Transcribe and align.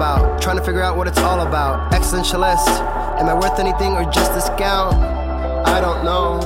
about. 0.00 0.40
Trying 0.40 0.56
to 0.56 0.64
figure 0.64 0.80
out 0.80 0.96
what 0.96 1.06
it's 1.06 1.18
all 1.18 1.46
about. 1.46 1.92
Existentialist. 1.92 2.66
Am 3.20 3.28
I 3.28 3.34
worth 3.34 3.58
anything 3.58 3.92
or 3.92 4.10
just 4.10 4.32
discount? 4.32 4.94
I 4.94 5.78
don't 5.78 6.02
know. 6.02 6.40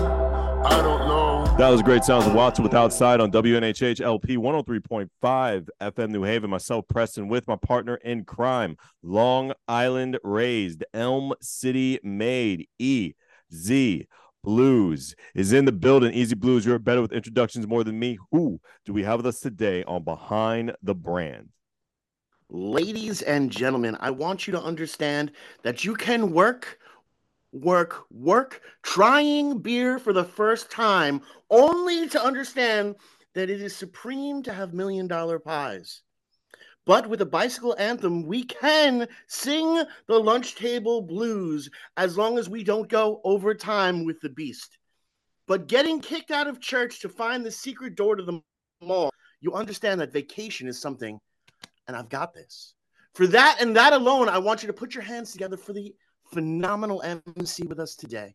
I 0.65 0.83
don't 0.83 1.07
know. 1.07 1.55
That 1.57 1.69
was 1.69 1.81
great 1.81 2.03
sounds 2.03 2.27
of 2.27 2.35
Watson 2.35 2.65
with 2.65 2.75
Outside 2.75 3.21
on 3.21 3.31
WNHH 3.31 4.01
LP 4.01 4.39
103.5 4.39 5.69
FM 5.81 6.11
New 6.11 6.25
Haven. 6.25 6.51
Myself, 6.51 6.85
Preston, 6.89 7.29
with 7.29 7.47
my 7.47 7.55
partner 7.55 7.95
in 7.95 8.25
crime, 8.25 8.77
Long 9.05 9.53
Island 9.69 10.19
raised, 10.25 10.83
Elm 10.93 11.33
City 11.41 12.01
made, 12.03 12.67
E 12.81 13.13
Z 13.55 14.09
Blues 14.43 15.15
is 15.37 15.53
in 15.53 15.65
the 15.65 15.71
building. 15.71 16.13
EZ 16.13 16.35
BlueZ, 16.35 16.67
you're 16.67 16.81
better 16.81 17.03
with 17.03 17.13
introductions 17.13 17.69
more 17.69 17.85
than 17.85 18.01
me. 18.01 18.19
Who 18.33 18.61
do 18.85 18.93
we 18.93 19.05
have 19.05 19.21
with 19.21 19.27
us 19.27 19.39
today 19.39 19.85
on 19.85 20.03
Behind 20.03 20.75
the 20.83 20.97
Brand? 20.97 21.51
Ladies 22.51 23.23
and 23.23 23.51
gentlemen, 23.51 23.97
I 24.01 24.11
want 24.11 24.47
you 24.47 24.53
to 24.53 24.63
understand 24.63 25.33
that 25.63 25.85
you 25.85 25.95
can 25.95 26.33
work, 26.33 26.79
work, 27.53 28.05
work 28.11 28.61
trying 28.83 29.59
beer 29.59 29.99
for 29.99 30.13
the 30.13 30.25
first 30.25 30.71
time 30.71 31.23
only 31.49 32.09
to 32.11 32.23
understand 32.23 32.97
that 33.35 33.49
it 33.49 33.63
is 33.63 33.75
supreme 33.75 34.43
to 34.43 34.53
have 34.53 34.75
million 34.75 35.09
dollar 35.09 35.39
pies. 35.39 36.03
But 36.87 37.09
with 37.09 37.23
a 37.23 37.27
bicycle 37.27 37.75
anthem, 37.79 38.27
we 38.27 38.45
can 38.45 39.09
sing 39.27 39.83
the 40.07 40.19
lunch 40.19 40.55
table 40.55 41.01
blues 41.01 41.71
as 41.97 42.19
long 42.19 42.39
as 42.39 42.51
we 42.51 42.63
don't 42.63 42.91
go 42.91 43.23
over 43.25 43.55
time 43.55 44.05
with 44.05 44.21
the 44.21 44.29
beast. 44.29 44.77
But 45.47 45.67
getting 45.67 46.01
kicked 46.01 46.31
out 46.31 46.47
of 46.47 46.61
church 46.61 47.01
to 47.01 47.09
find 47.09 47.45
the 47.45 47.51
secret 47.51 47.95
door 47.95 48.17
to 48.17 48.23
the 48.23 48.41
mall, 48.83 49.11
you 49.41 49.55
understand 49.55 50.01
that 50.01 50.13
vacation 50.13 50.69
is 50.69 50.79
something, 50.79 51.19
and 51.87 51.97
I've 51.97 52.09
got 52.09 52.35
this. 52.35 52.75
For 53.15 53.27
that 53.29 53.59
and 53.61 53.77
that 53.77 53.93
alone, 53.93 54.29
I 54.29 54.39
want 54.39 54.63
you 54.63 54.67
to 54.67 54.73
put 54.73 54.95
your 54.95 55.05
hands 55.05 55.33
together 55.33 55.57
for 55.57 55.73
the 55.73 55.95
phenomenal 56.33 57.03
MC 57.37 57.65
with 57.65 57.79
us 57.79 57.95
today. 57.95 58.35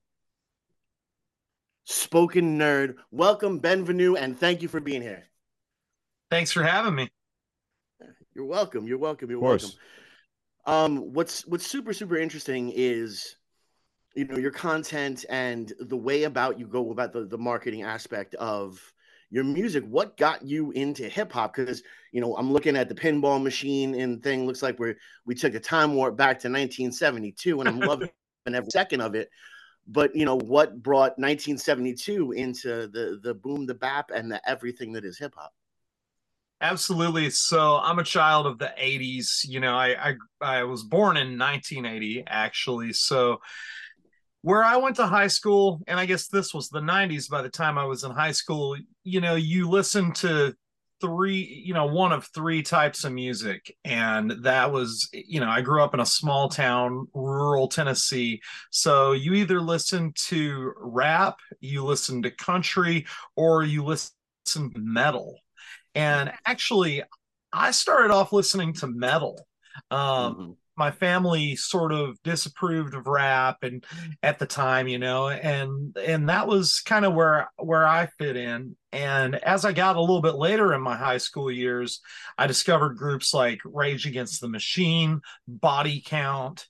Spoken 1.84 2.58
nerd. 2.58 2.96
Welcome, 3.12 3.60
Benvenue, 3.60 4.16
and 4.18 4.40
thank 4.40 4.62
you 4.62 4.68
for 4.68 4.80
being 4.80 5.02
here. 5.02 5.28
Thanks 6.30 6.52
for 6.52 6.64
having 6.64 6.96
me. 6.96 7.10
You're 8.36 8.46
welcome. 8.46 8.88
You're 8.88 9.00
welcome. 9.00 9.30
You're 9.30 9.40
welcome. 9.40 9.72
Um, 10.66 11.14
what's 11.14 11.46
what's 11.48 11.66
super 11.66 11.94
super 11.94 12.16
interesting 12.16 12.72
is, 12.74 13.36
you 14.16 14.26
know, 14.26 14.38
your 14.38 14.52
content 14.52 15.26
and 15.30 15.74
the 15.80 15.98
way 15.98 16.24
about 16.24 16.60
you 16.60 16.68
go 16.68 16.92
about 16.92 17.12
the 17.12 17.26
the 17.26 17.38
marketing 17.38 17.82
aspect 17.82 18.36
of 18.36 18.80
your 19.30 19.44
music. 19.44 19.84
What 19.86 20.18
got 20.18 20.44
you 20.44 20.72
into 20.72 21.08
hip 21.08 21.32
hop? 21.32 21.56
Because 21.56 21.84
you 22.12 22.22
know, 22.22 22.36
I'm 22.36 22.52
looking 22.52 22.76
at 22.76 22.90
the 22.90 22.96
pinball 22.96 23.42
machine 23.42 23.96
and 23.96 24.22
thing. 24.24 24.46
Looks 24.46 24.64
like 24.64 24.80
we're 24.80 24.98
we 25.26 25.36
took 25.36 25.54
a 25.54 25.60
time 25.60 25.94
warp 25.96 26.18
back 26.18 26.40
to 26.40 26.48
1972, 26.48 27.60
and 27.60 27.70
I'm 27.70 27.80
loving 27.80 28.10
every 28.48 28.70
second 28.72 29.02
of 29.02 29.16
it. 29.16 29.30
But 29.88 30.16
you 30.16 30.26
know, 30.26 30.38
what 30.38 30.82
brought 30.82 31.18
1972 31.18 32.32
into 32.34 32.88
the 32.88 33.20
the 33.22 33.34
boom, 33.34 33.66
the 33.66 33.76
bap, 33.76 34.12
and 34.14 34.32
the 34.32 34.42
everything 34.50 34.94
that 34.94 35.06
is 35.06 35.18
hip 35.18 35.34
hop? 35.36 35.54
Absolutely. 36.62 37.30
So 37.30 37.78
I'm 37.78 38.00
a 38.00 38.04
child 38.04 38.46
of 38.46 38.60
the 38.60 38.74
80s. 38.78 39.48
You 39.48 39.62
know, 39.62 39.76
I, 39.76 40.10
I 40.10 40.16
I 40.42 40.64
was 40.64 40.84
born 40.84 41.16
in 41.16 41.38
1980 41.38 42.26
actually. 42.28 42.94
So 42.94 43.40
where 44.42 44.64
I 44.64 44.78
went 44.78 44.96
to 44.98 45.08
high 45.08 45.28
school, 45.28 45.82
and 45.88 46.00
I 46.00 46.06
guess 46.06 46.28
this 46.28 46.54
was 46.54 46.70
the 46.70 46.80
90s 46.80 47.30
by 47.30 47.42
the 47.42 47.50
time 47.50 47.78
I 47.78 47.86
was 47.86 48.04
in 48.04 48.12
high 48.12 48.32
school, 48.32 48.76
you 49.04 49.22
know, 49.22 49.36
you 49.36 49.70
listen 49.70 50.12
to 50.14 50.54
three, 51.02 51.64
you 51.66 51.74
know, 51.74 51.86
one 51.86 52.12
of 52.12 52.28
three 52.34 52.62
types 52.62 53.06
of 53.06 53.14
music. 53.14 53.74
And 53.86 54.32
that 54.44 54.72
was, 54.72 55.10
you 55.14 55.40
know, 55.40 55.50
I 55.50 55.62
grew 55.62 55.82
up 55.82 55.94
in 55.94 56.02
a 56.02 56.06
small 56.06 56.50
town, 56.50 57.08
rural 57.14 57.70
Tennessee. 57.70 58.42
So 58.70 59.14
you 59.14 59.34
either 59.34 59.62
listen 59.62 60.14
to 60.28 60.74
rap, 60.78 61.38
you 61.62 61.86
listen 61.86 62.22
to 62.24 62.32
country, 62.32 63.06
or 63.38 63.64
you 63.64 63.84
listen 63.84 64.12
to 64.48 64.72
metal 64.76 65.40
and 65.96 66.32
actually, 66.46 67.04
I 67.52 67.72
started 67.72 68.12
off 68.12 68.32
listening 68.32 68.74
to 68.76 68.88
metal. 68.88 69.48
Um, 69.92 70.00
mm-hmm. 70.00 70.52
My 70.80 70.92
family 70.92 71.58
sort 71.58 71.92
of 71.92 72.18
disapproved 72.24 72.96
of 72.96 73.06
rap, 73.06 73.58
and 73.64 73.84
at 74.24 74.40
the 74.40 74.46
time, 74.46 74.88
you 74.88 74.98
know, 74.98 75.28
and 75.30 75.96
and 75.98 76.30
that 76.30 76.48
was 76.48 76.80
kind 76.80 77.04
of 77.04 77.14
where 77.14 77.52
where 77.58 77.86
I 77.86 78.08
fit 78.18 78.38
in. 78.38 78.78
And 78.92 79.36
as 79.36 79.66
I 79.66 79.74
got 79.74 79.98
a 79.98 80.02
little 80.02 80.22
bit 80.22 80.36
later 80.36 80.74
in 80.74 80.82
my 80.82 80.96
high 80.96 81.18
school 81.18 81.52
years, 81.52 82.00
I 82.38 82.48
discovered 82.48 82.98
groups 82.98 83.34
like 83.34 83.60
Rage 83.66 84.08
Against 84.08 84.42
the 84.42 84.48
Machine, 84.48 85.22
Body 85.48 86.02
Count, 86.04 86.66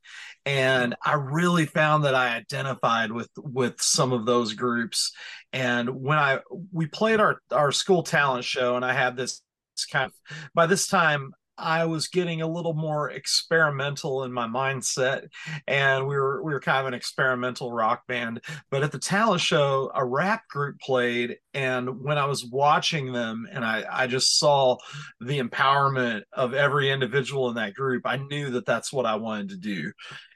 and 0.45 0.95
I 1.05 1.13
really 1.13 1.67
found 1.67 2.05
that 2.05 2.15
I 2.15 2.35
identified 2.35 3.11
with 3.11 3.29
with 3.37 3.79
some 3.79 4.11
of 4.11 4.25
those 4.25 4.53
groups. 4.53 5.11
And 5.53 5.89
when 6.01 6.17
I 6.17 6.39
we 6.71 6.87
played 6.87 7.19
our 7.19 7.39
our 7.51 7.71
school 7.71 8.01
talent 8.01 8.43
show, 8.43 8.75
and 8.75 8.83
I 8.83 8.93
had 8.93 9.15
this 9.15 9.43
kind 9.91 10.07
of 10.07 10.37
by 10.53 10.65
this 10.65 10.87
time 10.87 11.31
I 11.59 11.85
was 11.85 12.07
getting 12.07 12.41
a 12.41 12.47
little 12.47 12.73
more 12.73 13.11
experimental 13.11 14.23
in 14.23 14.31
my 14.31 14.47
mindset, 14.47 15.27
and 15.67 16.07
we 16.07 16.15
were 16.15 16.41
we 16.43 16.53
were 16.53 16.59
kind 16.59 16.79
of 16.79 16.87
an 16.87 16.93
experimental 16.93 17.71
rock 17.71 18.07
band. 18.07 18.41
But 18.71 18.83
at 18.83 18.91
the 18.91 18.99
talent 18.99 19.41
show, 19.41 19.91
a 19.93 20.05
rap 20.05 20.47
group 20.47 20.79
played, 20.79 21.37
and 21.53 22.01
when 22.01 22.17
I 22.17 22.25
was 22.25 22.45
watching 22.45 23.11
them, 23.11 23.47
and 23.51 23.65
I 23.65 23.85
I 23.89 24.07
just 24.07 24.39
saw 24.39 24.77
the 25.19 25.39
empowerment 25.39 26.23
of 26.33 26.53
every 26.53 26.89
individual 26.89 27.49
in 27.49 27.55
that 27.55 27.73
group, 27.73 28.03
I 28.05 28.17
knew 28.17 28.51
that 28.51 28.65
that's 28.65 28.93
what 28.93 29.05
I 29.05 29.15
wanted 29.15 29.49
to 29.49 29.57
do, 29.57 29.91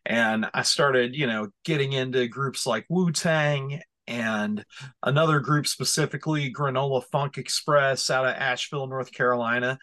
and 0.05 0.49
I 0.53 0.63
started 0.63 1.15
you 1.15 1.27
know 1.27 1.49
getting 1.63 1.93
into 1.93 2.27
groups 2.27 2.67
like 2.67 2.85
Wu 2.89 3.11
Tang 3.11 3.81
and 4.05 4.65
another 5.01 5.39
group 5.39 5.65
specifically 5.65 6.51
granola 6.51 7.01
funk 7.05 7.37
express 7.37 8.09
out 8.09 8.25
of 8.25 8.35
asheville 8.35 8.87
north 8.87 9.13
carolina 9.13 9.79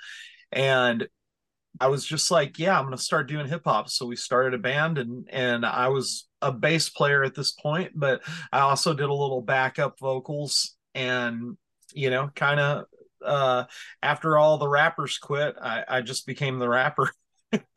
and 0.53 1.09
I 1.79 1.89
was 1.89 2.05
just 2.05 2.31
like, 2.31 2.59
yeah, 2.59 2.79
I'm 2.79 2.85
going 2.87 2.97
to 2.97 3.03
start 3.03 3.29
doing 3.29 3.47
hip 3.47 3.63
hop. 3.65 3.89
So 3.89 4.07
we 4.07 4.17
started 4.17 4.55
a 4.55 4.59
band 4.59 4.99
and 4.99 5.29
and 5.31 5.65
I 5.65 5.89
was 5.89 6.29
a 6.43 6.51
bass 6.53 6.89
player 6.89 7.23
at 7.23 7.35
this 7.35 7.53
point, 7.53 7.93
but 7.95 8.23
I 8.53 8.61
also 8.61 8.95
did 8.95 9.09
a 9.09 9.15
little 9.15 9.43
backup 9.43 9.99
vocals 9.99 10.75
and 10.95 11.57
you 11.93 12.11
know, 12.11 12.31
kind 12.35 12.61
of 12.61 12.87
uh 13.25 13.65
after 14.03 14.39
all 14.39 14.59
the 14.59 14.69
rappers 14.69 15.19
quit, 15.19 15.57
I 15.61 15.85
I 15.87 16.01
just 16.01 16.27
became 16.27 16.59
the 16.59 16.69
rapper. 16.69 17.11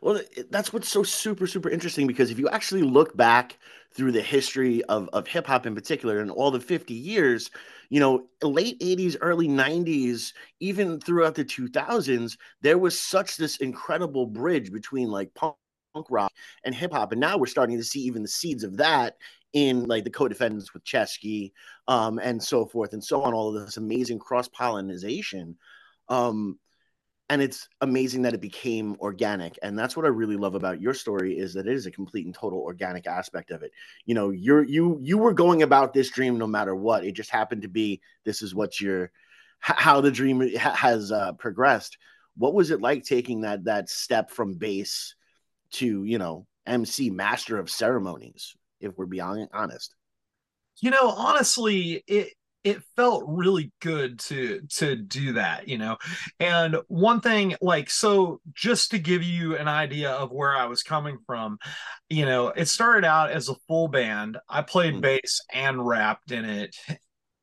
well, 0.00 0.20
that's 0.50 0.72
what's 0.72 0.88
so 0.88 1.02
super 1.02 1.46
super 1.46 1.70
interesting 1.70 2.06
because 2.06 2.30
if 2.30 2.38
you 2.38 2.48
actually 2.48 2.82
look 2.82 3.16
back 3.16 3.58
through 3.94 4.12
the 4.12 4.22
history 4.22 4.82
of 4.84 5.08
of 5.12 5.26
hip 5.26 5.46
hop 5.46 5.66
in 5.66 5.74
particular 5.74 6.20
and 6.20 6.30
all 6.30 6.50
the 6.50 6.60
50 6.60 6.94
years, 6.94 7.50
you 7.88 8.00
know, 8.00 8.26
late 8.42 8.78
80s, 8.80 9.16
early 9.20 9.48
90s, 9.48 10.32
even 10.60 11.00
throughout 11.00 11.34
the 11.34 11.44
2000s, 11.44 12.36
there 12.60 12.78
was 12.78 12.98
such 12.98 13.36
this 13.36 13.58
incredible 13.58 14.26
bridge 14.26 14.72
between 14.72 15.08
like 15.08 15.32
punk 15.34 15.56
rock 16.10 16.32
and 16.64 16.74
hip 16.74 16.92
hop. 16.92 17.12
And 17.12 17.20
now 17.20 17.38
we're 17.38 17.46
starting 17.46 17.76
to 17.78 17.84
see 17.84 18.00
even 18.00 18.22
the 18.22 18.28
seeds 18.28 18.64
of 18.64 18.76
that 18.78 19.16
in 19.52 19.84
like 19.84 20.04
the 20.04 20.10
co-defendants 20.10 20.74
with 20.74 20.84
Ceschi 20.84 21.52
um, 21.88 22.18
and 22.18 22.42
so 22.42 22.66
forth 22.66 22.92
and 22.92 23.02
so 23.02 23.22
on, 23.22 23.32
all 23.32 23.56
of 23.56 23.64
this 23.64 23.76
amazing 23.78 24.18
cross-pollination. 24.18 25.56
Um, 26.08 26.58
and 27.28 27.42
it's 27.42 27.68
amazing 27.80 28.22
that 28.22 28.34
it 28.34 28.40
became 28.40 28.96
organic 29.00 29.58
and 29.62 29.78
that's 29.78 29.96
what 29.96 30.06
i 30.06 30.08
really 30.08 30.36
love 30.36 30.54
about 30.54 30.80
your 30.80 30.94
story 30.94 31.36
is 31.36 31.54
that 31.54 31.66
it 31.66 31.74
is 31.74 31.86
a 31.86 31.90
complete 31.90 32.26
and 32.26 32.34
total 32.34 32.60
organic 32.60 33.06
aspect 33.06 33.50
of 33.50 33.62
it. 33.62 33.72
You 34.04 34.14
know 34.14 34.30
you're 34.30 34.64
you 34.64 34.98
you 35.02 35.18
were 35.18 35.32
going 35.32 35.62
about 35.62 35.92
this 35.92 36.10
dream 36.10 36.38
no 36.38 36.46
matter 36.46 36.74
what. 36.74 37.04
It 37.04 37.12
just 37.12 37.30
happened 37.30 37.62
to 37.62 37.68
be 37.68 38.00
this 38.24 38.42
is 38.42 38.54
what 38.54 38.80
your 38.80 39.10
how 39.58 40.00
the 40.00 40.10
dream 40.10 40.40
has 40.56 41.10
uh, 41.10 41.32
progressed. 41.32 41.98
What 42.36 42.54
was 42.54 42.70
it 42.70 42.80
like 42.80 43.04
taking 43.04 43.40
that 43.42 43.64
that 43.64 43.88
step 43.88 44.30
from 44.30 44.54
bass 44.54 45.14
to 45.72 46.04
you 46.04 46.18
know 46.18 46.46
mc 46.66 47.10
master 47.10 47.58
of 47.58 47.70
ceremonies 47.70 48.54
if 48.80 48.96
we're 48.96 49.06
being 49.06 49.48
honest? 49.52 49.94
You 50.80 50.90
know 50.90 51.08
honestly 51.08 52.04
it 52.06 52.34
it 52.66 52.82
felt 52.96 53.22
really 53.28 53.70
good 53.80 54.18
to 54.18 54.60
to 54.68 54.96
do 54.96 55.34
that 55.34 55.68
you 55.68 55.78
know 55.78 55.96
and 56.40 56.76
one 56.88 57.20
thing 57.20 57.54
like 57.60 57.88
so 57.88 58.40
just 58.54 58.90
to 58.90 58.98
give 58.98 59.22
you 59.22 59.56
an 59.56 59.68
idea 59.68 60.10
of 60.10 60.32
where 60.32 60.56
i 60.56 60.66
was 60.66 60.82
coming 60.82 61.16
from 61.26 61.58
you 62.10 62.26
know 62.26 62.48
it 62.48 62.66
started 62.66 63.06
out 63.06 63.30
as 63.30 63.48
a 63.48 63.54
full 63.68 63.86
band 63.86 64.36
i 64.48 64.60
played 64.62 64.94
mm-hmm. 64.94 65.02
bass 65.02 65.40
and 65.54 65.86
rapped 65.86 66.32
in 66.32 66.44
it 66.44 66.74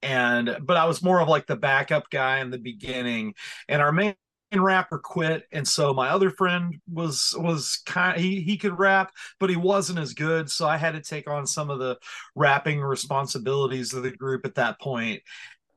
and 0.02 0.58
but 0.62 0.76
i 0.76 0.84
was 0.84 1.02
more 1.02 1.22
of 1.22 1.30
like 1.30 1.48
the 1.48 1.56
backup 1.56 2.10
guy 2.10 2.40
in 2.40 2.50
the 2.50 2.60
beginning 2.60 3.34
and 3.70 3.82
our 3.82 3.94
main 3.94 4.16
rapper 4.62 5.00
quit. 5.00 5.44
And 5.52 5.68
so 5.68 5.94
my 5.94 6.10
other 6.10 6.30
friend 6.30 6.80
was 6.92 7.36
was 7.38 7.82
kind 7.86 8.20
he 8.20 8.42
he 8.42 8.58
could 8.58 8.78
rap 8.78 9.12
but 9.40 9.50
he 9.50 9.56
wasn't 9.56 10.00
as 10.00 10.14
good. 10.14 10.50
So 10.50 10.68
i 10.68 10.78
had 10.78 10.94
to 10.94 11.02
take 11.02 11.30
on 11.30 11.46
some 11.48 11.70
of 11.70 11.80
the 11.80 11.98
rapping 12.36 12.82
responsibilities 12.82 13.94
of 13.94 14.04
the 14.04 14.12
group 14.12 14.46
at 14.46 14.56
that 14.56 14.80
point. 14.80 15.22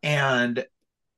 And 0.03 0.65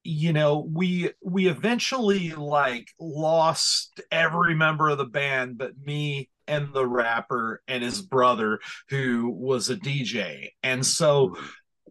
you 0.04 0.32
know 0.32 0.66
we 0.72 1.10
we 1.22 1.48
eventually 1.48 2.30
like 2.30 2.88
lost 2.98 4.00
every 4.10 4.54
member 4.54 4.88
of 4.88 4.96
the 4.96 5.04
band 5.04 5.58
but 5.58 5.72
me 5.84 6.30
and 6.46 6.72
the 6.72 6.86
rapper 6.86 7.62
and 7.68 7.82
his 7.82 8.00
brother 8.00 8.58
who 8.88 9.28
was 9.28 9.68
a 9.68 9.76
dj 9.76 10.48
and 10.62 10.86
so 10.86 11.28
mm-hmm. 11.28 11.46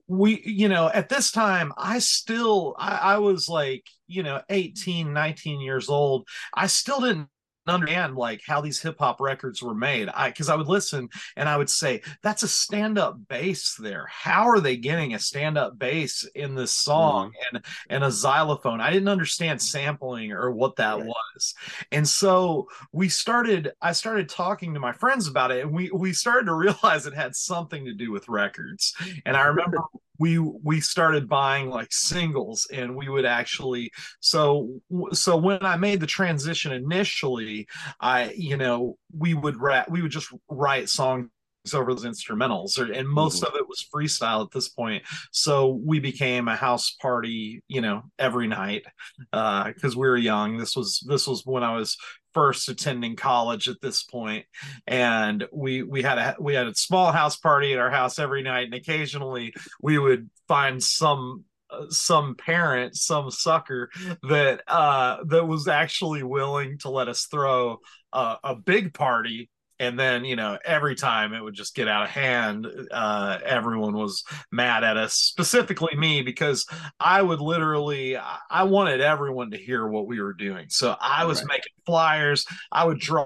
We 0.07 0.41
you 0.45 0.69
know 0.69 0.89
at 0.93 1.09
this 1.09 1.31
time 1.31 1.73
i 1.77 1.99
still 1.99 2.75
I, 2.77 2.97
I 2.97 3.17
was 3.17 3.49
like 3.49 3.83
you 4.07 4.23
know 4.23 4.41
18 4.49 5.13
19 5.13 5.61
years 5.61 5.89
old. 5.89 6.27
I 6.53 6.67
still 6.67 7.01
didn't 7.01 7.29
understand 7.69 8.15
like 8.15 8.41
how 8.45 8.61
these 8.61 8.81
hip 8.81 8.97
hop 8.99 9.19
records 9.19 9.61
were 9.61 9.75
made. 9.75 10.09
I 10.09 10.29
because 10.29 10.49
I 10.49 10.55
would 10.55 10.67
listen 10.67 11.09
and 11.35 11.47
I 11.47 11.57
would 11.57 11.69
say, 11.69 12.01
that's 12.21 12.43
a 12.43 12.47
stand-up 12.47 13.27
bass 13.27 13.75
there. 13.75 14.07
How 14.09 14.49
are 14.49 14.59
they 14.59 14.77
getting 14.77 15.13
a 15.13 15.19
stand-up 15.19 15.77
bass 15.77 16.27
in 16.35 16.55
this 16.55 16.71
song 16.71 17.31
mm. 17.31 17.33
and 17.51 17.65
and 17.89 18.03
a 18.03 18.11
xylophone? 18.11 18.81
I 18.81 18.91
didn't 18.91 19.09
understand 19.09 19.61
sampling 19.61 20.31
or 20.31 20.51
what 20.51 20.75
that 20.77 20.97
right. 20.97 21.05
was. 21.05 21.55
And 21.91 22.07
so 22.07 22.67
we 22.91 23.09
started, 23.09 23.71
I 23.81 23.91
started 23.91 24.29
talking 24.29 24.73
to 24.73 24.79
my 24.79 24.91
friends 24.91 25.27
about 25.27 25.51
it, 25.51 25.63
and 25.63 25.73
we 25.73 25.89
we 25.91 26.13
started 26.13 26.45
to 26.45 26.53
realize 26.53 27.05
it 27.05 27.13
had 27.13 27.35
something 27.35 27.85
to 27.85 27.93
do 27.93 28.11
with 28.11 28.29
records. 28.29 28.95
And 29.25 29.35
I 29.35 29.41
remember 29.47 29.79
we 30.19 30.39
we 30.39 30.79
started 30.79 31.27
buying 31.27 31.69
like 31.69 31.91
singles 31.91 32.67
and 32.71 32.95
we 32.95 33.09
would 33.09 33.25
actually 33.25 33.91
so 34.19 34.79
so 35.13 35.37
when 35.37 35.63
i 35.63 35.75
made 35.75 35.99
the 35.99 36.07
transition 36.07 36.71
initially 36.71 37.67
i 37.99 38.31
you 38.37 38.57
know 38.57 38.97
we 39.17 39.33
would 39.33 39.59
rap 39.61 39.89
we 39.89 40.01
would 40.01 40.11
just 40.11 40.33
write 40.49 40.89
songs 40.89 41.29
over 41.73 41.93
those 41.93 42.05
instrumentals 42.05 42.77
and 42.77 43.07
most 43.07 43.43
mm-hmm. 43.43 43.53
of 43.53 43.59
it 43.59 43.67
was 43.67 43.85
freestyle 43.93 44.45
at 44.45 44.51
this 44.51 44.69
point 44.69 45.03
so 45.31 45.81
we 45.83 45.99
became 45.99 46.47
a 46.47 46.55
house 46.55 46.95
party 47.01 47.61
you 47.67 47.81
know 47.81 48.03
every 48.17 48.47
night 48.47 48.85
because 49.31 49.95
uh, 49.95 49.99
we 49.99 50.07
were 50.07 50.17
young 50.17 50.57
this 50.57 50.75
was 50.75 51.03
this 51.07 51.27
was 51.27 51.45
when 51.45 51.63
i 51.63 51.75
was 51.75 51.97
first 52.37 52.69
attending 52.69 53.15
college 53.15 53.67
at 53.67 53.81
this 53.81 54.03
point. 54.03 54.45
And 54.85 55.47
we 55.51 55.81
we 55.81 56.03
had 56.03 56.19
a 56.19 56.35
we 56.39 56.53
had 56.53 56.67
a 56.67 56.75
small 56.75 57.11
house 57.11 57.35
party 57.35 57.73
at 57.73 57.79
our 57.79 57.89
house 57.89 58.19
every 58.19 58.43
night 58.43 58.65
and 58.65 58.75
occasionally 58.75 59.55
we 59.81 59.97
would 59.97 60.29
find 60.47 60.83
some 60.83 61.45
uh, 61.71 61.89
some 61.89 62.35
parent 62.35 62.95
some 62.95 63.31
sucker 63.31 63.89
that 64.29 64.61
uh 64.67 65.17
that 65.25 65.47
was 65.47 65.67
actually 65.67 66.21
willing 66.21 66.77
to 66.77 66.89
let 66.89 67.07
us 67.07 67.25
throw 67.25 67.79
a, 68.13 68.37
a 68.43 68.55
big 68.55 68.93
party 68.93 69.49
and 69.79 69.99
then 69.99 70.25
you 70.25 70.35
know 70.35 70.57
every 70.65 70.95
time 70.95 71.33
it 71.33 71.43
would 71.43 71.53
just 71.53 71.75
get 71.75 71.87
out 71.87 72.03
of 72.03 72.09
hand 72.09 72.67
uh, 72.91 73.39
everyone 73.45 73.93
was 73.93 74.23
mad 74.51 74.83
at 74.83 74.97
us 74.97 75.13
specifically 75.13 75.95
me 75.95 76.21
because 76.21 76.65
i 76.99 77.21
would 77.21 77.39
literally 77.39 78.17
i 78.49 78.63
wanted 78.63 79.01
everyone 79.01 79.51
to 79.51 79.57
hear 79.57 79.87
what 79.87 80.07
we 80.07 80.21
were 80.21 80.33
doing 80.33 80.65
so 80.69 80.95
i 81.01 81.25
was 81.25 81.39
right. 81.39 81.49
making 81.49 81.73
flyers 81.85 82.45
i 82.71 82.83
would 82.83 82.99
draw 82.99 83.25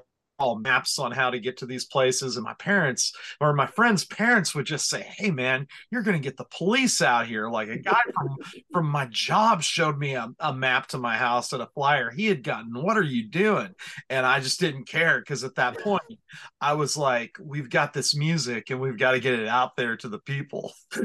maps 0.55 0.99
on 0.99 1.11
how 1.11 1.29
to 1.29 1.39
get 1.39 1.57
to 1.57 1.65
these 1.65 1.85
places. 1.85 2.35
And 2.35 2.43
my 2.43 2.53
parents 2.55 3.13
or 3.39 3.53
my 3.53 3.65
friends' 3.65 4.05
parents 4.05 4.53
would 4.53 4.65
just 4.65 4.89
say, 4.89 5.01
Hey 5.17 5.31
man, 5.31 5.67
you're 5.89 6.03
gonna 6.03 6.19
get 6.19 6.37
the 6.37 6.45
police 6.45 7.01
out 7.01 7.27
here. 7.27 7.49
Like 7.49 7.69
a 7.69 7.77
guy 7.77 8.01
from 8.13 8.37
from 8.73 8.85
my 8.87 9.05
job 9.05 9.61
showed 9.61 9.97
me 9.97 10.15
a, 10.15 10.33
a 10.39 10.53
map 10.53 10.87
to 10.87 10.97
my 10.97 11.17
house 11.17 11.53
and 11.53 11.61
a 11.61 11.67
flyer 11.67 12.09
he 12.09 12.27
had 12.27 12.43
gotten. 12.43 12.81
What 12.81 12.97
are 12.97 13.03
you 13.03 13.27
doing? 13.27 13.73
And 14.09 14.25
I 14.25 14.39
just 14.39 14.59
didn't 14.59 14.85
care 14.85 15.19
because 15.19 15.43
at 15.43 15.55
that 15.55 15.79
point 15.79 16.03
I 16.59 16.73
was 16.73 16.97
like, 16.97 17.37
We've 17.39 17.69
got 17.69 17.93
this 17.93 18.15
music 18.15 18.69
and 18.69 18.79
we've 18.79 18.97
got 18.97 19.11
to 19.11 19.19
get 19.19 19.39
it 19.39 19.47
out 19.47 19.75
there 19.75 19.97
to 19.97 20.09
the 20.09 20.19
people. 20.19 20.73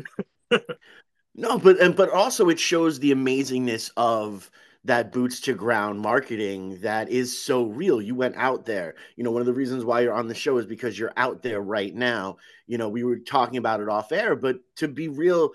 no, 1.35 1.59
but 1.59 1.81
and 1.81 1.97
but 1.97 2.11
also 2.11 2.49
it 2.49 2.59
shows 2.59 2.99
the 2.99 3.13
amazingness 3.13 3.91
of 3.97 4.51
that 4.87 5.11
boots 5.11 5.41
to 5.41 5.53
ground 5.53 6.01
marketing 6.01 6.79
that 6.81 7.11
is 7.11 7.37
so 7.37 7.65
real. 7.65 8.01
You 8.01 8.15
went 8.15 8.37
out 8.37 8.65
there. 8.65 8.95
You 9.17 9.25
know, 9.25 9.33
one 9.33 9.43
of 9.43 9.47
the 9.47 9.53
reasons 9.53 9.85
why 9.85 10.01
you're 10.01 10.15
on 10.15 10.29
the 10.29 10.35
show 10.35 10.59
is 10.59 10.67
because 10.67 10.97
you're 10.97 11.13
out 11.17 11.43
there 11.43 11.61
right 11.61 11.93
now. 11.93 12.37
You 12.69 12.79
know, 12.79 12.89
we 12.89 13.03
were 13.03 13.19
talking 13.19 13.59
about 13.59 13.81
it 13.81 13.89
off 13.89 14.13
air, 14.13 14.37
but 14.37 14.61
to 14.77 14.87
be 14.87 15.09
real 15.09 15.51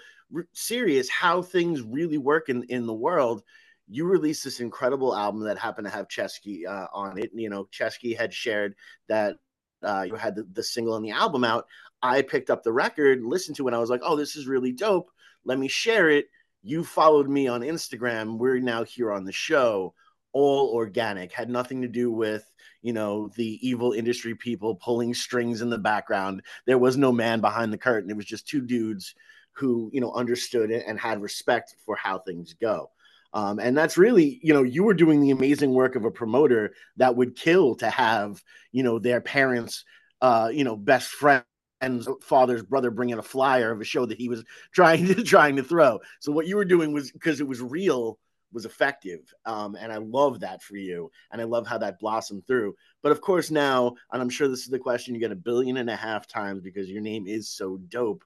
serious, 0.52 1.10
how 1.10 1.42
things 1.42 1.82
really 1.82 2.18
work 2.18 2.50
in 2.50 2.64
in 2.64 2.86
the 2.86 2.94
world. 2.94 3.44
You 3.88 4.06
released 4.06 4.44
this 4.44 4.60
incredible 4.60 5.16
album 5.16 5.44
that 5.44 5.58
happened 5.58 5.88
to 5.88 5.94
have 5.94 6.10
Ceschi 6.10 6.68
uh, 6.68 6.88
on 6.94 7.18
it. 7.18 7.32
You 7.34 7.50
know, 7.50 7.70
Ceschi 7.72 8.18
had 8.18 8.34
shared 8.34 8.76
that 9.08 9.38
uh, 9.82 10.06
you 10.08 10.16
had 10.16 10.36
the, 10.36 10.44
the 10.52 10.64
single 10.64 10.96
and 10.98 11.06
the 11.06 11.12
album 11.12 11.46
out. 11.46 11.68
I 12.02 12.22
picked 12.22 12.50
up 12.50 12.64
the 12.64 12.74
record, 12.74 13.24
listened 13.24 13.56
to 13.58 13.68
it, 13.68 13.70
and 13.70 13.76
I 13.78 13.80
was 13.80 13.90
like, 13.90 14.02
"Oh, 14.04 14.18
this 14.18 14.36
is 14.36 14.46
really 14.46 14.74
dope. 14.74 15.10
Let 15.46 15.58
me 15.58 15.70
share 15.70 16.10
it." 16.10 16.28
You 16.64 16.84
followed 16.84 17.30
me 17.30 17.48
on 17.48 17.62
Instagram. 17.62 18.38
We're 18.38 18.60
now 18.60 18.84
here 18.84 19.12
on 19.12 19.26
the 19.26 19.32
show, 19.32 19.94
all 20.32 20.72
organic, 20.74 21.32
had 21.32 21.50
nothing 21.50 21.82
to 21.82 21.88
do 21.88 22.12
with, 22.12 22.50
you 22.82 22.94
know, 22.94 23.30
the 23.36 23.60
evil 23.68 23.94
industry 23.94 24.36
people 24.36 24.76
pulling 24.76 25.14
strings 25.14 25.62
in 25.62 25.70
the 25.70 25.78
background. 25.78 26.44
There 26.66 26.78
was 26.78 26.98
no 26.98 27.12
man 27.12 27.42
behind 27.42 27.74
the 27.74 27.78
curtain. 27.78 28.10
It 28.10 28.18
was 28.18 28.26
just 28.26 28.48
two 28.48 28.62
dudes 28.62 29.16
who, 29.54 29.90
you 29.94 30.02
know, 30.02 30.14
understood 30.14 30.72
it 30.72 30.86
and 30.88 31.00
had 31.00 31.22
respect 31.22 31.76
for 31.86 31.96
how 31.96 32.20
things 32.20 32.54
go. 32.54 32.90
Um, 33.34 33.60
and 33.60 33.78
that's 33.78 33.98
really, 33.98 34.40
you 34.44 34.54
know, 34.54 34.64
you 34.64 34.84
were 34.84 34.94
doing 34.94 35.22
the 35.22 35.32
amazing 35.32 35.72
work 35.72 35.96
of 35.96 36.06
a 36.06 36.12
promoter 36.12 36.74
that 36.98 37.16
would 37.16 37.36
kill 37.36 37.76
to 37.76 37.90
have, 37.90 38.42
you 38.72 38.84
know, 38.84 39.00
their 39.00 39.22
parents, 39.22 39.86
uh, 40.22 40.50
you 40.52 40.64
know, 40.64 40.76
best 40.76 41.10
friend 41.10 41.44
and 41.82 42.06
father's 42.22 42.64
brother 42.64 42.92
bringing 42.92 43.18
a 43.18 43.24
flyer 43.24 43.72
of 43.72 43.82
a 43.82 43.86
show 43.86 44.06
that 44.06 44.18
he 44.18 44.30
was 44.30 44.44
trying 44.72 45.06
to 45.08 45.24
trying 45.24 45.56
to 45.56 45.64
throw. 45.64 46.00
So 46.20 46.32
what 46.32 46.48
you 46.48 46.56
were 46.56 46.66
doing 46.66 46.94
was 46.94 47.12
because 47.12 47.42
it 47.42 47.48
was 47.48 47.62
real 47.62 48.20
was 48.54 48.66
effective. 48.66 49.34
Um, 49.46 49.76
and 49.76 49.92
I 49.92 49.98
love 49.98 50.42
that 50.42 50.62
for 50.62 50.76
you. 50.76 51.12
And 51.32 51.42
I 51.42 51.46
love 51.46 51.68
how 51.68 51.78
that 51.80 52.00
blossomed 52.00 52.46
through. 52.46 52.76
But 53.02 53.12
of 53.12 53.22
course, 53.22 53.52
now, 53.52 53.96
and 54.12 54.22
I'm 54.22 54.30
sure 54.30 54.48
this 54.48 54.64
is 54.64 54.68
the 54.68 54.80
question 54.80 55.14
you 55.14 55.22
get 55.22 55.32
a 55.32 55.36
billion 55.36 55.78
and 55.78 55.90
a 55.90 55.96
half 55.96 56.28
times 56.28 56.62
because 56.62 56.90
your 56.90 57.02
name 57.02 57.28
is 57.28 57.50
so 57.50 57.78
dope. 57.88 58.24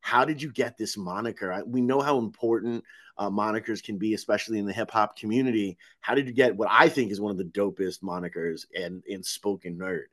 How 0.00 0.24
did 0.24 0.42
you 0.42 0.52
get 0.52 0.76
this 0.76 0.96
moniker? 0.96 1.52
I, 1.52 1.62
we 1.62 1.80
know 1.80 2.00
how 2.00 2.18
important 2.18 2.84
uh, 3.18 3.30
monikers 3.30 3.82
can 3.82 3.98
be, 3.98 4.14
especially 4.14 4.58
in 4.58 4.66
the 4.66 4.72
hip 4.72 4.90
hop 4.90 5.16
community. 5.16 5.78
How 6.00 6.14
did 6.14 6.26
you 6.26 6.32
get 6.32 6.56
what 6.56 6.68
I 6.70 6.88
think 6.88 7.12
is 7.12 7.20
one 7.20 7.30
of 7.30 7.38
the 7.38 7.44
dopest 7.44 8.02
monikers 8.02 8.66
and 8.74 9.02
in 9.06 9.22
spoken 9.22 9.78
nerd? 9.78 10.06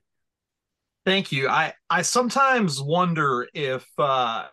Thank 1.09 1.31
you. 1.31 1.49
I 1.49 1.73
I 1.89 2.03
sometimes 2.03 2.79
wonder 2.79 3.47
if 3.55 3.83
uh 3.97 4.45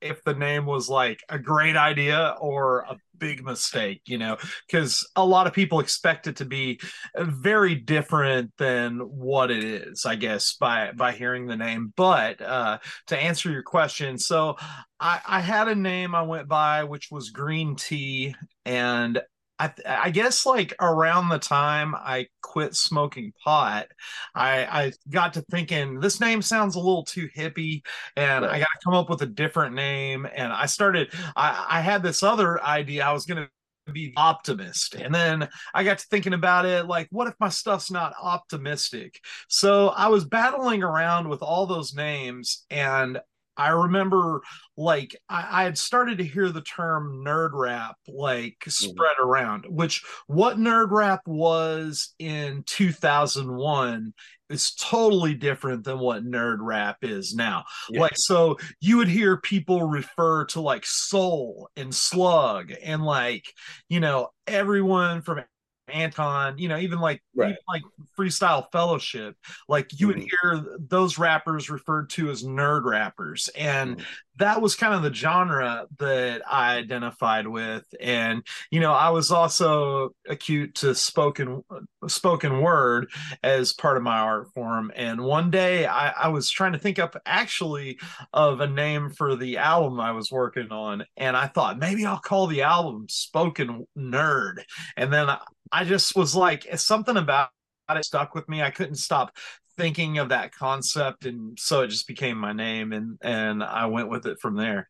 if 0.00 0.24
the 0.24 0.32
name 0.32 0.64
was 0.64 0.88
like 0.88 1.20
a 1.28 1.38
great 1.38 1.76
idea 1.76 2.34
or 2.40 2.86
a 2.88 2.96
big 3.18 3.44
mistake, 3.44 4.00
you 4.06 4.16
know, 4.16 4.38
because 4.66 5.06
a 5.16 5.26
lot 5.26 5.46
of 5.46 5.52
people 5.52 5.80
expect 5.80 6.26
it 6.26 6.36
to 6.36 6.46
be 6.46 6.80
very 7.14 7.74
different 7.74 8.52
than 8.56 9.00
what 9.00 9.50
it 9.50 9.62
is, 9.62 10.06
I 10.06 10.14
guess, 10.14 10.54
by 10.54 10.92
by 10.92 11.12
hearing 11.12 11.46
the 11.46 11.56
name. 11.56 11.92
But 11.94 12.40
uh, 12.40 12.78
to 13.08 13.18
answer 13.18 13.50
your 13.50 13.62
question, 13.62 14.16
so 14.16 14.56
I, 14.98 15.20
I 15.26 15.40
had 15.40 15.68
a 15.68 15.74
name 15.74 16.14
I 16.14 16.22
went 16.22 16.48
by, 16.48 16.84
which 16.84 17.10
was 17.10 17.28
Green 17.28 17.76
Tea, 17.76 18.34
and 18.64 19.20
I, 19.58 19.72
I, 19.86 20.10
guess 20.10 20.44
like 20.44 20.74
around 20.80 21.28
the 21.28 21.38
time 21.38 21.94
I 21.94 22.26
quit 22.42 22.74
smoking 22.74 23.32
pot, 23.44 23.86
I, 24.34 24.64
I 24.64 24.92
got 25.10 25.34
to 25.34 25.42
thinking 25.42 26.00
this 26.00 26.20
name 26.20 26.42
sounds 26.42 26.74
a 26.74 26.80
little 26.80 27.04
too 27.04 27.28
hippie, 27.36 27.82
and. 28.16 28.44
I 28.48 28.58
got 28.58 28.66
to 28.66 28.84
come 28.84 28.94
up 28.94 29.08
with 29.08 29.22
a 29.22 29.26
different 29.26 29.74
name. 29.74 30.26
And 30.34 30.52
I 30.52 30.66
started. 30.66 31.12
I, 31.36 31.66
I 31.70 31.80
had 31.80 32.02
this 32.02 32.22
other 32.22 32.62
idea. 32.62 33.04
I 33.04 33.12
was 33.12 33.26
gonna 33.26 33.48
be 33.92 34.12
optimist, 34.16 34.94
and 34.94 35.14
then 35.14 35.48
I 35.72 35.84
got 35.84 35.98
to 35.98 36.06
thinking 36.06 36.34
about 36.34 36.66
it. 36.66 36.86
Like, 36.86 37.08
what 37.10 37.28
if 37.28 37.34
my 37.40 37.48
stuff's 37.48 37.90
not 37.90 38.14
optimistic? 38.20 39.20
So 39.48 39.88
I 39.88 40.08
was 40.08 40.24
battling 40.24 40.82
around 40.82 41.28
with 41.28 41.42
all 41.42 41.66
those 41.66 41.94
names, 41.94 42.64
and 42.70 43.20
I 43.58 43.70
remember 43.70 44.40
like 44.76 45.16
I, 45.28 45.46
I, 45.50 45.62
had 45.64 45.76
started 45.76 46.18
to 46.18 46.24
hear 46.24 46.48
the 46.48 46.62
term 46.62 47.24
nerd 47.26 47.50
rap 47.52 47.96
like 48.06 48.56
mm-hmm. 48.60 48.70
spread 48.70 49.16
mm-hmm. 49.18 49.28
around, 49.28 49.66
which 49.68 50.04
what 50.28 50.58
nerd 50.58 50.90
rap 50.92 51.22
was 51.26 52.14
in 52.20 52.62
2001 52.66 54.14
is 54.48 54.72
totally 54.74 55.34
different 55.34 55.84
than 55.84 55.98
what 55.98 56.24
nerd 56.24 56.58
rap 56.60 56.98
is 57.02 57.34
now. 57.34 57.64
Yeah. 57.90 58.00
Like, 58.00 58.16
so 58.16 58.56
you 58.80 58.96
would 58.98 59.08
hear 59.08 59.36
people 59.36 59.82
refer 59.82 60.46
to 60.46 60.60
like 60.60 60.86
Sole 60.86 61.68
and 61.76 61.94
slug 61.94 62.72
and 62.82 63.04
like, 63.04 63.44
you 63.88 64.00
know, 64.00 64.28
everyone 64.46 65.22
from 65.22 65.42
Anticon, 65.88 66.58
you 66.58 66.68
know, 66.68 66.78
even 66.78 67.00
like 67.00 67.22
Right. 67.34 67.50
even 67.50 67.58
like 67.68 67.82
freestyle 68.18 68.66
fellowship, 68.72 69.36
like 69.68 69.98
you 70.00 70.08
would 70.08 70.16
Mhm. 70.16 70.28
hear 70.30 70.66
those 70.78 71.18
rappers 71.18 71.70
referred 71.70 72.10
to 72.10 72.30
as 72.30 72.42
nerd 72.42 72.84
rappers. 72.84 73.48
And 73.56 73.96
Mhm. 73.96 74.04
that 74.36 74.60
was 74.62 74.74
kind 74.76 74.94
of 74.94 75.02
the 75.02 75.12
genre 75.12 75.86
that 75.98 76.42
I 76.50 76.76
identified 76.76 77.46
with. 77.48 77.84
And, 78.00 78.44
you 78.70 78.80
know, 78.80 78.92
I 78.92 79.10
was 79.10 79.30
also 79.32 80.10
acute 80.28 80.74
to 80.76 80.94
spoken 80.94 81.62
spoken 82.06 82.60
word 82.60 83.10
as 83.42 83.72
part 83.72 83.96
of 83.96 84.02
my 84.04 84.18
art 84.18 84.48
form. 84.54 84.92
And 84.94 85.20
one 85.20 85.50
day 85.50 85.86
I, 85.86 86.10
I 86.10 86.28
was 86.28 86.48
trying 86.50 86.72
to 86.72 86.78
think 86.78 86.98
up 86.98 87.16
actually 87.26 87.98
of 88.32 88.60
a 88.60 88.66
name 88.66 89.10
for 89.10 89.34
the 89.36 89.58
album 89.58 89.98
I 90.00 90.12
was 90.12 90.30
working 90.30 90.70
on. 90.70 91.04
And 91.16 91.36
I 91.36 91.46
thought 91.48 91.78
maybe 91.78 92.06
I'll 92.06 92.18
call 92.20 92.46
the 92.46 92.62
album 92.62 93.06
Spoken 93.08 93.86
Nerd. 93.96 94.62
And 94.96 95.12
then 95.12 95.28
I, 95.28 95.38
I 95.72 95.84
just 95.84 96.16
was 96.16 96.34
like, 96.34 96.66
something 96.78 97.16
about 97.16 97.50
it 97.90 98.04
stuck 98.04 98.34
with 98.34 98.48
me. 98.48 98.62
I 98.62 98.70
couldn't 98.70 98.96
stop 98.96 99.36
thinking 99.76 100.18
of 100.18 100.30
that 100.30 100.54
concept. 100.54 101.24
And 101.24 101.58
so 101.58 101.82
it 101.82 101.88
just 101.88 102.06
became 102.06 102.36
my 102.36 102.52
name 102.52 102.92
and, 102.92 103.18
and 103.22 103.62
I 103.62 103.86
went 103.86 104.08
with 104.08 104.26
it 104.26 104.40
from 104.40 104.56
there. 104.56 104.88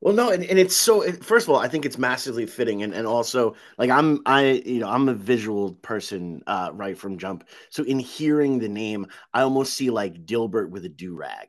Well, 0.00 0.14
no, 0.14 0.30
and, 0.30 0.44
and 0.44 0.58
it's 0.58 0.76
so. 0.76 1.10
First 1.10 1.48
of 1.48 1.54
all, 1.54 1.58
I 1.58 1.68
think 1.68 1.86
it's 1.86 1.96
massively 1.96 2.44
fitting, 2.44 2.82
and 2.82 2.92
and 2.92 3.06
also 3.06 3.56
like 3.78 3.88
I'm 3.88 4.20
I 4.26 4.62
you 4.64 4.80
know 4.80 4.88
I'm 4.88 5.08
a 5.08 5.14
visual 5.14 5.72
person 5.72 6.42
uh, 6.46 6.70
right 6.74 6.96
from 6.96 7.16
jump. 7.16 7.48
So 7.70 7.82
in 7.82 7.98
hearing 7.98 8.58
the 8.58 8.68
name, 8.68 9.06
I 9.32 9.40
almost 9.40 9.72
see 9.72 9.88
like 9.88 10.26
Dilbert 10.26 10.68
with 10.68 10.84
a 10.84 10.90
do 10.90 11.16
rag. 11.16 11.48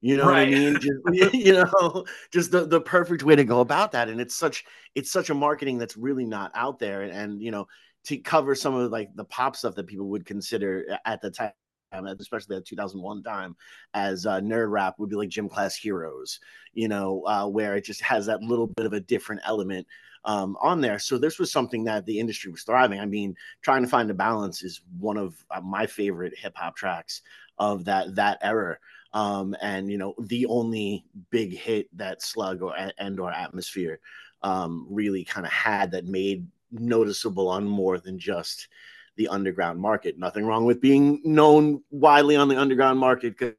You 0.00 0.16
know 0.16 0.26
Right. 0.26 0.48
what 0.48 0.48
I 0.48 0.50
mean? 0.50 0.80
Just, 0.80 0.94
you 1.34 1.52
know, 1.52 2.04
just 2.32 2.50
the, 2.50 2.66
the 2.66 2.80
perfect 2.80 3.22
way 3.22 3.36
to 3.36 3.44
go 3.44 3.60
about 3.60 3.92
that. 3.92 4.08
And 4.08 4.20
it's 4.20 4.34
such 4.34 4.64
it's 4.94 5.12
such 5.12 5.30
a 5.30 5.34
marketing 5.34 5.78
that's 5.78 5.96
really 5.96 6.24
not 6.24 6.50
out 6.54 6.78
there. 6.78 7.02
And, 7.02 7.12
and 7.12 7.42
you 7.42 7.50
know, 7.50 7.68
to 8.04 8.16
cover 8.18 8.54
some 8.54 8.74
of 8.74 8.90
like 8.90 9.14
the 9.14 9.24
pop 9.24 9.56
stuff 9.56 9.74
that 9.74 9.86
people 9.86 10.08
would 10.08 10.24
consider 10.24 10.98
at 11.04 11.20
the 11.20 11.30
time, 11.30 11.52
especially 11.92 12.56
at 12.56 12.64
2001 12.64 13.22
time, 13.22 13.56
as 13.94 14.24
uh, 14.24 14.40
nerd 14.40 14.70
rap 14.70 14.94
would 14.98 15.10
be 15.10 15.16
like 15.16 15.28
gym 15.28 15.48
class 15.48 15.76
heroes 15.76 16.40
you 16.72 16.88
know, 16.88 17.22
uh, 17.26 17.46
where 17.46 17.74
it 17.76 17.84
just 17.84 18.00
has 18.00 18.26
that 18.26 18.42
little 18.42 18.68
bit 18.68 18.86
of 18.86 18.92
a 18.92 19.00
different 19.00 19.42
element 19.44 19.86
um, 20.24 20.56
on 20.60 20.80
there. 20.80 20.98
So 20.98 21.18
this 21.18 21.38
was 21.38 21.50
something 21.50 21.84
that 21.84 22.06
the 22.06 22.18
industry 22.20 22.50
was 22.52 22.62
thriving. 22.62 23.00
I 23.00 23.06
mean, 23.06 23.34
trying 23.62 23.82
to 23.82 23.88
find 23.88 24.10
a 24.10 24.14
balance 24.14 24.62
is 24.62 24.82
one 24.98 25.16
of 25.16 25.34
uh, 25.50 25.60
my 25.60 25.86
favorite 25.86 26.38
hip 26.38 26.56
hop 26.56 26.76
tracks 26.76 27.22
of 27.58 27.84
that 27.86 28.14
that 28.16 28.38
era. 28.42 28.78
Um, 29.12 29.56
and 29.60 29.90
you 29.90 29.98
know, 29.98 30.14
the 30.18 30.46
only 30.46 31.04
big 31.30 31.56
hit 31.56 31.88
that 31.96 32.22
Slug 32.22 32.62
or 32.62 32.74
and 32.98 33.18
or 33.18 33.32
Atmosphere 33.32 34.00
um, 34.42 34.86
really 34.88 35.24
kind 35.24 35.46
of 35.46 35.52
had 35.52 35.90
that 35.92 36.06
made 36.06 36.46
noticeable 36.70 37.48
on 37.48 37.66
more 37.66 37.98
than 37.98 38.18
just 38.18 38.68
the 39.16 39.28
underground 39.28 39.80
market. 39.80 40.18
Nothing 40.18 40.46
wrong 40.46 40.64
with 40.64 40.80
being 40.80 41.20
known 41.24 41.82
widely 41.90 42.36
on 42.36 42.48
the 42.48 42.56
underground 42.56 42.98
market 42.98 43.36
because 43.36 43.54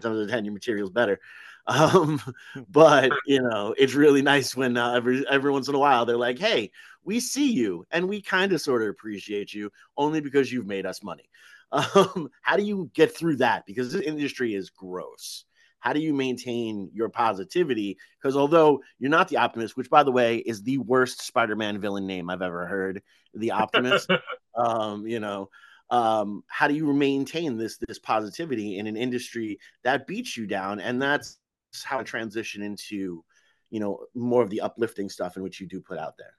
sometimes 0.00 0.44
your 0.44 0.52
material 0.52 0.86
is 0.86 0.92
better. 0.92 1.20
Um, 1.64 2.20
but 2.68 3.12
you 3.24 3.40
know, 3.40 3.72
it's 3.78 3.94
really 3.94 4.20
nice 4.20 4.56
when 4.56 4.76
uh, 4.76 4.94
every 4.94 5.24
every 5.28 5.52
once 5.52 5.68
in 5.68 5.76
a 5.76 5.78
while 5.78 6.04
they're 6.04 6.16
like, 6.16 6.36
"Hey, 6.36 6.72
we 7.04 7.20
see 7.20 7.52
you, 7.52 7.86
and 7.92 8.08
we 8.08 8.20
kind 8.20 8.52
of 8.52 8.60
sort 8.60 8.82
of 8.82 8.88
appreciate 8.88 9.54
you 9.54 9.70
only 9.96 10.20
because 10.20 10.50
you've 10.50 10.66
made 10.66 10.86
us 10.86 11.04
money." 11.04 11.30
Um, 11.72 12.30
how 12.42 12.56
do 12.56 12.62
you 12.62 12.90
get 12.94 13.16
through 13.16 13.36
that? 13.36 13.66
Because 13.66 13.92
this 13.92 14.02
industry 14.02 14.54
is 14.54 14.70
gross. 14.70 15.44
How 15.80 15.92
do 15.92 16.00
you 16.00 16.14
maintain 16.14 16.90
your 16.94 17.08
positivity? 17.08 17.98
Because 18.20 18.36
although 18.36 18.82
you're 19.00 19.10
not 19.10 19.26
the 19.26 19.38
Optimist, 19.38 19.76
which 19.76 19.90
by 19.90 20.04
the 20.04 20.12
way 20.12 20.36
is 20.36 20.62
the 20.62 20.78
worst 20.78 21.22
Spider-Man 21.22 21.80
villain 21.80 22.06
name 22.06 22.30
I've 22.30 22.42
ever 22.42 22.66
heard, 22.66 23.02
the 23.34 23.50
Optimist. 23.50 24.08
um, 24.54 25.06
you 25.08 25.18
know, 25.18 25.48
um, 25.90 26.44
how 26.46 26.68
do 26.68 26.74
you 26.74 26.92
maintain 26.92 27.56
this 27.56 27.78
this 27.78 27.98
positivity 27.98 28.78
in 28.78 28.86
an 28.86 28.96
industry 28.96 29.58
that 29.82 30.06
beats 30.06 30.36
you 30.36 30.46
down? 30.46 30.78
And 30.78 31.02
that's 31.02 31.38
how 31.82 31.98
to 31.98 32.04
transition 32.04 32.62
into, 32.62 33.24
you 33.70 33.80
know, 33.80 34.06
more 34.14 34.42
of 34.42 34.50
the 34.50 34.60
uplifting 34.60 35.08
stuff 35.08 35.36
in 35.36 35.42
which 35.42 35.60
you 35.60 35.66
do 35.66 35.80
put 35.80 35.98
out 35.98 36.16
there. 36.16 36.34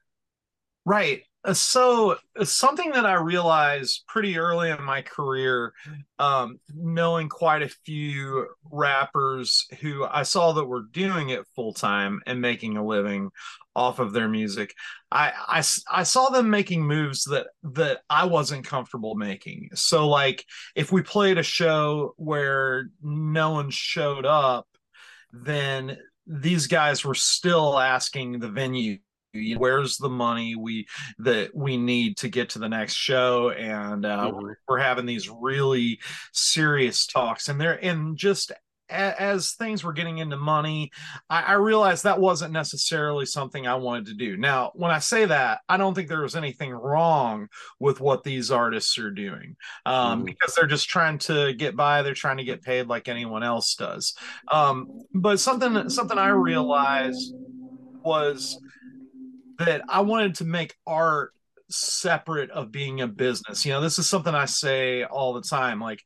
Right. 0.86 1.24
Uh, 1.46 1.54
So 1.54 2.18
uh, 2.40 2.46
something 2.46 2.92
that 2.92 3.06
I 3.06 3.16
realized 3.16 4.04
pretty 4.08 4.38
early 4.38 4.70
in 4.70 4.82
my 4.82 5.02
career, 5.02 5.74
um, 6.20 6.60
knowing 6.74 7.30
quite 7.30 7.62
a 7.62 7.70
few 7.86 8.48
rappers 8.72 9.68
who 9.82 10.06
I 10.06 10.24
saw 10.24 10.54
that 10.54 10.66
were 10.66 10.84
doing 10.92 11.30
it 11.30 11.46
full 11.56 11.74
time 11.74 12.22
and 12.26 12.40
making 12.40 12.78
a 12.78 12.86
living 12.86 13.30
off 13.76 14.00
of 14.00 14.14
their 14.14 14.30
music, 14.30 14.74
I 15.12 15.64
I 15.92 16.04
saw 16.04 16.30
them 16.30 16.50
making 16.50 16.86
moves 16.86 17.26
that 17.26 17.48
that 17.64 18.02
I 18.10 18.26
wasn't 18.26 18.66
comfortable 18.66 19.16
making. 19.16 19.70
So 19.74 20.08
like 20.08 20.46
if 20.76 20.92
we 20.92 21.02
played 21.02 21.38
a 21.38 21.44
show 21.44 22.14
where 22.18 22.90
no 23.02 23.52
one 23.52 23.70
showed 23.70 24.26
up, 24.26 24.68
then 25.32 25.98
these 26.26 26.68
guys 26.68 27.04
were 27.04 27.16
still 27.16 27.78
asking 27.80 28.40
the 28.40 28.50
venue 28.50 29.00
you 29.34 29.56
know, 29.56 29.60
where's 29.60 29.98
the 29.98 30.10
money 30.10 30.56
we 30.56 30.88
that 31.20 31.56
we 31.56 31.78
need 31.78 32.18
to 32.18 32.30
get 32.30 32.50
to 32.50 32.60
the 32.60 32.70
next 32.70 32.94
show 32.94 33.50
and 33.52 34.06
uh, 34.06 34.30
Mhm. 34.32 34.42
we're, 34.42 34.56
we're 34.68 34.80
having 34.80 35.06
these 35.06 35.30
really 35.30 36.00
serious 36.32 37.08
talks 37.08 37.50
and 37.50 37.60
they're 37.60 37.84
and 37.84 38.16
just 38.18 38.52
as 38.90 39.54
things 39.54 39.84
were 39.84 39.94
getting 39.94 40.20
into 40.20 40.38
money 40.38 40.92
I, 41.30 41.42
I 41.42 41.54
realized 41.54 42.04
that 42.04 42.20
wasn't 42.20 42.54
necessarily 42.54 43.26
something 43.26 43.66
i 43.66 43.74
wanted 43.74 44.06
to 44.08 44.14
do 44.14 44.38
now 44.38 44.72
when 44.76 44.92
i 44.92 45.00
say 45.00 45.26
that 45.26 45.62
i 45.70 45.78
don't 45.78 45.96
think 45.96 46.10
there 46.10 46.22
was 46.22 46.36
anything 46.36 46.72
wrong 46.72 47.48
with 47.80 48.02
what 48.02 48.24
these 48.24 48.52
artists 48.52 48.98
are 49.00 49.10
doing 49.10 49.56
um, 49.86 50.22
Mhm. 50.22 50.26
because 50.26 50.54
they're 50.54 50.68
just 50.68 50.90
trying 50.90 51.18
to 51.20 51.54
get 51.54 51.76
by 51.76 52.02
they're 52.04 52.14
trying 52.14 52.38
to 52.38 52.44
get 52.44 52.62
paid 52.62 52.88
like 52.88 53.08
anyone 53.08 53.42
else 53.42 53.74
does 53.76 54.14
um, 54.52 54.86
but 55.16 55.40
something 55.40 55.90
something 55.90 56.18
i 56.20 56.28
realized 56.28 57.34
was 58.04 58.60
that 59.60 59.82
I 59.90 60.02
wanted 60.02 60.36
to 60.36 60.46
make 60.46 60.76
art 60.86 61.34
separate 61.70 62.52
of 62.52 62.72
being 62.72 63.02
a 63.02 63.08
business. 63.08 63.66
You 63.66 63.74
know, 63.74 63.82
this 63.82 64.00
is 64.00 64.08
something 64.08 64.34
I 64.34 64.46
say 64.46 65.04
all 65.04 65.34
the 65.34 65.42
time. 65.42 65.80
Like 65.80 66.02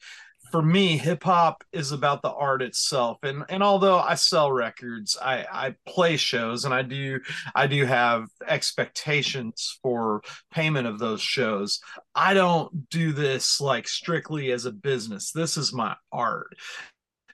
for 0.52 0.62
me, 0.62 0.98
hip 0.98 1.24
hop 1.24 1.64
is 1.74 1.92
about 1.92 2.22
the 2.22 2.32
art 2.32 2.62
itself. 2.62 3.18
And 3.24 3.44
and 3.50 3.62
although 3.62 4.00
I 4.00 4.16
sell 4.16 4.52
records, 4.52 5.18
I 5.22 5.46
I 5.52 5.76
play 5.86 6.18
shows 6.18 6.66
and 6.66 6.74
I 6.74 6.84
do 6.84 7.20
I 7.54 7.68
do 7.68 7.86
have 7.86 8.28
expectations 8.48 9.78
for 9.82 10.22
payment 10.52 10.88
of 10.88 11.00
those 11.00 11.22
shows. 11.22 11.80
I 12.16 12.34
don't 12.34 12.90
do 12.90 13.12
this 13.12 13.60
like 13.60 13.88
strictly 13.88 14.52
as 14.52 14.66
a 14.66 14.72
business. 14.72 15.32
This 15.32 15.58
is 15.58 15.74
my 15.74 15.96
art 16.12 16.56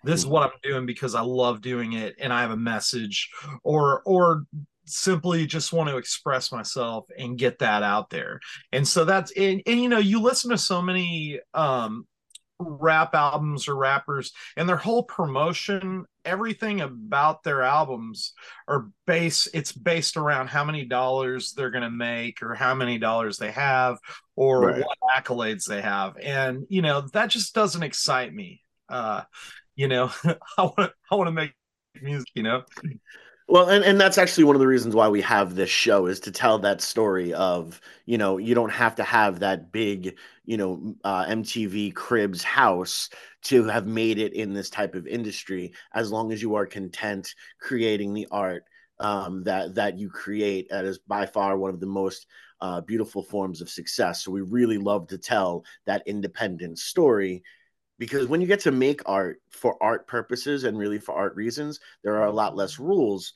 this 0.04 0.20
is 0.20 0.26
what 0.26 0.44
I'm 0.44 0.60
doing 0.62 0.86
because 0.86 1.16
I 1.16 1.22
love 1.22 1.62
doing 1.62 1.94
it 1.94 2.16
and 2.20 2.34
I 2.34 2.42
have 2.42 2.52
a 2.52 2.58
message 2.58 3.30
or 3.64 4.02
or 4.06 4.46
simply 4.86 5.46
just 5.46 5.74
want 5.74 5.90
to 5.90 5.98
express 5.98 6.52
myself 6.52 7.06
and 7.18 7.38
get 7.38 7.60
that 7.60 7.84
out 7.84 8.10
there. 8.10 8.40
And 8.72 8.88
so 8.88 9.06
that's 9.06 9.32
and, 9.32 9.62
and 9.66 9.82
you 9.82 9.90
know, 9.90 10.00
you 10.00 10.22
listen 10.22 10.52
to 10.52 10.58
so 10.58 10.82
many 10.82 11.40
um 11.54 12.06
rap 12.60 13.14
albums 13.14 13.68
or 13.68 13.76
rappers 13.76 14.32
and 14.56 14.70
their 14.70 14.78
whole 14.78 15.04
promotion 15.04 16.06
everything 16.24 16.80
about 16.80 17.44
their 17.44 17.62
albums 17.62 18.34
are 18.68 18.88
base 19.06 19.48
it's 19.54 19.74
based 19.74 20.16
around 20.16 20.48
how 20.48 20.64
many 20.64 20.86
dollars 20.86 21.54
they're 21.58 21.72
going 21.72 21.84
to 21.84 21.90
make 21.90 22.42
or 22.42 22.54
how 22.54 22.74
many 22.74 22.98
dollars 22.98 23.38
they 23.38 23.52
have 23.52 23.98
or 24.38 24.68
Right. 24.68 24.86
what 24.86 24.98
accolades 25.18 25.66
they 25.66 25.82
have 25.82 26.16
and 26.22 26.66
you 26.70 26.82
know 26.82 27.02
that 27.12 27.28
just 27.30 27.54
doesn't 27.54 27.84
excite 27.84 28.34
me 28.34 28.62
uh 28.88 29.24
you 29.76 29.88
know 29.90 30.10
i 30.58 30.62
want 30.62 30.92
i 31.12 31.16
want 31.16 31.28
to 31.28 31.32
make 31.32 31.54
music 32.02 32.30
you 32.36 32.44
know 32.44 32.64
Well, 33.54 33.70
and, 33.70 33.86
and 33.86 34.02
that's 34.02 34.18
actually 34.18 34.46
one 34.46 34.56
of 34.56 34.62
the 34.62 34.68
reasons 34.68 34.96
why 34.96 35.10
we 35.10 35.22
have 35.22 35.54
this 35.54 35.70
show 35.70 36.08
is 36.08 36.20
to 36.22 36.32
tell 36.32 36.58
that 36.60 36.82
story 36.82 37.36
of, 37.36 37.80
you 38.08 38.18
know, 38.18 38.40
you 38.40 38.56
don't 38.56 38.72
have 38.72 38.96
to 38.96 39.04
have 39.04 39.42
that 39.42 39.72
big, 39.72 40.18
you 40.44 40.58
know, 40.58 40.96
uh, 41.04 41.26
MTV 41.28 41.92
Cribs 41.92 42.42
house 42.42 43.12
to 43.44 43.66
have 43.66 43.86
made 43.86 44.18
it 44.18 44.34
in 44.34 44.54
this 44.56 44.72
type 44.72 44.96
of 44.96 45.06
industry 45.06 45.72
as 45.94 46.12
long 46.12 46.32
as 46.32 46.42
you 46.42 46.56
are 46.56 46.66
content 46.66 47.36
creating 47.60 48.16
the 48.16 48.28
art 48.32 48.64
um, 49.00 49.44
that 49.44 49.76
that 49.76 50.00
you 50.00 50.10
create. 50.10 50.70
That 50.72 50.86
is 50.86 50.98
by 50.98 51.28
far 51.28 51.56
one 51.56 51.70
of 51.70 51.80
the 51.80 51.86
most 51.86 52.26
uh, 52.60 52.82
beautiful 52.82 53.22
forms 53.22 53.62
of 53.62 53.70
success. 53.70 54.24
So 54.24 54.32
we 54.32 54.42
really 54.42 54.80
love 54.80 55.06
to 55.10 55.20
tell 55.20 55.64
that 55.86 56.02
independent 56.08 56.80
story 56.80 57.44
because 58.00 58.28
when 58.28 58.42
you 58.42 58.48
get 58.48 58.62
to 58.62 58.72
make 58.72 59.02
art 59.06 59.42
for 59.50 59.78
art 59.82 60.08
purposes 60.08 60.64
and 60.64 60.78
really 60.78 61.00
for 61.00 61.14
art 61.16 61.36
reasons, 61.36 61.80
there 62.04 62.18
are 62.18 62.28
a 62.28 62.32
lot 62.34 62.56
less 62.56 62.80
rules. 62.80 63.34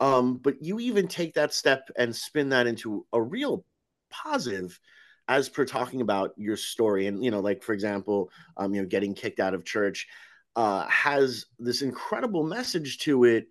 Um, 0.00 0.38
but 0.38 0.62
you 0.64 0.80
even 0.80 1.08
take 1.08 1.34
that 1.34 1.52
step 1.54 1.90
and 1.96 2.14
spin 2.16 2.50
that 2.50 2.66
into 2.66 3.06
a 3.12 3.20
real 3.20 3.64
positive 4.10 4.80
as 5.28 5.48
per 5.48 5.64
talking 5.64 6.00
about 6.00 6.32
your 6.36 6.56
story 6.56 7.06
and 7.06 7.22
you 7.24 7.30
know 7.30 7.38
like 7.40 7.62
for 7.62 7.72
example 7.72 8.30
um 8.56 8.74
you 8.74 8.82
know 8.82 8.88
getting 8.88 9.14
kicked 9.14 9.38
out 9.38 9.54
of 9.54 9.64
church 9.64 10.08
uh 10.56 10.84
has 10.88 11.46
this 11.60 11.82
incredible 11.82 12.42
message 12.42 12.98
to 12.98 13.24
it 13.24 13.46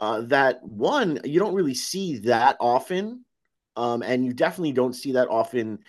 uh 0.00 0.22
that 0.22 0.62
one 0.64 1.20
you 1.24 1.38
don't 1.38 1.54
really 1.54 1.74
see 1.74 2.18
that 2.18 2.56
often 2.60 3.24
Um, 3.76 4.02
and 4.02 4.24
you 4.26 4.32
definitely 4.34 4.72
don't 4.72 4.94
see 4.94 5.12
that 5.12 5.28
often 5.30 5.80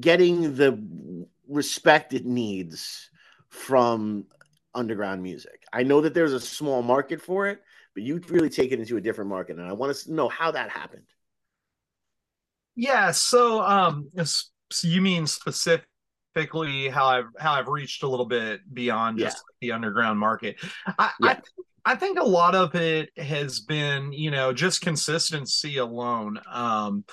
getting 0.00 0.54
the 0.56 1.26
respect 1.48 2.12
it 2.12 2.26
needs 2.26 3.10
from 3.48 4.26
underground 4.74 5.22
music. 5.22 5.62
I 5.72 5.82
know 5.82 6.00
that 6.02 6.14
there's 6.14 6.32
a 6.32 6.40
small 6.40 6.82
market 6.82 7.20
for 7.22 7.46
it, 7.48 7.62
but 7.94 8.02
you 8.02 8.20
really 8.28 8.50
take 8.50 8.72
it 8.72 8.80
into 8.80 8.96
a 8.96 9.00
different 9.00 9.30
market. 9.30 9.58
And 9.58 9.66
I 9.66 9.72
want 9.72 9.94
to 9.96 10.12
know 10.12 10.28
how 10.28 10.50
that 10.50 10.70
happened. 10.70 11.04
Yeah. 12.76 13.10
So, 13.10 13.60
um, 13.60 14.08
so 14.24 14.88
you 14.88 15.00
mean 15.00 15.26
specifically 15.26 16.88
how 16.88 17.06
I've 17.06 17.30
how 17.38 17.54
I've 17.54 17.68
reached 17.68 18.02
a 18.02 18.08
little 18.08 18.26
bit 18.26 18.60
beyond 18.72 19.18
just 19.18 19.42
yeah. 19.60 19.68
the 19.68 19.72
underground 19.72 20.18
market? 20.18 20.56
I, 20.98 21.10
yeah. 21.20 21.28
I 21.30 21.40
I 21.84 21.94
think 21.96 22.20
a 22.20 22.24
lot 22.24 22.54
of 22.54 22.74
it 22.74 23.10
has 23.16 23.60
been, 23.60 24.12
you 24.12 24.30
know, 24.30 24.52
just 24.52 24.82
consistency 24.82 25.78
alone. 25.78 26.38
Um, 26.46 27.04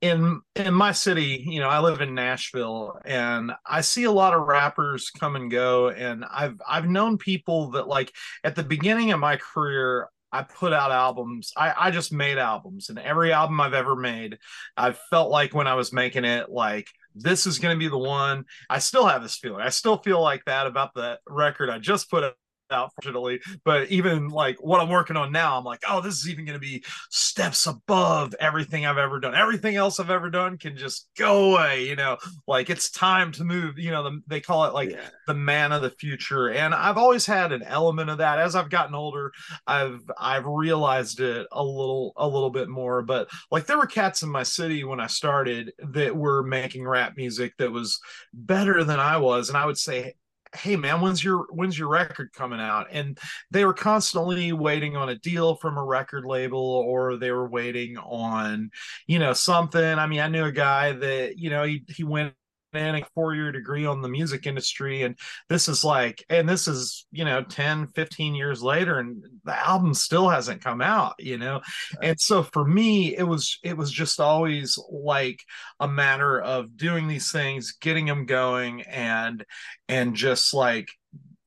in 0.00 0.42
in 0.54 0.74
my 0.74 0.92
city, 0.92 1.44
you 1.48 1.60
know, 1.60 1.68
I 1.68 1.80
live 1.80 2.00
in 2.00 2.14
Nashville 2.14 3.00
and 3.04 3.52
I 3.66 3.80
see 3.80 4.04
a 4.04 4.12
lot 4.12 4.34
of 4.34 4.46
rappers 4.46 5.10
come 5.10 5.34
and 5.34 5.50
go 5.50 5.88
and 5.88 6.24
I've 6.30 6.60
I've 6.68 6.88
known 6.88 7.18
people 7.18 7.70
that 7.70 7.88
like 7.88 8.12
at 8.44 8.54
the 8.54 8.62
beginning 8.62 9.12
of 9.12 9.18
my 9.18 9.36
career 9.36 10.08
I 10.32 10.42
put 10.42 10.72
out 10.72 10.90
albums. 10.90 11.52
I, 11.56 11.74
I 11.76 11.90
just 11.90 12.12
made 12.12 12.38
albums, 12.38 12.88
and 12.90 12.98
every 12.98 13.32
album 13.32 13.60
I've 13.60 13.74
ever 13.74 13.96
made, 13.96 14.38
I 14.76 14.92
felt 14.92 15.30
like 15.30 15.54
when 15.54 15.66
I 15.66 15.74
was 15.74 15.92
making 15.92 16.24
it, 16.24 16.50
like 16.50 16.88
this 17.14 17.46
is 17.46 17.58
going 17.58 17.74
to 17.74 17.78
be 17.78 17.88
the 17.88 17.98
one. 17.98 18.44
I 18.68 18.78
still 18.78 19.06
have 19.06 19.22
this 19.22 19.36
feeling. 19.36 19.62
I 19.62 19.70
still 19.70 19.98
feel 19.98 20.20
like 20.20 20.44
that 20.44 20.66
about 20.66 20.94
the 20.94 21.18
record 21.26 21.70
I 21.70 21.78
just 21.78 22.10
put 22.10 22.24
out 22.70 22.92
fortunately 22.94 23.40
but 23.64 23.88
even 23.90 24.28
like 24.28 24.56
what 24.60 24.80
i'm 24.80 24.88
working 24.88 25.16
on 25.16 25.32
now 25.32 25.58
i'm 25.58 25.64
like 25.64 25.80
oh 25.88 26.00
this 26.00 26.14
is 26.14 26.28
even 26.28 26.44
going 26.44 26.54
to 26.54 26.60
be 26.60 26.82
steps 27.10 27.66
above 27.66 28.34
everything 28.40 28.86
i've 28.86 28.98
ever 28.98 29.20
done. 29.20 29.34
Everything 29.34 29.76
else 29.76 30.00
i've 30.00 30.10
ever 30.10 30.30
done 30.30 30.58
can 30.58 30.76
just 30.76 31.08
go 31.16 31.52
away 31.54 31.86
you 31.86 31.96
know? 31.96 32.16
Like 32.46 32.70
it's 32.70 32.90
time 32.90 33.32
to 33.32 33.44
move 33.44 33.78
you 33.78 33.90
know 33.90 34.02
the, 34.04 34.20
they 34.26 34.40
call 34.40 34.64
it 34.64 34.74
like 34.74 34.90
yeah. 34.90 35.08
the 35.26 35.34
man 35.34 35.72
of 35.72 35.82
the 35.82 35.90
future. 35.90 36.50
And 36.50 36.74
i've 36.74 36.98
always 36.98 37.26
had 37.26 37.52
an 37.52 37.62
element 37.62 38.10
of 38.10 38.18
that. 38.18 38.38
As 38.38 38.54
i've 38.54 38.70
gotten 38.70 38.94
older 38.94 39.32
i've 39.66 40.00
i've 40.18 40.46
realized 40.46 41.20
it 41.20 41.46
a 41.52 41.62
little 41.62 42.12
a 42.16 42.26
little 42.26 42.50
bit 42.50 42.68
more. 42.68 43.02
But 43.02 43.28
like 43.50 43.66
there 43.66 43.78
were 43.78 43.86
cats 43.86 44.22
in 44.22 44.30
my 44.30 44.42
city 44.42 44.84
when 44.84 45.00
i 45.00 45.06
started 45.06 45.72
that 45.78 46.16
were 46.16 46.42
making 46.42 46.86
rap 46.86 47.16
music 47.16 47.54
that 47.58 47.72
was 47.72 47.98
better 48.32 48.84
than 48.84 49.00
i 49.00 49.16
was. 49.16 49.48
And 49.48 49.58
i 49.58 49.66
would 49.66 49.78
say 49.78 50.14
hey 50.54 50.76
man 50.76 51.00
when's 51.00 51.22
your 51.22 51.46
when's 51.50 51.78
your 51.78 51.88
record 51.88 52.32
coming 52.32 52.60
out? 52.60 52.86
And 52.90 53.18
they 53.50 53.64
were 53.64 53.74
constantly 53.74 54.52
waiting 54.52 54.96
on 54.96 55.08
a 55.08 55.16
deal 55.16 55.56
from 55.56 55.76
a 55.76 55.84
record 55.84 56.24
label 56.24 56.58
or 56.58 57.16
they 57.16 57.30
were 57.30 57.48
waiting 57.48 57.96
on 57.98 58.70
you 59.06 59.18
know 59.18 59.32
something. 59.32 59.82
I 59.82 60.06
mean 60.06 60.20
i 60.20 60.28
knew 60.28 60.44
a 60.44 60.52
guy 60.52 60.92
that 60.92 61.38
you 61.38 61.50
know 61.50 61.64
he, 61.64 61.84
he 61.88 62.04
went 62.04 62.34
a 62.74 63.02
four-year 63.14 63.50
degree 63.52 63.86
on 63.86 64.02
the 64.02 64.08
music 64.08 64.46
industry 64.46 65.02
and 65.02 65.18
this 65.48 65.68
is 65.68 65.84
like 65.84 66.24
and 66.28 66.48
this 66.48 66.68
is 66.68 67.06
you 67.10 67.24
know 67.24 67.42
10 67.42 67.86
15 67.88 68.34
years 68.34 68.62
later 68.62 68.98
and 68.98 69.24
the 69.44 69.68
album 69.68 69.94
still 69.94 70.28
hasn't 70.28 70.62
come 70.62 70.80
out 70.80 71.14
you 71.18 71.38
know? 71.38 71.60
And 72.02 72.20
so 72.20 72.42
for 72.42 72.64
me 72.64 73.16
it 73.16 73.22
was 73.22 73.58
it 73.62 73.76
was 73.76 73.90
just 73.90 74.20
always 74.20 74.78
like 74.90 75.42
a 75.80 75.88
matter 75.88 76.40
of 76.40 76.76
doing 76.76 77.08
these 77.08 77.32
things 77.32 77.72
getting 77.80 78.06
them 78.06 78.26
going 78.26 78.82
and 78.82 79.44
and 79.88 80.14
just 80.14 80.52
like 80.52 80.88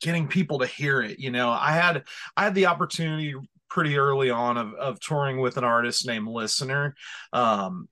getting 0.01 0.27
people 0.27 0.59
to 0.59 0.65
hear 0.65 1.01
it 1.01 1.19
you 1.19 1.31
know? 1.31 1.49
I 1.49 1.71
had 1.71 2.03
i 2.35 2.43
had 2.43 2.55
the 2.55 2.65
opportunity 2.65 3.35
pretty 3.69 3.97
early 3.97 4.29
on 4.29 4.57
of, 4.57 4.73
of 4.73 4.99
touring 4.99 5.39
with 5.39 5.57
an 5.57 5.63
artist 5.63 6.05
named 6.05 6.27
listener 6.27 6.93
um, 7.31 7.87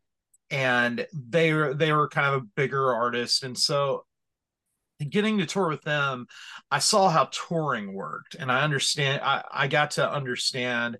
and 0.52 1.06
they 1.14 1.54
were 1.54 1.74
they 1.74 1.92
were 1.92 2.08
kind 2.08 2.36
of 2.36 2.42
a 2.42 2.46
bigger 2.56 2.94
artist. 2.94 3.44
And 3.44 3.58
so 3.58 4.06
getting 5.10 5.38
to 5.38 5.46
tour 5.46 5.70
with 5.70 5.82
them 5.84 6.28
i 6.72 6.78
saw 6.78 7.08
how 7.08 7.30
touring 7.32 7.94
worked 7.94 8.36
and 8.36 8.52
i 8.52 8.64
understand 8.64 9.22
I, 9.24 9.44
I 9.50 9.68
got 9.68 9.92
to 9.92 10.12
understand 10.12 10.98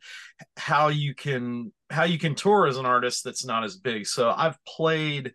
how 0.56 0.88
you 0.88 1.14
can 1.14 1.74
how 1.90 2.04
you 2.04 2.20
can 2.20 2.36
tour 2.36 2.68
as 2.68 2.78
an 2.78 2.86
artist 2.86 3.24
that's 3.24 3.46
not 3.46 3.64
as 3.64 3.76
big. 3.76 4.06
So 4.06 4.34
i've 4.36 4.58
played 4.66 5.34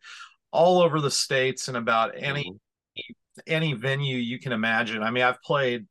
all 0.52 0.83
over 0.83 1.00
the 1.00 1.11
states 1.11 1.68
and 1.68 1.76
about 1.76 2.12
any 2.16 2.44
mm-hmm. 2.44 3.40
any 3.47 3.73
venue 3.73 4.16
you 4.16 4.38
can 4.38 4.52
imagine. 4.52 5.02
I 5.02 5.11
mean 5.11 5.25
i've 5.25 5.42
played 5.42 5.87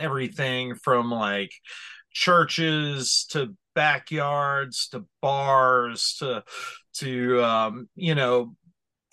everything 0.00 0.74
from 0.74 1.10
like 1.10 1.52
churches 2.12 3.26
to 3.30 3.54
backyards 3.74 4.88
to 4.88 5.04
bars 5.20 6.16
to 6.18 6.44
to 6.94 7.42
um, 7.42 7.88
you 7.94 8.14
know 8.14 8.54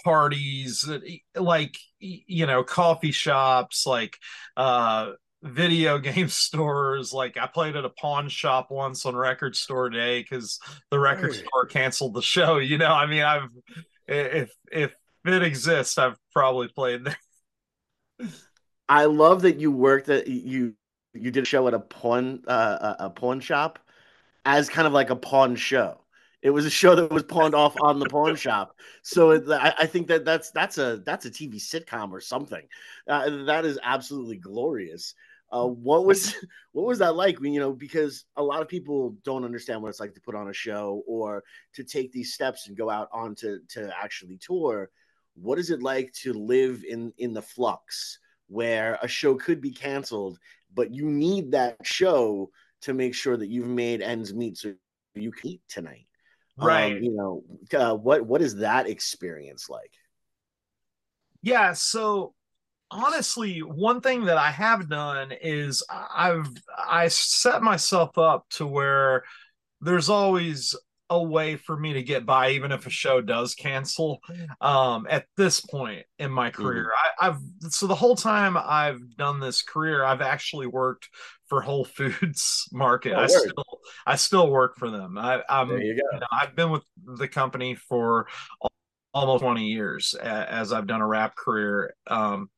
parties 0.04 0.90
like 1.36 1.78
you 2.00 2.46
know 2.46 2.64
coffee 2.64 3.12
shops 3.12 3.86
like 3.86 4.18
uh 4.58 5.12
video 5.44 5.98
game 6.00 6.30
stores. 6.30 7.14
Like 7.14 7.38
i 7.38 7.48
played 7.48 7.76
at 7.76 7.86
a 7.86 7.90
pawn 7.90 8.30
shop 8.30 8.68
once 8.72 9.06
on 9.06 9.16
record 9.16 9.56
store 9.56 9.90
day 9.90 10.22
because 10.22 10.60
the 10.90 11.00
record 11.00 11.34
store 11.34 11.66
canceled 11.66 12.14
the 12.14 12.22
show 12.22 12.58
you 12.58 12.78
know? 12.78 12.92
I 12.92 13.06
mean 13.06 13.24
i've 13.24 13.50
if 14.08 14.52
if 14.72 14.94
it 15.26 15.44
exists 15.44 15.98
i've 15.98 16.18
probably 16.34 16.68
played 16.68 17.06
there. 17.06 18.30
I 18.90 19.06
love 19.06 19.44
that 19.44 19.58
you 19.58 19.72
worked 19.72 20.10
at 20.10 20.28
you 20.28 20.76
you 21.14 21.32
did 21.32 21.44
a 21.44 21.46
show 21.46 21.68
at 21.68 21.74
a 21.74 21.80
pawn 21.80 22.44
uh, 22.48 22.96
a 23.00 23.10
pawn 23.10 23.40
shop 23.40 23.80
as 24.46 24.70
kind 24.70 24.88
of 24.88 24.94
like 24.94 25.10
a 25.10 25.16
pawn 25.16 25.56
show 25.56 26.02
it 26.42 26.50
was 26.50 26.66
a 26.66 26.70
show 26.70 26.96
that 26.96 27.12
was 27.12 27.24
pawned 27.24 27.54
off 27.54 27.76
on 27.82 28.00
the 28.00 28.08
pawn 28.08 28.36
shop. 28.38 28.76
So 29.04 29.32
it, 29.32 29.50
I, 29.50 29.74
I, 29.80 29.86
think 29.86 30.08
that 30.08 30.26
that's 30.26 30.52
that's 30.52 30.78
a 30.78 31.02
that's 31.06 31.26
a 31.26 31.32
TV 31.32 31.56
sitcom 31.56 32.12
or 32.12 32.22
something. 32.22 32.64
Uh, 33.08 33.46
that 33.46 33.66
is 33.66 33.80
absolutely 33.84 34.38
glorious. 34.38 35.14
Uh, 35.52 35.68
what 35.68 36.06
was 36.06 36.36
what 36.72 36.86
was 36.86 37.00
that 37.00 37.16
like? 37.16 37.40
You 37.42 37.60
know, 37.60 37.74
because 37.74 38.26
a 38.36 38.44
lot 38.44 38.62
of 38.62 38.68
people 38.68 39.16
don't 39.24 39.46
understand 39.46 39.82
what 39.82 39.90
it's 39.90 40.00
like 40.00 40.16
to 40.16 40.22
put 40.22 40.36
on 40.36 40.50
a 40.50 40.54
show 40.54 41.04
or 41.06 41.44
to 41.74 41.84
take 41.84 42.12
these 42.12 42.34
steps 42.34 42.68
and 42.68 42.78
go 42.78 42.90
out 42.90 43.10
on 43.14 43.36
to 43.36 43.60
to 43.70 43.92
actually 44.02 44.38
tour. 44.38 44.90
What 45.36 45.60
is 45.60 45.70
it 45.70 45.82
like 45.82 46.12
to 46.24 46.34
live 46.34 46.84
in 46.88 47.14
in 47.18 47.34
the 47.34 47.42
flux 47.42 48.20
where 48.48 49.00
a 49.02 49.08
show 49.08 49.36
could 49.36 49.62
be 49.62 49.72
canceled, 49.72 50.38
but 50.74 50.94
you 50.94 51.06
need 51.06 51.52
that 51.52 51.78
show 51.84 52.50
to 52.82 52.94
make 52.94 53.16
sure 53.16 53.38
that 53.38 53.50
you've 53.50 53.68
made 53.68 54.02
ends 54.02 54.34
meet 54.34 54.58
so 54.58 54.74
you 55.16 55.32
can 55.32 55.52
eat 55.52 55.62
tonight? 55.68 56.08
right 56.58 56.98
um, 56.98 57.04
you 57.04 57.12
know 57.12 57.44
uh, 57.80 57.96
what 57.96 58.26
what 58.26 58.42
is 58.42 58.58
that 58.58 58.88
experience 58.88 59.70
like 59.70 59.94
yeah 61.42 61.74
so 61.74 62.34
honestly 62.90 63.60
one 63.60 64.02
thing 64.02 64.26
that 64.26 64.38
i 64.38 64.52
have 64.52 64.90
done 64.90 65.32
is 65.42 65.84
i've 65.90 66.50
i 66.78 67.08
set 67.08 67.62
myself 67.62 68.18
up 68.18 68.46
to 68.50 68.68
where 68.68 69.24
there's 69.80 70.10
always 70.10 70.76
a 71.12 71.22
way 71.22 71.58
for 71.58 71.78
me 71.78 71.92
to 71.92 72.02
get 72.02 72.26
by 72.26 72.52
even 72.52 72.72
if 72.72 72.88
a 72.88 72.90
show 72.90 73.20
does 73.20 73.54
cancel 73.54 74.22
um, 74.62 75.06
at 75.10 75.26
this 75.36 75.60
point 75.60 76.06
in 76.18 76.32
my 76.32 76.50
career 76.50 76.86
mm-hmm. 76.86 77.26
I, 77.26 77.26
have 77.26 77.42
so 77.70 77.86
the 77.86 77.96
whole 77.96 78.16
time 78.16 78.58
i've 78.58 79.18
done 79.18 79.42
this 79.42 79.62
career 79.62 80.06
i've 80.06 80.22
actually 80.22 80.68
worked 80.68 81.10
for 81.48 81.62
whole 81.62 81.84
foods 81.84 82.68
market 82.72 83.12
oh, 83.12 83.18
i 83.18 83.22
word. 83.24 83.30
still 83.30 83.80
i 84.08 84.16
still 84.16 84.50
work 84.50 84.78
for 84.78 84.90
them 84.90 85.18
i 85.18 85.44
am 85.50 85.70
you 85.70 85.96
know, 85.96 86.20
i've 86.32 86.56
been 86.56 86.72
with 86.72 86.84
the 87.18 87.28
company 87.28 87.76
for 87.76 88.28
almost 89.14 89.44
20 89.44 89.68
years 89.68 90.14
as 90.14 90.72
i've 90.72 90.88
done 90.88 91.02
a 91.02 91.08
rap 91.08 91.36
career 91.36 91.94
um, 92.08 92.50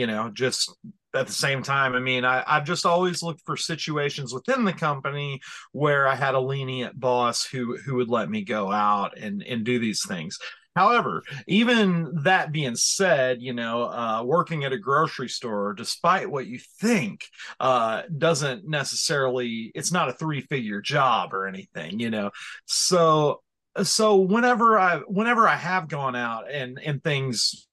you 0.00 0.06
know 0.06 0.30
just 0.32 0.72
at 1.14 1.26
the 1.26 1.32
same 1.32 1.62
time, 1.62 1.94
I 1.94 2.00
mean, 2.00 2.24
I, 2.24 2.44
I've 2.46 2.64
just 2.64 2.86
always 2.86 3.20
looked 3.22 3.42
for 3.44 3.56
situations 3.56 4.32
within 4.32 4.64
the 4.64 4.72
company 4.72 5.40
where 5.72 6.06
I 6.06 6.14
had 6.14 6.34
a 6.34 6.40
lenient 6.40 6.98
boss 6.98 7.44
who 7.44 7.76
who 7.76 7.96
would 7.96 8.08
let 8.08 8.30
me 8.30 8.44
go 8.44 8.70
out 8.70 9.18
and 9.18 9.42
and 9.42 9.64
do 9.64 9.78
these 9.78 10.06
things. 10.06 10.38
However, 10.76 11.22
even 11.48 12.22
that 12.22 12.52
being 12.52 12.76
said, 12.76 13.42
you 13.42 13.52
know, 13.52 13.82
uh, 13.84 14.22
working 14.24 14.64
at 14.64 14.72
a 14.72 14.78
grocery 14.78 15.28
store, 15.28 15.74
despite 15.74 16.30
what 16.30 16.46
you 16.46 16.60
think, 16.80 17.26
uh, 17.58 18.02
doesn't 18.16 18.68
necessarily, 18.68 19.72
it's 19.74 19.90
not 19.90 20.08
a 20.08 20.12
three 20.12 20.42
figure 20.42 20.80
job 20.80 21.34
or 21.34 21.48
anything, 21.48 21.98
you 21.98 22.08
know. 22.08 22.30
So, 22.66 23.42
so 23.82 24.16
whenever 24.16 24.78
I, 24.78 24.98
whenever 25.08 25.48
I 25.48 25.56
have 25.56 25.88
gone 25.88 26.14
out 26.14 26.50
and, 26.50 26.80
and 26.82 27.02
things 27.02 27.66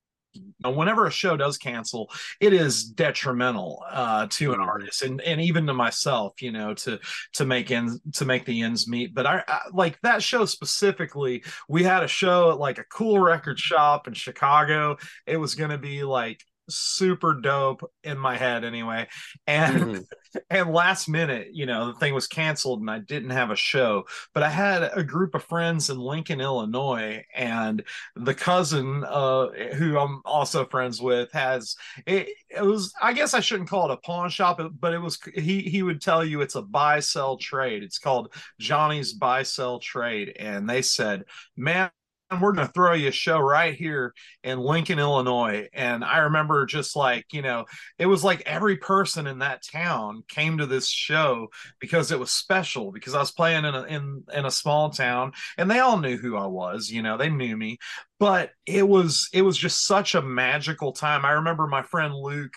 whenever 0.64 1.06
a 1.06 1.12
show 1.12 1.38
does 1.38 1.58
cancel, 1.58 2.12
it 2.40 2.54
is 2.54 2.84
detrimental 2.84 3.84
uh, 3.90 4.28
to 4.32 4.54
an 4.54 4.60
mm-hmm. 4.60 4.70
artist 4.70 5.04
and, 5.04 5.22
and 5.22 5.42
even 5.42 5.68
to 5.68 5.74
myself, 5.74 6.42
you 6.42 6.52
know, 6.52 6.74
to 6.74 7.00
to 7.34 7.46
make 7.46 7.72
ends 7.72 8.00
to 8.14 8.26
make 8.26 8.46
the 8.46 8.62
ends 8.62 8.88
meet. 8.88 9.14
But 9.14 9.26
I, 9.26 9.44
I 9.48 9.60
like 9.72 10.00
that 10.02 10.24
show 10.24 10.46
specifically. 10.46 11.44
We 11.70 11.84
had 11.84 12.04
a 12.04 12.08
show 12.08 12.52
at 12.52 12.60
like 12.60 12.78
a 12.78 12.86
cool 12.86 13.20
record 13.20 13.60
shop 13.60 14.08
in 14.08 14.14
Chicago. 14.14 14.98
It 15.26 15.38
was 15.38 15.56
going 15.56 15.72
to 15.72 15.78
be 15.78 16.04
like 16.04 16.44
super 16.70 17.34
dope 17.34 17.90
in 18.04 18.18
my 18.18 18.38
head 18.38 18.64
anyway. 18.64 19.08
And 19.46 19.86
Mhm. 19.86 20.08
and 20.50 20.72
last 20.74 21.08
minute, 21.10 21.50
you 21.54 21.66
know, 21.66 21.88
the 21.88 21.94
thing 21.94 22.14
was 22.14 22.28
canceled 22.28 22.82
and 22.82 22.90
I 22.92 23.00
didn't 23.00 23.30
have 23.32 23.52
a 23.52 23.56
show. 23.56 24.06
But 24.34 24.44
I 24.44 24.50
had 24.50 24.84
a 24.94 25.04
group 25.04 25.36
of 25.36 25.44
friends 25.44 25.90
in 25.90 25.98
Lincoln, 25.98 26.42
Illinois, 26.42 27.26
and 27.36 27.84
the 28.16 28.34
cousin 28.34 29.04
uh 29.08 29.48
who 29.76 29.98
I'm 29.98 30.22
also 30.26 30.66
friends 30.66 31.02
with 31.02 31.32
has 31.34 31.76
it, 32.06 32.30
it 32.50 32.62
was 32.64 32.94
I 33.02 33.14
guess 33.14 33.34
I 33.34 33.40
shouldn't 33.40 33.70
call 33.70 33.90
it 33.90 33.94
a 33.94 33.98
pawn 33.98 34.30
shop, 34.30 34.60
but 34.80 34.94
it 34.94 35.00
was 35.00 35.20
he 35.36 35.62
he 35.62 35.84
would 35.84 36.02
tell 36.02 36.24
you 36.24 36.42
it's 36.42 36.56
a 36.56 36.62
buy 36.62 37.00
sell 37.00 37.38
trade. 37.38 37.84
It's 37.84 38.00
called 38.00 38.34
Johnny's 38.60 39.14
buy 39.14 39.44
sell 39.44 39.80
trade. 39.80 40.36
And 40.40 40.70
they 40.70 40.82
said, 40.82 41.24
Man, 41.56 41.90
we're 42.32 42.52
going 42.52 42.68
to 42.68 42.74
throw 42.74 42.94
you 42.94 43.08
a 43.08 43.12
show 43.12 43.40
right 43.40 43.74
here 43.74 44.14
in 44.44 44.60
Lincoln, 44.60 45.00
Illinois. 45.00 45.68
And 45.74 46.04
I 46.04 46.20
remember 46.20 46.66
just 46.66 46.96
like, 46.96 47.26
you 47.32 47.42
know, 47.42 47.66
it 47.98 48.06
was 48.06 48.24
like 48.24 48.42
every 48.46 48.78
person 48.78 49.28
in 49.28 49.40
that 49.40 49.64
town 49.64 50.24
came 50.28 50.58
to 50.58 50.66
this 50.66 50.90
show 50.90 51.48
because 51.80 52.12
it 52.12 52.20
was 52.20 52.32
special 52.32 52.92
because 52.92 53.16
I 53.16 53.20
was 53.20 53.32
playing 53.32 53.66
in 53.66 53.74
a 53.76 53.84
in 53.84 54.24
in 54.34 54.46
a 54.46 54.52
small 54.52 54.90
town 54.90 55.32
and 55.58 55.72
they 55.72 55.80
all 55.80 55.98
knew 55.98 56.18
who 56.18 56.36
I 56.36 56.48
was, 56.48 56.90
you 56.90 57.02
know, 57.02 57.18
they 57.18 57.30
knew 57.30 57.56
me. 57.56 57.78
But 58.20 58.52
it 58.66 58.88
was 58.88 59.30
it 59.32 59.44
was 59.44 59.58
just 59.58 59.86
such 59.86 60.16
a 60.16 60.22
magical 60.24 60.92
time. 60.92 61.24
I 61.24 61.34
remember 61.34 61.68
my 61.68 61.84
friend 61.84 62.16
Luke 62.16 62.54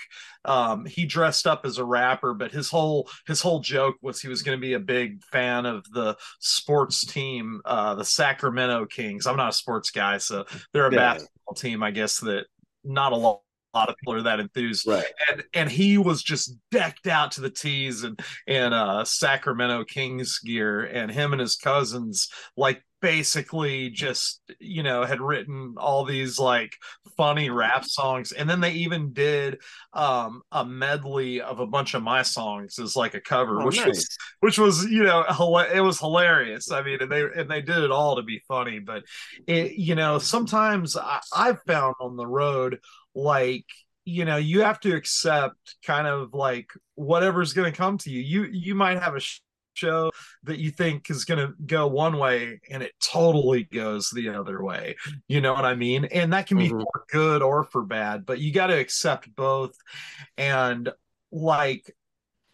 um 0.46 0.86
he 0.86 1.04
dressed 1.04 1.46
up 1.46 1.66
as 1.66 1.76
a 1.76 1.84
rapper 1.84 2.32
but 2.32 2.50
his 2.50 2.70
whole 2.70 3.10
his 3.26 3.42
whole 3.42 3.60
joke 3.60 3.96
was 4.00 4.22
he 4.22 4.28
was 4.28 4.40
going 4.42 4.56
to 4.56 4.60
be 4.60 4.72
a 4.72 4.80
big 4.80 5.22
fan 5.24 5.66
of 5.66 5.84
the 5.92 6.16
sports 6.38 7.04
team 7.04 7.60
uh 7.66 7.94
the 7.94 8.04
Sacramento 8.04 8.86
Kings. 8.86 9.26
I'm 9.26 9.36
not 9.36 9.50
a 9.50 9.52
sports 9.52 9.90
guy 9.90 10.16
so 10.18 10.46
they're 10.72 10.86
a 10.86 10.90
Yeah. 10.90 10.94
basketball 10.94 11.54
team 11.54 11.82
I 11.82 11.90
guess 11.90 12.20
that 12.20 12.46
not 12.82 13.12
a 13.12 13.16
lot 13.16 13.42
lot 13.78 13.88
of 13.88 13.96
people 13.96 14.14
are 14.14 14.22
that 14.22 14.40
enthused. 14.40 14.86
Right. 14.86 15.04
and 15.30 15.42
and 15.54 15.70
he 15.70 15.98
was 15.98 16.22
just 16.22 16.54
decked 16.70 17.06
out 17.06 17.32
to 17.32 17.40
the 17.40 17.50
tees 17.50 18.02
and 18.04 18.18
and 18.46 18.74
uh 18.74 19.04
Sacramento 19.04 19.84
Kings 19.84 20.38
gear. 20.40 20.82
And 20.84 21.10
him 21.10 21.32
and 21.32 21.40
his 21.40 21.56
cousins 21.56 22.28
like 22.56 22.82
basically 23.02 23.88
just 23.88 24.42
you 24.58 24.82
know 24.82 25.04
had 25.04 25.22
written 25.22 25.74
all 25.78 26.04
these 26.04 26.38
like 26.38 26.72
funny 27.16 27.48
rap 27.48 27.84
songs. 27.84 28.32
And 28.32 28.48
then 28.48 28.60
they 28.60 28.72
even 28.72 29.12
did 29.14 29.58
um 29.94 30.42
a 30.52 30.64
medley 30.64 31.40
of 31.40 31.60
a 31.60 31.66
bunch 31.66 31.94
of 31.94 32.02
my 32.02 32.22
songs 32.22 32.78
as 32.78 32.96
like 32.96 33.14
a 33.14 33.20
cover 33.20 33.62
Oh, 33.62 33.66
which 33.66 33.76
nice. 33.78 33.86
was 33.88 34.18
which 34.40 34.58
was 34.58 34.84
you 34.84 35.02
know 35.02 35.24
it 35.74 35.80
was 35.80 35.98
hilarious. 35.98 36.70
I 36.70 36.82
mean 36.82 36.98
and 37.00 37.10
they 37.10 37.22
and 37.22 37.50
they 37.50 37.62
did 37.62 37.78
it 37.78 37.90
all 37.90 38.16
to 38.16 38.22
be 38.22 38.42
funny. 38.46 38.78
But 38.80 39.04
it 39.46 39.72
you 39.72 39.94
know 39.94 40.18
sometimes 40.18 40.96
I, 40.96 41.20
i've 41.34 41.62
found 41.66 41.94
on 42.00 42.16
the 42.16 42.26
road 42.26 42.78
like 43.14 43.66
you 44.04 44.24
know 44.24 44.36
you 44.36 44.62
have 44.62 44.80
to 44.80 44.94
accept 44.94 45.76
kind 45.86 46.06
of 46.06 46.32
like 46.34 46.70
whatever's 46.94 47.52
going 47.52 47.70
to 47.70 47.76
come 47.76 47.98
to 47.98 48.10
you. 48.10 48.20
You 48.20 48.48
you 48.52 48.74
might 48.74 48.98
have 49.02 49.14
a 49.16 49.20
sh- 49.20 49.40
show 49.74 50.10
that 50.42 50.58
you 50.58 50.70
think 50.70 51.08
is 51.10 51.24
going 51.24 51.38
to 51.38 51.54
go 51.64 51.86
one 51.86 52.18
way 52.18 52.60
and 52.70 52.82
it 52.82 52.92
totally 53.02 53.64
goes 53.64 54.10
the 54.10 54.28
other 54.28 54.62
way. 54.62 54.96
You 55.28 55.40
know 55.40 55.54
what 55.54 55.64
i 55.64 55.74
mean? 55.74 56.04
And 56.06 56.32
that 56.32 56.46
can 56.48 56.58
be 56.58 56.68
Mhm. 56.68 56.82
for 56.82 57.04
good 57.10 57.42
or 57.42 57.64
for 57.64 57.82
bad 57.84 58.26
but 58.26 58.40
you 58.40 58.52
got 58.52 58.66
to 58.68 58.78
accept 58.78 59.34
both. 59.34 59.74
And 60.36 60.90
like 61.32 61.94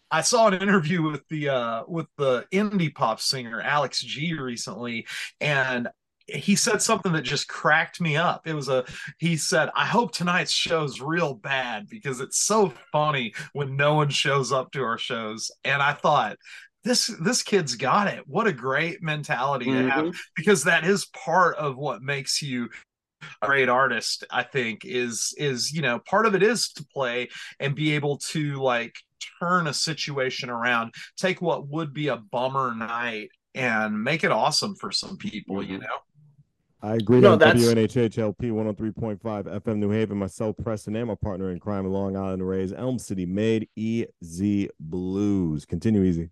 I 0.09 0.21
saw 0.21 0.47
an 0.47 0.53
interview 0.61 1.01
with 1.01 1.27
the 1.27 1.49
uh 1.49 1.83
with 1.87 2.07
the 2.17 2.45
indie 2.53 2.93
pop 2.93 3.19
singer 3.19 3.59
Alex 3.61 3.99
G 4.01 4.33
recently 4.33 5.05
and 5.41 5.89
he 6.27 6.55
said 6.55 6.81
something 6.81 7.13
that 7.13 7.21
just 7.23 7.47
cracked 7.47 8.01
me 8.01 8.17
up. 8.17 8.47
It 8.47 8.53
was 8.53 8.69
a 8.69 8.85
he 9.17 9.37
said, 9.37 9.69
"I 9.75 9.85
hope 9.85 10.11
tonight's 10.11 10.51
show's 10.51 10.99
real 11.01 11.33
bad 11.33 11.87
because 11.89 12.19
it's 12.19 12.39
so 12.39 12.73
funny 12.91 13.33
when 13.53 13.75
no 13.75 13.93
one 13.95 14.09
shows 14.09 14.51
up 14.51 14.71
to 14.71 14.83
our 14.83 14.97
shows." 14.97 15.49
And 15.63 15.81
I 15.81 15.93
thought 15.93 16.37
this 16.83 17.07
this 17.21 17.43
kid's 17.43 17.75
got 17.75 18.07
it. 18.07 18.23
What 18.27 18.47
a 18.47 18.53
great 18.53 19.01
mentality 19.01 19.65
to 19.65 19.89
have 19.89 20.05
Mhm. 20.05 20.17
because 20.35 20.63
that 20.65 20.83
is 20.85 21.05
part 21.07 21.55
of 21.57 21.75
what 21.77 22.01
makes 22.01 22.41
you 22.41 22.69
a 23.41 23.47
great 23.47 23.67
artist 23.67 24.23
i 24.29 24.43
think 24.43 24.85
is 24.85 25.33
is 25.37 25.71
you 25.73 25.81
know 25.81 25.97
part 25.97 26.27
of 26.27 26.35
it 26.35 26.43
is 26.43 26.71
to 26.71 26.85
play 26.93 27.27
and 27.59 27.73
be 27.75 27.93
able 27.93 28.17
to 28.19 28.53
like 28.61 28.93
turn 29.39 29.65
a 29.65 29.73
situation 29.73 30.51
around 30.51 30.93
take 31.17 31.41
what 31.41 31.67
would 31.67 31.93
be 31.93 32.09
a 32.09 32.15
bummer 32.17 32.75
night 32.75 33.29
and 33.55 34.01
make 34.03 34.23
it 34.23 34.31
awesome 34.31 34.75
for 34.75 34.91
some 34.91 35.17
people 35.17 35.63
you 35.63 35.79
Mhm. 35.79 35.81
know 35.81 35.97
I 36.87 36.95
agree 36.95 37.19
No, 37.19 37.33
on 37.33 37.39
that's- 37.39 37.61
WNHHLP 37.63 38.49
103.5 38.51 39.19
FM 39.61 39.77
New 39.77 39.89
Haven. 39.91 40.17
Myself, 40.17 40.55
Preston, 40.63 40.95
and 40.95 41.07
my 41.07 41.15
partner 41.15 41.51
in 41.51 41.59
crime, 41.59 41.85
Long 41.85 42.15
Island 42.15 42.47
Rays, 42.47 42.71
Elm 42.71 42.97
City 42.97 43.25
made 43.25 43.67
EZ 43.77 44.67
BlueZ. 44.89 45.67
Continue, 45.67 46.03
Easy. 46.03 46.29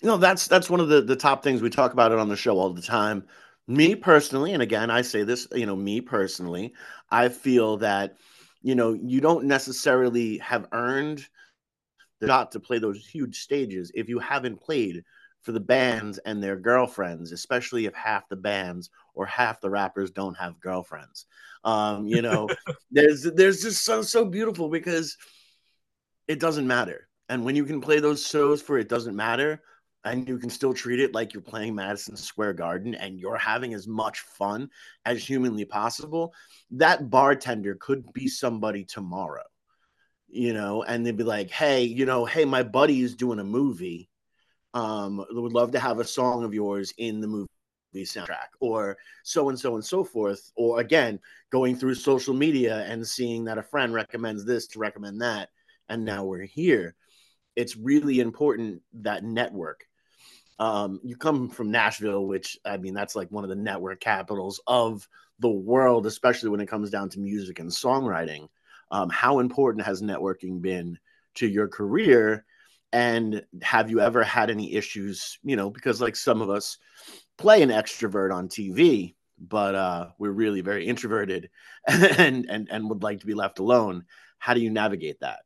you 0.00 0.06
know 0.08 0.16
that's 0.16 0.46
that's 0.46 0.70
one 0.70 0.78
of 0.80 0.88
the 0.88 1.00
the 1.00 1.16
top 1.16 1.42
things 1.42 1.60
we 1.60 1.70
talk 1.70 1.92
about 1.92 2.12
it 2.12 2.18
on 2.18 2.28
the 2.28 2.36
show 2.36 2.56
all 2.58 2.72
the 2.72 2.80
time 2.82 3.24
me 3.66 3.94
personally 3.96 4.52
and 4.54 4.62
again 4.62 4.90
i 4.90 5.02
say 5.02 5.24
this 5.24 5.48
you 5.52 5.66
know 5.66 5.74
me 5.76 6.00
personally 6.00 6.72
i 7.10 7.28
feel 7.28 7.76
that 7.78 8.16
you 8.62 8.74
know 8.76 8.92
you 8.94 9.20
don't 9.20 9.44
necessarily 9.44 10.38
have 10.38 10.66
earned 10.72 11.26
the 12.20 12.28
shot 12.28 12.52
to 12.52 12.60
play 12.60 12.78
those 12.78 13.04
huge 13.04 13.40
stages 13.40 13.90
if 13.94 14.08
you 14.08 14.20
haven't 14.20 14.60
played 14.60 15.02
for 15.42 15.52
the 15.52 15.60
bands 15.60 16.18
and 16.18 16.42
their 16.42 16.56
girlfriends 16.56 17.32
especially 17.32 17.86
if 17.86 17.94
half 17.94 18.28
the 18.28 18.36
bands 18.36 18.90
or 19.14 19.26
half 19.26 19.60
the 19.60 19.70
rappers 19.70 20.10
don't 20.10 20.36
have 20.36 20.60
girlfriends 20.60 21.26
um 21.64 22.06
you 22.06 22.22
know 22.22 22.48
there's 22.90 23.22
there's 23.34 23.62
just 23.62 23.84
so 23.84 24.02
so 24.02 24.24
beautiful 24.24 24.68
because 24.68 25.16
it 26.26 26.40
doesn't 26.40 26.66
matter 26.66 27.08
and 27.28 27.44
when 27.44 27.56
you 27.56 27.64
can 27.64 27.80
play 27.80 28.00
those 28.00 28.26
shows 28.26 28.62
for 28.62 28.78
it 28.78 28.88
doesn't 28.88 29.16
matter 29.16 29.62
and 30.04 30.28
you 30.28 30.38
can 30.38 30.50
still 30.50 30.72
treat 30.72 31.00
it 31.00 31.14
like 31.14 31.32
you're 31.32 31.42
playing 31.42 31.74
Madison 31.74 32.16
Square 32.16 32.54
Garden 32.54 32.94
and 32.94 33.18
you're 33.18 33.36
having 33.36 33.74
as 33.74 33.86
much 33.86 34.20
fun 34.20 34.70
as 35.04 35.24
humanly 35.24 35.64
possible, 35.64 36.32
that 36.70 37.10
bartender 37.10 37.74
could 37.74 38.12
be 38.12 38.28
somebody 38.28 38.84
tomorrow, 38.84 39.42
you 40.28 40.52
know, 40.52 40.82
and 40.82 41.04
they'd 41.04 41.16
be 41.16 41.24
like, 41.24 41.50
hey, 41.50 41.82
you 41.82 42.06
know, 42.06 42.24
hey, 42.24 42.44
my 42.44 42.62
buddy 42.62 43.02
is 43.02 43.16
doing 43.16 43.38
a 43.38 43.44
movie. 43.44 44.07
Um, 44.74 45.24
would 45.30 45.52
love 45.52 45.72
to 45.72 45.80
have 45.80 45.98
a 45.98 46.04
song 46.04 46.44
of 46.44 46.54
yours 46.54 46.92
in 46.98 47.20
the 47.20 47.26
movie 47.26 47.48
soundtrack, 47.96 48.48
or 48.60 48.96
so 49.24 49.48
and 49.48 49.58
so 49.58 49.74
and 49.74 49.84
so 49.84 50.04
forth. 50.04 50.52
Or 50.56 50.80
again, 50.80 51.18
going 51.50 51.76
through 51.76 51.94
social 51.94 52.34
media 52.34 52.84
and 52.84 53.06
seeing 53.06 53.44
that 53.44 53.58
a 53.58 53.62
friend 53.62 53.94
recommends 53.94 54.44
this 54.44 54.66
to 54.68 54.78
recommend 54.78 55.22
that, 55.22 55.48
and 55.88 56.04
now 56.04 56.24
we're 56.24 56.42
here 56.42 56.94
it's 57.58 57.76
really 57.76 58.20
important 58.20 58.80
that 58.92 59.24
network. 59.24 59.84
Um, 60.60 61.00
you 61.02 61.16
come 61.16 61.48
from 61.48 61.72
Nashville, 61.72 62.24
which 62.24 62.56
I 62.64 62.76
mean, 62.76 62.94
that's 62.94 63.16
like 63.16 63.32
one 63.32 63.42
of 63.42 63.50
the 63.50 63.56
network 63.56 63.98
capitals 63.98 64.60
of 64.68 65.08
the 65.40 65.50
world, 65.50 66.06
especially 66.06 66.50
when 66.50 66.60
it 66.60 66.68
comes 66.68 66.88
down 66.88 67.08
to 67.10 67.18
music 67.18 67.58
and 67.58 67.68
songwriting. 67.68 68.48
Um, 68.92 69.10
how 69.10 69.40
important 69.40 69.84
has 69.86 70.00
networking 70.00 70.62
been 70.62 70.98
to 71.34 71.48
your 71.48 71.66
career? 71.66 72.44
And 72.92 73.44
have 73.62 73.90
you 73.90 74.00
ever 74.00 74.22
had 74.22 74.50
any 74.50 74.74
issues? 74.74 75.38
You 75.42 75.56
know, 75.56 75.70
because 75.70 76.00
like 76.00 76.16
some 76.16 76.40
of 76.40 76.50
us 76.50 76.78
play 77.36 77.62
an 77.62 77.70
extrovert 77.70 78.34
on 78.34 78.48
TV, 78.48 79.14
but 79.38 79.74
uh, 79.74 80.08
we're 80.18 80.30
really 80.32 80.60
very 80.60 80.86
introverted 80.86 81.50
and, 81.86 82.46
and 82.48 82.68
and 82.70 82.90
would 82.90 83.02
like 83.02 83.20
to 83.20 83.26
be 83.26 83.34
left 83.34 83.58
alone. 83.58 84.04
How 84.38 84.54
do 84.54 84.60
you 84.60 84.70
navigate 84.70 85.20
that? 85.20 85.40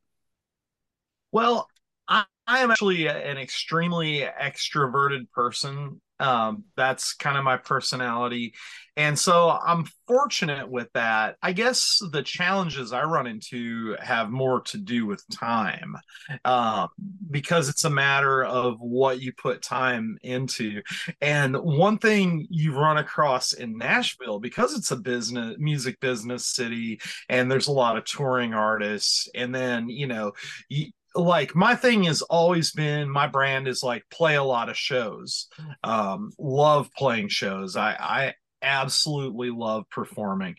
Well, 1.33 1.69
I, 2.09 2.25
I 2.47 2.61
am 2.61 2.71
actually 2.71 3.07
an 3.07 3.39
extremely 3.39 4.21
extroverted 4.21 5.31
person. 5.31 6.01
Um, 6.23 6.65
that's 6.77 7.15
kind 7.15 7.37
of 7.37 7.43
my 7.43 7.57
personality. 7.57 8.55
And 8.97 9.19
so 9.19 9.51
I'm 9.51 9.87
fortunate 10.07 10.71
with 10.71 10.89
that. 10.93 11.37
I 11.43 11.53
guess 11.53 11.99
the 12.13 12.23
challenges 12.23 12.93
I 12.93 13.03
run 13.05 13.27
into 13.27 13.97
have 14.01 14.31
more 14.31 14.61
to 14.61 14.79
do 14.79 15.07
with 15.07 15.25
time 15.33 15.97
um, 16.45 16.89
because 17.31 17.69
it's 17.69 17.85
a 17.85 17.91
matter 17.91 18.45
of 18.45 18.77
what 18.79 19.21
you 19.21 19.33
put 19.33 19.63
time 19.63 20.17
into. 20.23 20.83
And 21.21 21.57
one 21.57 21.99
thing 21.99 22.47
you 22.51 22.79
run 22.79 22.99
across 22.99 23.55
in 23.55 23.79
Nashville, 23.79 24.39
because 24.39 24.77
it's 24.77 24.93
a 24.93 24.97
business, 24.97 25.57
music 25.59 25.99
business 25.99 26.47
city, 26.47 27.01
and 27.29 27.51
there's 27.51 27.69
a 27.69 27.73
lot 27.73 27.97
of 27.97 28.05
touring 28.05 28.55
artists, 28.55 29.29
and 29.35 29.53
then, 29.53 29.89
you 29.89 30.07
know, 30.07 30.33
you, 30.69 30.93
like 31.15 31.55
my 31.55 31.75
thing 31.75 32.05
has 32.05 32.23
always 32.23 32.73
been 32.73 33.11
my 33.11 33.27
brand 33.27 33.69
is 33.69 33.83
like 33.83 34.05
play 34.11 34.35
a 34.37 34.45
lot 34.45 34.69
of 34.69 34.77
shows. 34.77 35.49
Um 35.85 36.33
love 36.39 36.91
playing 36.97 37.29
shows. 37.29 37.77
I 37.77 37.93
i 37.93 38.35
absolutely 38.63 39.51
love 39.51 39.85
performing. 39.91 40.55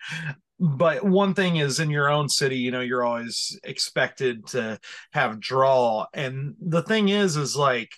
But 0.60 1.04
one 1.04 1.34
thing 1.34 1.58
is 1.58 1.80
in 1.80 1.90
your 1.90 2.10
own 2.10 2.30
city 2.30 2.58
you 2.58 2.72
know 2.72 2.82
you're 2.82 3.04
always 3.04 3.60
expected 3.64 4.48
to 4.48 4.80
have 5.14 5.40
draw. 5.40 6.06
And 6.14 6.56
the 6.60 6.84
thing 6.84 7.10
is 7.10 7.38
is 7.38 7.56
like 7.56 7.90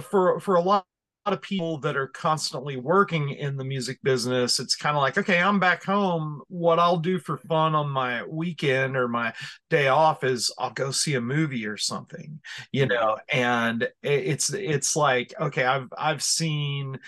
for 0.00 0.40
for 0.40 0.56
a 0.56 0.60
lot 0.60 0.86
of 1.32 1.42
people 1.42 1.78
that 1.78 1.96
are 1.96 2.08
constantly 2.08 2.76
working 2.76 3.30
in 3.30 3.56
the 3.56 3.64
music 3.64 3.98
business, 4.02 4.58
it's 4.58 4.76
kind 4.76 4.96
of 4.96 5.02
like, 5.02 5.18
okay, 5.18 5.40
I'm 5.40 5.58
back 5.58 5.84
home. 5.84 6.42
What 6.48 6.78
I'll 6.78 6.98
do 6.98 7.18
for 7.18 7.36
fun 7.36 7.74
on 7.74 7.88
my 7.88 8.24
weekend 8.24 8.96
or 8.96 9.08
my 9.08 9.32
day 9.70 9.88
off 9.88 10.24
is 10.24 10.52
I'll 10.58 10.70
go 10.70 10.90
see 10.90 11.14
a 11.14 11.20
movie 11.20 11.66
or 11.66 11.76
something, 11.76 12.40
you 12.72 12.86
know. 12.86 13.18
And 13.30 13.88
it's 14.02 14.52
it's 14.52 14.96
like, 14.96 15.34
okay, 15.40 15.64
I've 15.64 15.88
I've 15.96 16.22
seen 16.22 16.98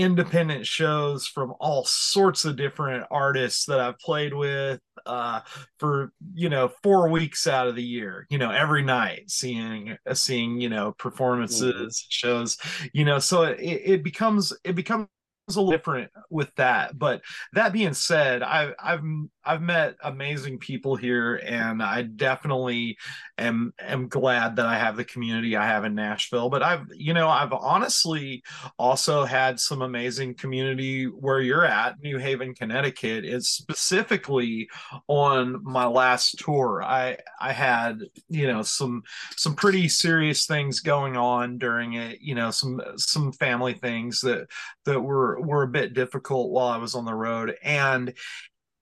independent 0.00 0.66
shows 0.66 1.26
from 1.26 1.54
all 1.60 1.84
sorts 1.84 2.44
of 2.44 2.56
different 2.56 3.06
artists 3.10 3.66
that 3.66 3.80
I've 3.80 3.98
played 3.98 4.34
with 4.34 4.80
uh, 5.06 5.40
for 5.78 6.12
you 6.34 6.48
know 6.48 6.70
four 6.82 7.08
weeks 7.08 7.46
out 7.46 7.68
of 7.68 7.76
the 7.76 7.82
year. 7.82 8.26
You 8.30 8.38
know, 8.38 8.50
every 8.50 8.82
night 8.82 9.30
seeing 9.30 9.96
uh, 10.06 10.14
seeing 10.14 10.60
you 10.60 10.68
know 10.68 10.92
performances, 10.92 11.98
mm-hmm. 11.98 12.06
shows. 12.08 12.58
You 12.92 13.04
know, 13.04 13.18
so 13.18 13.42
it, 13.44 13.60
it 13.60 14.04
becomes 14.04 14.52
it 14.64 14.74
becomes 14.74 15.08
a 15.48 15.52
little 15.60 15.70
different 15.70 16.10
with 16.30 16.54
that. 16.56 16.98
But 16.98 17.22
that 17.52 17.72
being 17.72 17.94
said, 17.94 18.42
I've 18.42 18.74
I've 18.78 19.02
I've 19.44 19.62
met 19.62 19.96
amazing 20.02 20.58
people 20.58 20.96
here, 20.96 21.36
and 21.44 21.82
I 21.82 22.02
definitely 22.02 22.98
am 23.38 23.72
am 23.80 24.08
glad 24.08 24.56
that 24.56 24.66
I 24.66 24.76
have 24.78 24.96
the 24.96 25.04
community 25.04 25.56
I 25.56 25.66
have 25.66 25.84
in 25.84 25.94
Nashville. 25.94 26.50
But 26.50 26.62
I've 26.62 26.86
you 26.94 27.14
know 27.14 27.28
I've 27.28 27.52
honestly 27.52 28.42
also 28.78 29.24
had 29.24 29.58
some 29.58 29.82
amazing 29.82 30.34
community 30.34 31.04
where 31.04 31.40
you're 31.40 31.64
at, 31.64 32.00
New 32.02 32.18
Haven, 32.18 32.54
Connecticut. 32.54 33.24
It's 33.24 33.48
specifically 33.48 34.68
on 35.08 35.64
my 35.64 35.86
last 35.86 36.38
tour. 36.38 36.82
I 36.82 37.16
I 37.40 37.52
had 37.52 38.00
you 38.28 38.46
know 38.46 38.62
some 38.62 39.02
some 39.36 39.54
pretty 39.54 39.88
serious 39.88 40.46
things 40.46 40.80
going 40.80 41.16
on 41.16 41.56
during 41.58 41.94
it. 41.94 42.20
You 42.20 42.34
know 42.34 42.50
some 42.50 42.80
some 42.96 43.32
family 43.32 43.74
things 43.74 44.20
that 44.20 44.48
that 44.84 45.00
were 45.00 45.40
were 45.40 45.62
a 45.62 45.68
bit 45.68 45.94
difficult 45.94 46.50
while 46.50 46.68
I 46.68 46.76
was 46.76 46.94
on 46.94 47.04
the 47.06 47.14
road, 47.14 47.56
and 47.62 48.12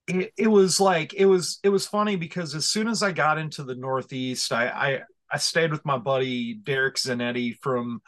it, 0.08 0.32
it 0.36 0.48
was 0.48 0.80
like 0.80 1.14
it 1.14 1.26
was 1.26 1.60
it 1.62 1.68
was 1.68 1.86
funny 1.86 2.16
because 2.16 2.54
as 2.54 2.66
soon 2.66 2.88
as 2.88 3.02
I 3.02 3.12
got 3.12 3.38
into 3.38 3.62
the 3.62 3.74
Northeast, 3.74 4.52
I 4.52 4.68
I, 4.68 5.00
I 5.30 5.38
stayed 5.38 5.70
with 5.70 5.84
my 5.84 5.98
buddy 5.98 6.54
Derek 6.54 6.96
Zanetti 6.96 7.56
from 7.60 8.00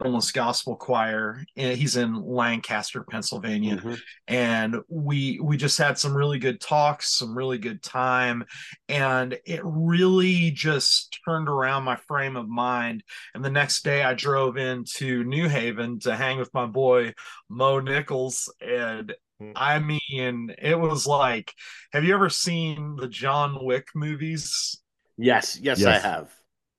Homeless 0.00 0.30
Gospel 0.30 0.76
Choir. 0.76 1.42
and 1.56 1.76
He's 1.76 1.96
in 1.96 2.14
Lancaster, 2.14 3.02
Pennsylvania, 3.02 3.76
mm-hmm. 3.76 3.94
and 4.28 4.76
we 4.88 5.40
we 5.40 5.56
just 5.56 5.78
had 5.78 5.98
some 5.98 6.14
really 6.14 6.38
good 6.38 6.60
talks, 6.60 7.16
some 7.16 7.36
really 7.36 7.58
good 7.58 7.82
time, 7.82 8.44
and 8.88 9.38
it 9.46 9.60
really 9.64 10.50
just 10.50 11.18
turned 11.26 11.48
around 11.48 11.84
my 11.84 11.96
frame 11.96 12.36
of 12.36 12.48
mind. 12.48 13.02
And 13.34 13.44
the 13.44 13.50
next 13.50 13.84
day, 13.84 14.02
I 14.02 14.12
drove 14.12 14.58
into 14.58 15.24
New 15.24 15.48
Haven 15.48 15.98
to 16.00 16.14
hang 16.14 16.38
with 16.38 16.52
my 16.52 16.66
boy 16.66 17.14
Mo 17.48 17.80
Nichols, 17.80 18.52
and. 18.60 19.14
I 19.54 19.78
mean, 19.78 20.54
it 20.58 20.78
was 20.78 21.06
like, 21.06 21.52
have 21.92 22.04
you 22.04 22.14
ever 22.14 22.30
seen 22.30 22.96
the 22.96 23.08
John 23.08 23.58
Wick 23.64 23.88
movies? 23.94 24.80
Yes, 25.18 25.58
yes, 25.60 25.78
yes. 25.78 26.04
I 26.04 26.08
have. 26.08 26.32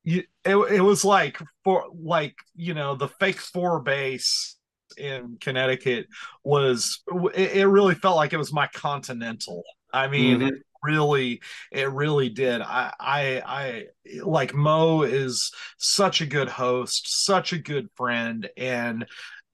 You, 0.04 0.24
it, 0.46 0.56
it 0.56 0.82
was 0.82 1.04
like 1.04 1.40
for 1.64 1.86
like 1.94 2.36
you 2.56 2.74
know 2.74 2.96
the 2.96 3.10
fake 3.10 3.40
four 3.40 3.82
base 3.82 4.56
in 4.98 5.38
Connecticut 5.42 6.08
was 6.44 7.04
it, 7.36 7.58
it 7.58 7.68
really 7.68 7.96
felt 7.96 8.16
like 8.16 8.34
it 8.34 8.38
was 8.38 8.54
my 8.54 8.68
Continental. 8.68 9.64
I 9.94 10.08
mean, 10.08 10.40
mm-hmm. 10.40 10.48
it 10.48 10.54
really 10.84 11.42
it 11.72 11.92
really 11.92 12.30
did. 12.30 12.62
I 12.62 12.94
I 13.00 13.42
I 13.46 13.86
like 14.24 14.54
Mo 14.54 15.02
is 15.04 15.52
such 15.78 16.22
a 16.22 16.26
good 16.26 16.50
host, 16.50 17.26
such 17.26 17.54
a 17.54 17.58
good 17.58 17.90
friend, 17.96 18.50
and 18.56 19.06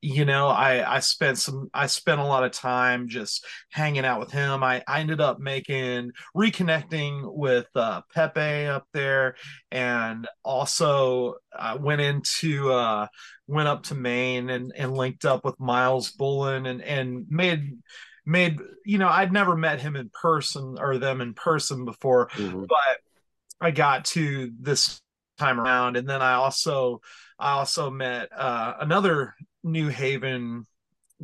you 0.04 0.26
know 0.26 0.50
i 0.50 0.96
i 0.96 1.00
spent 1.00 1.38
some 1.38 1.70
i 1.74 1.88
spent 1.88 2.20
a 2.20 2.26
lot 2.26 2.44
of 2.44 2.52
time 2.52 3.08
just 3.08 3.46
hanging 3.72 4.04
out 4.04 4.20
with 4.20 4.30
him 4.32 4.62
i 4.62 4.84
i 4.86 5.00
ended 5.00 5.22
up 5.22 5.40
making 5.40 6.12
reconnecting 6.36 7.22
with 7.34 7.68
uh, 7.76 8.02
pepe 8.14 8.68
up 8.68 8.86
there 8.92 9.36
and 9.72 10.28
also 10.44 11.36
i 11.58 11.76
went 11.76 12.02
into 12.02 12.70
uh 12.70 13.08
went 13.48 13.70
up 13.70 13.84
to 13.84 13.96
maine 13.96 14.50
and 14.50 14.74
and 14.76 14.94
linked 14.94 15.24
up 15.24 15.46
with 15.46 15.58
Myles 15.58 16.12
Bullen 16.12 16.66
and 16.66 16.82
and 16.82 17.26
made 17.30 17.78
made 18.26 18.60
you 18.86 18.98
know 18.98 19.08
i'd 19.08 19.32
never 19.32 19.56
met 19.56 19.80
him 19.80 19.96
in 19.96 20.10
person 20.10 20.76
or 20.80 20.98
them 20.98 21.22
in 21.22 21.34
person 21.34 21.86
before 21.86 22.28
mm-hmm. 22.30 22.66
but 22.68 22.98
i 23.62 23.72
got 23.72 24.04
to 24.04 24.52
this 24.60 25.00
time 25.38 25.62
around 25.62 25.96
and 25.96 26.10
then 26.10 26.22
i 26.22 26.34
also 26.34 27.00
i 27.40 27.52
also 27.52 27.90
met 27.90 28.28
uh, 28.36 28.74
another 28.82 29.34
New 29.64 29.90
Haven 29.90 30.66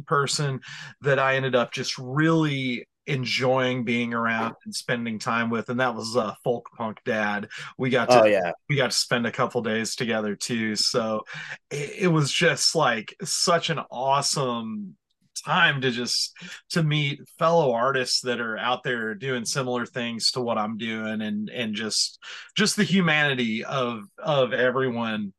person 0.05 0.61
that 1.01 1.19
I 1.19 1.35
ended 1.35 1.55
up 1.55 1.71
just 1.71 1.97
really 1.97 2.87
enjoying 3.09 3.83
being 3.83 4.13
around 4.13 4.53
and 4.63 4.73
spending 4.73 5.17
time 5.17 5.49
with 5.49 5.69
and 5.69 5.79
that 5.79 5.95
was 5.95 6.15
uh 6.15 6.33
folk 6.43 6.69
punk 6.77 6.99
dad. 7.05 7.49
We 7.77 7.89
got 7.89 8.09
to 8.09 8.21
oh, 8.21 8.25
yeah. 8.25 8.51
we 8.69 8.75
got 8.75 8.91
to 8.91 8.97
spend 8.97 9.25
a 9.25 9.31
couple 9.31 9.61
days 9.61 9.95
together 9.95 10.35
too. 10.35 10.75
So 10.75 11.23
it, 11.71 12.03
it, 12.03 12.07
was 12.07 12.31
just 12.31 12.75
like 12.75 13.15
such 13.23 13.71
an 13.71 13.79
awesome 13.89 14.95
time 15.43 15.81
to 15.81 15.89
just 15.89 16.35
to 16.71 16.83
meet 16.83 17.21
fellow 17.39 17.71
artists 17.71 18.21
that 18.21 18.39
are 18.39 18.57
out 18.57 18.83
there 18.83 19.15
doing 19.15 19.43
similar 19.43 19.87
things 19.87 20.31
to 20.31 20.41
what 20.41 20.59
I'm 20.59 20.77
doing 20.77 21.21
and 21.21 21.49
and 21.49 21.73
just 21.73 22.19
just 22.55 22.75
the 22.75 22.83
humanity 22.83 23.65
of 23.65 24.03
of 24.19 24.53
everyone. 24.53 25.33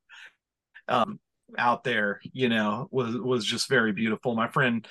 Um 0.89 1.21
out 1.59 1.85
there, 1.85 2.21
you 2.33 2.49
know, 2.49 2.89
was 2.91 3.17
was 3.17 3.45
just 3.45 3.69
very 3.69 3.93
beautiful. 3.93 4.35
My 4.35 4.49
friend, 4.49 4.87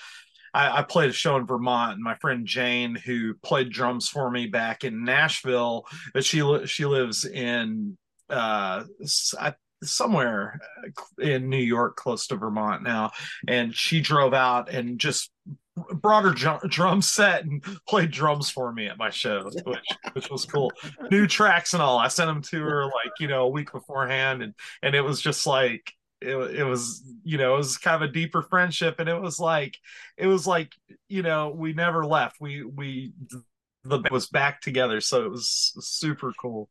I, 0.53 0.79
I, 0.79 0.83
played 0.83 1.09
a 1.09 1.13
show 1.13 1.35
in 1.37 1.45
Vermont, 1.45 1.93
and 1.93 2.03
my 2.03 2.15
friend 2.15 2.45
Jane, 2.45 2.95
who 2.95 3.33
played 3.35 3.71
drums 3.71 4.07
for 4.09 4.29
me 4.29 4.47
back 4.47 4.83
in 4.83 5.03
Nashville, 5.03 5.85
but 6.13 6.25
she 6.25 6.41
she 6.65 6.85
lives 6.85 7.25
in 7.25 7.97
uh, 8.29 8.83
somewhere 9.83 10.59
in 11.19 11.49
New 11.49 11.57
York, 11.57 11.95
close 11.95 12.27
to 12.27 12.35
Vermont 12.35 12.83
now, 12.83 13.11
and 13.47 13.75
she 13.75 14.01
drove 14.01 14.33
out 14.33 14.69
and 14.69 14.99
just 14.99 15.31
brought 15.93 16.25
her 16.25 16.57
drum 16.67 17.01
set 17.01 17.45
and 17.45 17.63
played 17.87 18.11
drums 18.11 18.49
for 18.49 18.71
me 18.71 18.87
at 18.87 18.97
my 18.97 19.09
show, 19.09 19.49
which 19.65 19.85
which 20.13 20.29
was 20.29 20.45
cool. 20.45 20.71
New 21.11 21.27
tracks 21.27 21.73
and 21.73 21.81
all. 21.81 21.97
I 21.97 22.07
sent 22.07 22.27
them 22.27 22.41
to 22.43 22.61
her 22.61 22.85
like 22.85 23.13
you 23.19 23.27
know 23.27 23.43
a 23.43 23.49
week 23.49 23.71
beforehand, 23.71 24.43
and 24.43 24.53
and 24.81 24.95
it 24.95 25.01
was 25.01 25.21
just 25.21 25.47
like 25.47 25.93
it, 26.21 26.35
it 26.35 26.63
was 26.63 27.03
you 27.23 27.37
know 27.37 27.53
it 27.53 27.57
was 27.57 27.77
kind 27.77 28.01
of 28.01 28.09
a 28.09 28.11
deeper 28.11 28.41
friendship 28.41 28.99
and 28.99 29.07
it 29.07 29.19
was 29.19 29.39
like 29.39 29.77
it 30.17 30.27
was 30.27 30.45
like 30.45 30.73
you 31.07 31.21
know 31.21 31.49
we 31.55 31.73
never 31.73 32.05
left. 32.05 32.37
We 32.39 32.63
we 32.63 33.13
the 33.83 34.01
was 34.11 34.27
back 34.27 34.61
together 34.61 34.99
so 34.99 35.25
it 35.25 35.31
was 35.31 35.73
super 35.79 36.33
cool. 36.39 36.69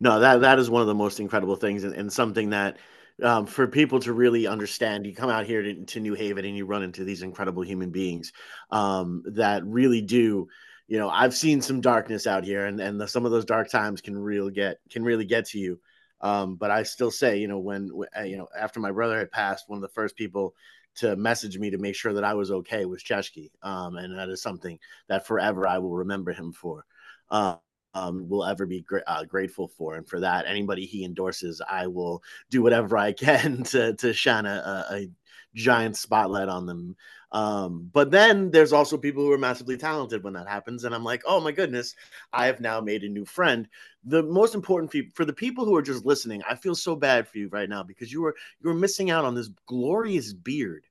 No 0.00 0.20
that 0.20 0.42
that 0.42 0.58
is 0.58 0.68
one 0.68 0.82
of 0.82 0.88
the 0.88 0.94
most 0.94 1.20
incredible 1.20 1.56
things 1.56 1.84
and, 1.84 1.94
and 1.94 2.12
something 2.12 2.50
that 2.50 2.78
um, 3.22 3.46
for 3.46 3.66
people 3.66 3.98
to 4.00 4.12
really 4.12 4.46
understand 4.46 5.06
you 5.06 5.14
come 5.14 5.30
out 5.30 5.46
here 5.46 5.62
to, 5.62 5.84
to, 5.86 6.00
new 6.00 6.14
haven 6.14 6.44
and 6.44 6.56
you 6.56 6.66
run 6.66 6.84
into 6.84 7.02
these 7.02 7.22
incredible 7.22 7.62
human 7.62 7.90
beings 7.90 8.32
um, 8.70 9.24
that 9.26 9.64
really 9.64 10.00
do 10.00 10.46
you 10.86 10.98
know 10.98 11.10
i've 11.10 11.34
seen 11.34 11.60
some 11.60 11.80
darkness 11.80 12.28
out 12.28 12.44
here 12.44 12.66
and, 12.66 12.78
and 12.78 13.00
the, 13.00 13.08
some 13.08 13.24
of 13.26 13.32
those 13.32 13.44
dark 13.44 13.68
times 13.68 14.00
can 14.00 14.16
real 14.16 14.50
get 14.50 14.78
can 14.88 15.02
really 15.02 15.24
get 15.24 15.46
to 15.46 15.58
you 15.58 15.80
um, 16.20 16.56
but 16.56 16.70
I 16.70 16.82
still 16.82 17.10
say, 17.10 17.38
you 17.38 17.48
know, 17.48 17.58
when 17.58 17.90
uh, 18.16 18.22
you 18.22 18.36
know 18.36 18.48
after 18.58 18.80
my 18.80 18.90
brother 18.90 19.18
had 19.18 19.30
passed, 19.30 19.68
one 19.68 19.78
of 19.78 19.82
the 19.82 19.88
first 19.88 20.16
people 20.16 20.54
to 20.96 21.14
message 21.16 21.58
me 21.58 21.70
to 21.70 21.78
make 21.78 21.94
sure 21.94 22.12
that 22.12 22.24
I 22.24 22.34
was 22.34 22.50
okay 22.50 22.84
was 22.84 23.02
Ceschi, 23.02 23.50
um, 23.62 23.96
and 23.96 24.18
that 24.18 24.28
is 24.28 24.42
something 24.42 24.78
that 25.08 25.26
forever 25.26 25.66
I 25.66 25.78
will 25.78 25.94
remember 25.96 26.32
him 26.32 26.52
for. 26.52 26.84
Uh, 27.30 27.56
um, 27.94 28.28
will 28.28 28.44
ever 28.44 28.66
be 28.66 28.84
uh, 29.06 29.24
grateful 29.24 29.68
for, 29.68 29.94
and 29.96 30.06
for 30.06 30.20
that, 30.20 30.46
anybody 30.46 30.84
he 30.84 31.04
endorses, 31.04 31.60
I 31.68 31.86
will 31.86 32.22
do 32.50 32.62
whatever 32.62 32.96
I 32.96 33.12
can 33.26 33.62
to 33.64 33.94
to 33.94 34.12
shine 34.12 34.46
a, 34.46 34.84
a 34.90 35.08
giant 35.54 35.96
spotlight 35.96 36.48
on 36.48 36.66
them. 36.66 36.96
Um, 37.32 37.90
but 37.92 38.10
then 38.10 38.50
there's 38.50 38.72
also 38.72 38.96
people 38.96 39.22
who 39.22 39.32
are 39.32 39.38
massively 39.38 39.76
talented 39.76 40.24
when 40.24 40.32
that 40.32 40.48
happens, 40.48 40.84
and 40.84 40.94
I'm 40.94 41.04
like, 41.04 41.22
oh 41.26 41.40
my 41.40 41.52
goodness, 41.52 41.94
I 42.32 42.46
have 42.46 42.60
now 42.60 42.80
made 42.80 43.04
a 43.04 43.08
new 43.08 43.24
friend. 43.24 43.68
The 44.04 44.22
most 44.22 44.54
important 44.54 44.90
for, 44.90 45.00
for 45.14 45.24
the 45.24 45.32
people 45.32 45.64
who 45.64 45.76
are 45.76 45.82
just 45.82 46.06
listening, 46.06 46.42
I 46.48 46.54
feel 46.54 46.74
so 46.74 46.96
bad 46.96 47.28
for 47.28 47.38
you 47.38 47.48
right 47.48 47.68
now 47.68 47.82
because 47.82 48.12
you 48.12 48.24
are 48.24 48.34
you're 48.62 48.74
missing 48.74 49.10
out 49.10 49.24
on 49.24 49.34
this 49.34 49.50
glorious 49.66 50.32
beard 50.32 50.86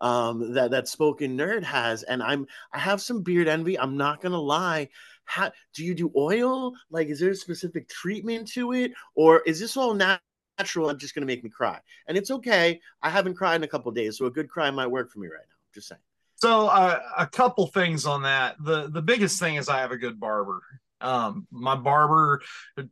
um, 0.00 0.52
that 0.54 0.70
that 0.72 0.88
spoken 0.88 1.36
nerd 1.36 1.62
has, 1.62 2.02
and 2.02 2.22
I'm 2.22 2.46
I 2.72 2.78
have 2.78 3.00
some 3.00 3.22
beard 3.22 3.48
envy. 3.48 3.78
I'm 3.78 3.96
not 3.96 4.20
gonna 4.20 4.40
lie. 4.40 4.88
How, 5.24 5.52
do 5.74 5.84
you 5.84 5.94
do 5.94 6.12
oil? 6.16 6.72
Like, 6.90 7.08
is 7.08 7.20
there 7.20 7.30
a 7.30 7.34
specific 7.36 7.88
treatment 7.88 8.48
to 8.52 8.72
it, 8.72 8.92
or 9.14 9.40
is 9.46 9.60
this 9.60 9.76
all 9.76 9.94
natural? 9.94 10.20
Natural 10.58 10.90
and 10.90 10.98
just 10.98 11.14
going 11.14 11.22
to 11.22 11.26
make 11.26 11.44
me 11.44 11.50
cry. 11.50 11.78
And 12.06 12.16
it's 12.16 12.30
okay. 12.30 12.80
I 13.02 13.10
haven't 13.10 13.34
cried 13.34 13.56
in 13.56 13.64
a 13.64 13.68
couple 13.68 13.90
days, 13.92 14.18
so 14.18 14.26
a 14.26 14.30
good 14.30 14.48
cry 14.48 14.70
might 14.70 14.88
work 14.88 15.10
for 15.10 15.18
me 15.18 15.28
right 15.28 15.40
now. 15.40 15.56
Just 15.74 15.88
saying. 15.88 16.00
So 16.36 16.66
uh, 16.66 17.00
a 17.18 17.26
couple 17.26 17.68
things 17.68 18.04
on 18.04 18.22
that. 18.22 18.56
The 18.60 18.88
the 18.90 19.02
biggest 19.02 19.38
thing 19.38 19.56
is 19.56 19.68
I 19.68 19.78
have 19.78 19.92
a 19.92 19.96
good 19.96 20.18
barber. 20.18 20.62
Um, 21.00 21.46
my 21.50 21.74
barber 21.74 22.42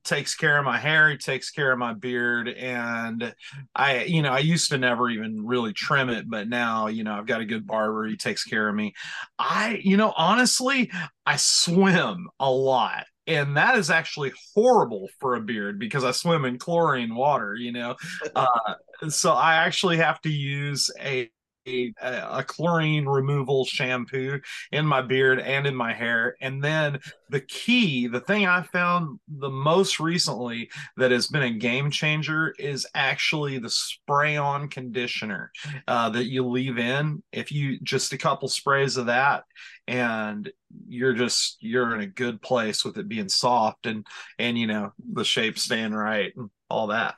takes 0.05 0.35
care 0.35 0.59
of 0.59 0.64
my 0.64 0.79
hair, 0.79 1.11
he 1.11 1.16
takes 1.16 1.51
care 1.51 1.70
of 1.70 1.79
my 1.79 1.94
beard, 1.94 2.49
and 2.49 3.33
I, 3.75 4.03
you 4.03 4.23
know, 4.23 4.33
I 4.33 4.40
used 4.40 4.70
to 4.70 4.79
never 4.79 5.09
even 5.09 5.46
really 5.46 5.73
trim 5.73 6.11
it, 6.11 6.29
but 6.29 6.49
now, 6.49 6.88
you 6.88 7.05
know, 7.05 7.12
I've 7.12 7.27
got 7.27 7.40
a 7.40 7.44
good 7.44 7.68
barber, 7.68 8.07
he 8.07 8.16
takes 8.16 8.42
care 8.42 8.68
of 8.68 8.75
me. 8.75 8.94
I, 9.38 9.81
you 9.83 9.96
know, 9.96 10.12
honestly, 10.16 10.90
I 11.25 11.37
swim 11.37 12.29
a 12.40 12.51
lot 12.51 13.07
and 13.31 13.57
that 13.57 13.79
is 13.79 13.90
actually 13.90 14.33
horrible 14.55 15.09
for 15.21 15.37
a 15.37 15.40
beard 15.40 15.79
because 15.79 16.03
I 16.03 16.11
swim 16.11 16.45
in 16.45 16.59
chlorine 16.59 17.14
water, 17.14 17.55
you 17.55 17.73
know. 17.73 17.97
Uh, 18.35 18.75
so 19.09 19.33
I 19.33 19.57
actually 19.57 19.97
have 19.97 20.21
to 20.23 20.29
use 20.31 20.90
a 21.01 21.31
a, 21.66 22.44
chlorine 22.46 23.07
removal 23.07 23.64
shampoo 23.64 24.40
in 24.73 24.87
my 24.87 25.03
beard 25.03 25.40
and 25.40 25.66
in 25.66 25.75
my 25.75 25.92
hair. 25.92 26.37
And 26.40 26.62
then 26.62 26.99
the 27.29 27.40
key, 27.40 28.07
the 28.07 28.20
thing 28.20 28.46
I 28.46 28.62
found 28.62 29.20
the 29.29 29.51
most 29.51 30.01
recently 30.01 30.70
that 30.96 31.11
has 31.11 31.27
been 31.27 31.42
a 31.42 31.51
game 31.51 31.90
changer 31.90 32.55
is 32.59 32.87
actually 32.94 33.59
the 33.59 33.70
spray 33.70 34.37
on 34.37 34.68
conditioner 34.68 35.53
uh, 35.87 36.11
that 36.11 36.27
you 36.27 36.46
leave 36.46 36.79
in. 36.79 37.23
If 37.33 37.53
you 37.53 37.79
just 37.81 38.12
a 38.12 38.18
couple 38.18 38.49
sprays 38.49 38.96
of 38.96 39.07
that, 39.07 39.44
and 39.87 40.51
you're 40.88 41.14
just 41.14 41.57
you're 41.61 41.94
in 41.94 42.01
a 42.01 42.07
good 42.07 42.40
place 42.40 42.85
with 42.85 42.96
it 42.96 43.09
being 43.09 43.29
soft 43.29 43.87
and 43.87 44.07
and 44.38 44.57
you 44.57 44.66
know 44.66 44.92
the 45.12 45.25
shape 45.25 45.59
staying 45.59 45.92
right 45.92 46.33
and 46.37 46.49
all 46.68 46.88
that 46.88 47.16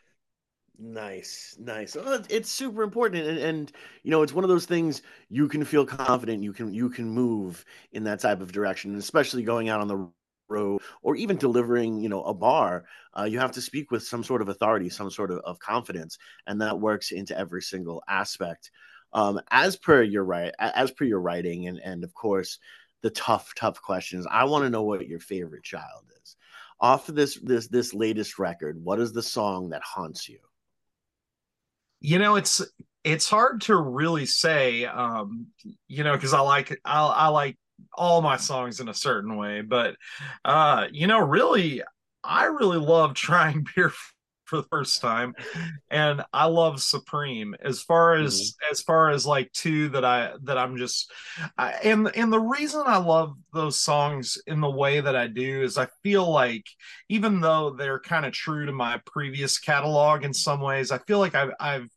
Nice, 0.85 1.57
nice. 1.61 1.95
Oh, 1.97 2.23
it's 2.29 2.51
super 2.51 2.83
important, 2.83 3.25
and, 3.25 3.39
and 3.39 3.73
you 4.03 4.11
know, 4.11 4.23
it's 4.23 4.33
one 4.33 4.43
of 4.43 4.49
those 4.49 4.67
things 4.67 5.03
you 5.29 5.47
can 5.47 5.65
feel 5.65 5.87
confident. 5.87 6.43
You 6.43 6.53
can 6.53 6.75
you 6.75 6.91
can 6.91 7.09
move 7.09 7.65
in 7.93 8.03
that 8.05 8.19
type 8.19 8.41
of 8.41 8.51
direction, 8.51 8.97
especially 8.97 9.45
going 9.45 9.69
out 9.69 9.81
on 9.81 9.87
the 9.87 10.11
road 10.49 10.81
or 11.03 11.15
even 11.15 11.37
delivering, 11.37 12.01
you 12.01 12.09
know, 12.09 12.25
a 12.25 12.35
bar. 12.35 12.85
Uh, 13.17 13.25
you 13.25 13.39
have 13.39 13.53
to 13.53 13.61
speak 13.61 13.93
with 13.93 14.03
some 14.03 14.25
sort 14.25 14.43
of 14.43 14.49
authority, 14.49 14.89
some 14.91 15.09
sort 15.09 15.31
of, 15.31 15.39
of 15.45 15.61
confidence, 15.61 16.19
and 16.49 16.61
that 16.61 16.81
works 16.81 17.13
into 17.13 17.39
every 17.39 17.63
single 17.63 18.03
aspect. 18.09 18.73
Um, 19.13 19.41
as 19.53 19.77
per 19.77 20.03
your 20.03 20.25
right, 20.25 20.53
as 20.59 20.91
per 20.91 21.05
your 21.05 21.21
writing, 21.21 21.69
and 21.69 21.79
and 21.79 22.03
of 22.03 22.13
course, 22.13 22.59
the 23.03 23.11
tough, 23.11 23.55
tough 23.55 23.81
questions. 23.81 24.27
I 24.29 24.45
want 24.45 24.65
to 24.65 24.71
know 24.71 24.83
what 24.83 25.07
your 25.07 25.21
favorite 25.21 25.63
child 25.65 26.07
is. 26.23 26.37
Off 26.81 27.09
of 27.09 27.15
this 27.15 27.39
this 27.41 27.69
this 27.69 27.95
latest 27.95 28.41
record, 28.41 28.83
what 28.83 28.99
is 28.99 29.13
the 29.13 29.23
song 29.23 29.71
that 29.71 29.83
haunts 29.85 30.29
you? 30.29 30.39
You 32.03 32.19
know 32.19 32.35
it's 32.35 32.61
it's 33.05 33.29
hard 33.29 33.63
to 33.63 33.77
really 33.77 34.27
say 34.27 34.85
um 34.85 35.47
you 35.89 36.05
know 36.05 36.15
because 36.15 36.35
i 36.35 36.41
like 36.41 36.79
I, 36.85 37.05
I 37.05 37.29
like 37.29 37.57
all 37.95 38.21
my 38.21 38.37
songs 38.37 38.81
in 38.81 38.89
a 38.89 38.95
certain 38.95 39.37
way 39.37 39.63
but 39.63 39.97
uh 40.45 40.89
you 40.91 41.07
know 41.07 41.21
really 41.21 41.83
i 42.25 42.45
really 42.45 42.79
love 42.79 43.15
trying 43.29 43.65
beer 43.75 43.93
for 44.53 44.59
the 44.59 44.69
first 44.69 45.01
time 45.01 45.35
and 45.91 46.23
i 46.35 46.45
love 46.45 46.83
supreme 46.83 47.55
as 47.63 47.81
far 47.81 48.17
as 48.17 48.35
mm-hmm. 48.39 48.71
as 48.71 48.83
far 48.83 49.09
as 49.09 49.25
like 49.25 49.51
two 49.53 49.89
that 49.89 50.05
i 50.05 50.33
that 50.43 50.59
i'm 50.59 50.77
just 50.77 51.11
I, 51.57 51.71
and 51.83 52.15
and 52.15 52.31
the 52.31 52.39
reason 52.39 52.83
i 52.85 52.99
love 52.99 53.35
those 53.55 53.81
songs 53.81 54.37
in 54.47 54.61
the 54.61 54.71
way 54.71 55.01
that 55.01 55.17
i 55.17 55.27
do 55.27 55.63
is 55.63 55.79
i 55.79 55.89
feel 56.03 56.31
like 56.31 56.67
even 57.09 57.41
though 57.41 57.71
they're 57.71 57.99
kind 57.99 58.27
of 58.27 58.35
true 58.35 58.67
to 58.67 58.73
my 58.73 59.01
previous 59.07 59.59
catalog 59.59 60.23
in 60.23 60.35
some 60.35 60.61
ways 60.61 60.91
i 60.91 60.99
feel 60.99 61.19
like 61.19 61.35
i've 61.35 61.53
i've 61.59 61.89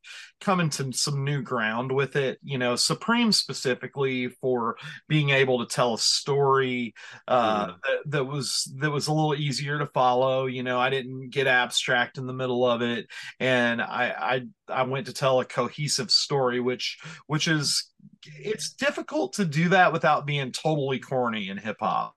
coming 0.45 0.69
to 0.69 0.93
some 0.93 1.23
new 1.23 1.41
ground 1.41 1.91
with 1.91 2.15
it. 2.15 2.37
You 2.43 2.59
know, 2.59 2.75
Supreme 2.75 3.31
specifically 3.31 4.29
for 4.29 4.77
being 5.09 5.31
able 5.31 5.57
to 5.59 5.75
tell 5.75 5.95
a 5.95 5.99
story 5.99 6.93
uh, 7.27 7.67
mm. 7.67 7.75
that, 7.83 8.11
that 8.11 8.25
was 8.25 8.71
that 8.77 8.91
was 8.91 9.07
a 9.07 9.13
little 9.13 9.33
easier 9.33 9.79
to 9.79 9.87
follow. 9.87 10.45
You 10.45 10.61
know, 10.61 10.79
I 10.79 10.91
didn't 10.91 11.31
get 11.31 11.47
abstract 11.47 12.19
in 12.19 12.27
the 12.27 12.33
middle 12.33 12.63
of 12.63 12.83
it, 12.83 13.07
and 13.39 13.81
I 13.81 14.45
I 14.69 14.81
I 14.81 14.83
went 14.83 15.07
to 15.07 15.13
tell 15.13 15.39
a 15.39 15.45
cohesive 15.45 16.11
story, 16.11 16.59
which 16.59 16.99
which 17.25 17.47
is 17.47 17.91
it's 18.37 18.73
difficult 18.73 19.33
to 19.33 19.45
do 19.45 19.69
that 19.69 19.91
without 19.91 20.27
being 20.27 20.51
totally 20.51 20.99
corny 20.99 21.49
in 21.49 21.57
hip 21.57 21.77
hop. 21.79 22.13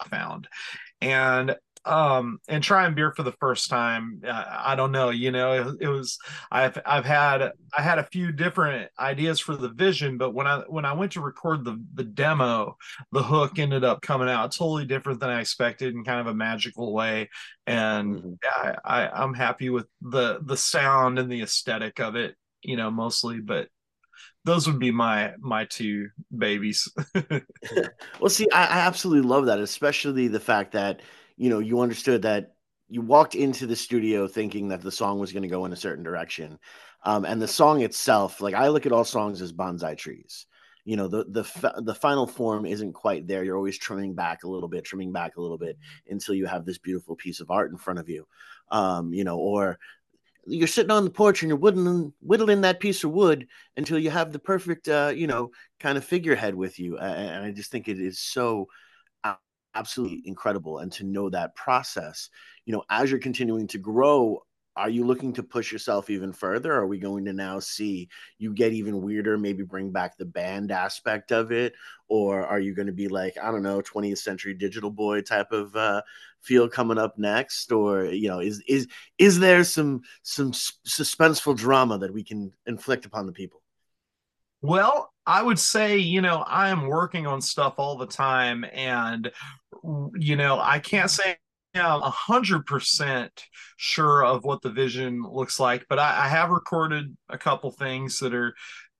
I 0.00 0.08
found 0.08 0.48
and 1.00 1.54
um 1.84 2.38
and 2.48 2.62
trying 2.62 2.94
beer 2.94 3.12
for 3.12 3.22
the 3.22 3.34
first 3.40 3.70
time 3.70 4.20
uh, 4.26 4.44
i 4.60 4.74
don't 4.74 4.92
know 4.92 5.10
you 5.10 5.30
know 5.30 5.52
it, 5.52 5.76
it, 5.80 5.88
was 5.88 6.18
i've 6.50 6.78
i've 6.84 7.04
had 7.04 7.52
i 7.76 7.82
had 7.82 7.98
a 7.98 8.04
few 8.04 8.32
different 8.32 8.90
ideas 8.98 9.38
for 9.40 9.56
the 9.56 9.68
vision 9.68 10.18
but 10.18 10.34
when 10.34 10.46
i 10.46 10.58
when 10.68 10.84
i 10.84 10.92
went 10.92 11.12
to 11.12 11.20
record 11.20 11.64
the 11.64 11.82
the 11.94 12.04
demo 12.04 12.76
the 13.12 13.22
hook 13.22 13.58
ended 13.58 13.84
up 13.84 14.02
coming 14.02 14.28
out 14.28 14.52
totally 14.52 14.84
different 14.84 15.20
than 15.20 15.30
i 15.30 15.40
expected 15.40 15.94
in 15.94 16.04
kind 16.04 16.20
of 16.20 16.26
a 16.26 16.34
magical 16.34 16.92
way 16.92 17.28
and 17.66 18.16
mm-hmm. 18.16 18.32
yeah, 18.42 18.76
I, 18.84 19.04
I 19.04 19.22
i'm 19.22 19.34
happy 19.34 19.70
with 19.70 19.86
the 20.00 20.40
the 20.42 20.56
sound 20.56 21.18
and 21.18 21.30
the 21.30 21.42
aesthetic 21.42 22.00
of 22.00 22.16
it 22.16 22.34
you 22.62 22.76
know 22.76 22.90
mostly 22.90 23.40
but 23.40 23.68
those 24.44 24.66
would 24.66 24.78
be 24.78 24.90
my 24.90 25.32
my 25.40 25.64
two 25.66 26.08
babies 26.36 26.90
well 28.20 28.30
see 28.30 28.48
I, 28.50 28.64
I 28.64 28.78
absolutely 28.80 29.28
love 29.28 29.46
that 29.46 29.60
especially 29.60 30.28
the 30.28 30.40
fact 30.40 30.72
that 30.72 31.00
you 31.38 31.48
know, 31.48 31.60
you 31.60 31.80
understood 31.80 32.22
that 32.22 32.54
you 32.88 33.00
walked 33.00 33.34
into 33.34 33.66
the 33.66 33.76
studio 33.76 34.26
thinking 34.26 34.68
that 34.68 34.82
the 34.82 34.92
song 34.92 35.18
was 35.18 35.32
going 35.32 35.42
to 35.42 35.48
go 35.48 35.64
in 35.64 35.72
a 35.72 35.76
certain 35.76 36.04
direction. 36.04 36.58
Um, 37.04 37.24
and 37.24 37.40
the 37.40 37.48
song 37.48 37.82
itself, 37.82 38.40
like 38.40 38.54
I 38.54 38.68
look 38.68 38.86
at 38.86 38.92
all 38.92 39.04
songs 39.04 39.40
as 39.40 39.52
bonsai 39.52 39.96
trees. 39.96 40.46
You 40.84 40.96
know, 40.96 41.06
the 41.06 41.24
the 41.24 41.82
the 41.82 41.94
final 41.94 42.26
form 42.26 42.64
isn't 42.64 42.94
quite 42.94 43.26
there. 43.26 43.44
You're 43.44 43.58
always 43.58 43.78
trimming 43.78 44.14
back 44.14 44.42
a 44.42 44.48
little 44.48 44.70
bit, 44.70 44.84
trimming 44.84 45.12
back 45.12 45.36
a 45.36 45.40
little 45.40 45.58
bit 45.58 45.76
until 46.08 46.34
you 46.34 46.46
have 46.46 46.64
this 46.64 46.78
beautiful 46.78 47.14
piece 47.14 47.40
of 47.40 47.50
art 47.50 47.70
in 47.70 47.76
front 47.76 47.98
of 47.98 48.08
you. 48.08 48.26
Um, 48.70 49.12
you 49.12 49.22
know, 49.22 49.36
or 49.36 49.78
you're 50.46 50.66
sitting 50.66 50.90
on 50.90 51.04
the 51.04 51.10
porch 51.10 51.42
and 51.42 51.50
you're 51.50 51.58
whittling 51.58 52.14
whittling 52.22 52.62
that 52.62 52.80
piece 52.80 53.04
of 53.04 53.10
wood 53.10 53.48
until 53.76 53.98
you 53.98 54.08
have 54.08 54.32
the 54.32 54.38
perfect, 54.38 54.88
uh, 54.88 55.12
you 55.14 55.26
know, 55.26 55.50
kind 55.78 55.98
of 55.98 56.04
figurehead 56.04 56.54
with 56.54 56.78
you. 56.78 56.96
And 56.96 57.44
I 57.44 57.50
just 57.52 57.70
think 57.70 57.86
it 57.86 58.00
is 58.00 58.18
so 58.18 58.68
absolutely 59.78 60.22
incredible 60.24 60.78
and 60.78 60.90
to 60.92 61.04
know 61.04 61.30
that 61.30 61.54
process 61.54 62.28
you 62.66 62.72
know 62.72 62.82
as 62.90 63.10
you're 63.10 63.20
continuing 63.20 63.66
to 63.66 63.78
grow 63.78 64.42
are 64.78 64.88
you 64.88 65.04
looking 65.04 65.32
to 65.32 65.42
push 65.42 65.72
yourself 65.72 66.08
even 66.08 66.32
further? 66.32 66.72
Are 66.72 66.86
we 66.86 67.00
going 67.00 67.24
to 67.24 67.32
now 67.32 67.58
see 67.58 68.08
you 68.38 68.54
get 68.54 68.72
even 68.72 69.02
weirder 69.02 69.36
maybe 69.36 69.64
bring 69.64 69.90
back 69.90 70.16
the 70.16 70.24
band 70.24 70.70
aspect 70.70 71.32
of 71.32 71.50
it? 71.50 71.74
Or 72.06 72.46
are 72.46 72.60
you 72.60 72.74
going 72.74 72.86
to 72.86 72.92
be 72.92 73.08
like 73.08 73.36
i 73.42 73.50
don't 73.50 73.64
know 73.64 73.82
20th 73.82 74.18
century 74.18 74.54
digital 74.54 74.90
boy 74.90 75.20
type 75.22 75.50
of 75.50 75.74
uh, 75.74 76.02
feel 76.40 76.68
coming 76.68 76.96
up 76.96 77.18
next? 77.18 77.72
Or 77.72 78.04
you 78.04 78.28
know 78.28 78.38
is 78.38 78.62
is 78.68 78.86
is 79.18 79.40
there 79.40 79.64
some 79.64 80.02
some 80.22 80.52
suspenseful 80.52 81.56
drama 81.56 81.98
that 81.98 82.14
we 82.14 82.22
can 82.22 82.52
inflict 82.66 83.04
upon 83.04 83.26
the 83.26 83.32
people? 83.32 83.60
Well 84.62 85.12
I 85.28 85.42
would 85.42 85.58
say, 85.58 85.98
you 85.98 86.22
know, 86.22 86.38
I 86.38 86.70
am 86.70 86.86
working 86.86 87.26
on 87.26 87.42
stuff 87.42 87.74
all 87.76 87.98
the 87.98 88.06
time, 88.06 88.64
and 88.72 89.30
you 90.16 90.36
know, 90.36 90.58
I 90.58 90.78
can't 90.78 91.10
say 91.10 91.36
I'm 91.74 92.02
a 92.02 92.10
hundred 92.10 92.64
percent 92.64 93.44
sure 93.76 94.24
of 94.24 94.44
what 94.44 94.62
the 94.62 94.70
vision 94.70 95.22
looks 95.22 95.60
like, 95.60 95.84
but 95.90 95.98
I, 95.98 96.24
I, 96.24 96.28
have 96.28 96.48
recorded 96.48 97.14
a 97.28 97.36
couple 97.36 97.70
things 97.70 98.18
that 98.20 98.32
are 98.32 98.54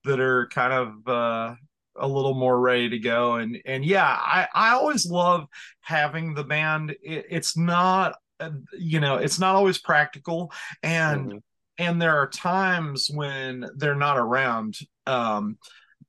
that 0.05 0.21
are 0.21 0.49
kind 0.49 0.75
of 0.75 1.09
uh, 1.09 1.55
a 1.97 2.07
little 2.07 2.35
more 2.35 2.61
ready 2.61 2.91
to 2.91 2.99
go, 2.99 3.37
and 3.37 3.57
and 3.65 3.83
yeah, 3.83 4.05
I 4.07 4.49
I 4.55 4.71
always 4.73 5.07
love 5.07 5.47
having 5.81 6.35
the 6.35 6.45
band. 6.45 6.91
It, 7.03 7.25
it's 7.31 7.57
not, 7.57 8.17
you 8.79 9.01
know, 9.01 9.17
it's 9.17 9.39
not 9.39 9.55
always 9.55 9.79
practical, 9.79 10.53
and. 10.83 11.27
Mm-hmm. 11.29 11.39
And 11.81 12.03
there 12.03 12.19
are 12.19 12.29
times 12.29 13.09
when 13.09 13.65
they're 13.77 13.95
not 13.95 14.19
around. 14.19 14.77
Um, 15.07 15.59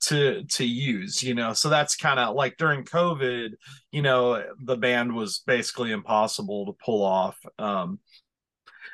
to 0.01 0.43
to 0.45 0.65
use 0.65 1.21
you 1.21 1.33
know? 1.33 1.53
So 1.53 1.69
that's 1.69 1.95
kind 1.95 2.19
of 2.19 2.35
like 2.35 2.57
during 2.57 2.83
covid 2.83 3.53
you 3.91 4.01
know 4.01 4.43
the 4.59 4.77
band 4.77 5.13
was 5.13 5.39
basically 5.45 5.91
impossible 5.91 6.65
to 6.67 6.73
pull 6.83 7.03
off 7.03 7.37
um 7.57 7.99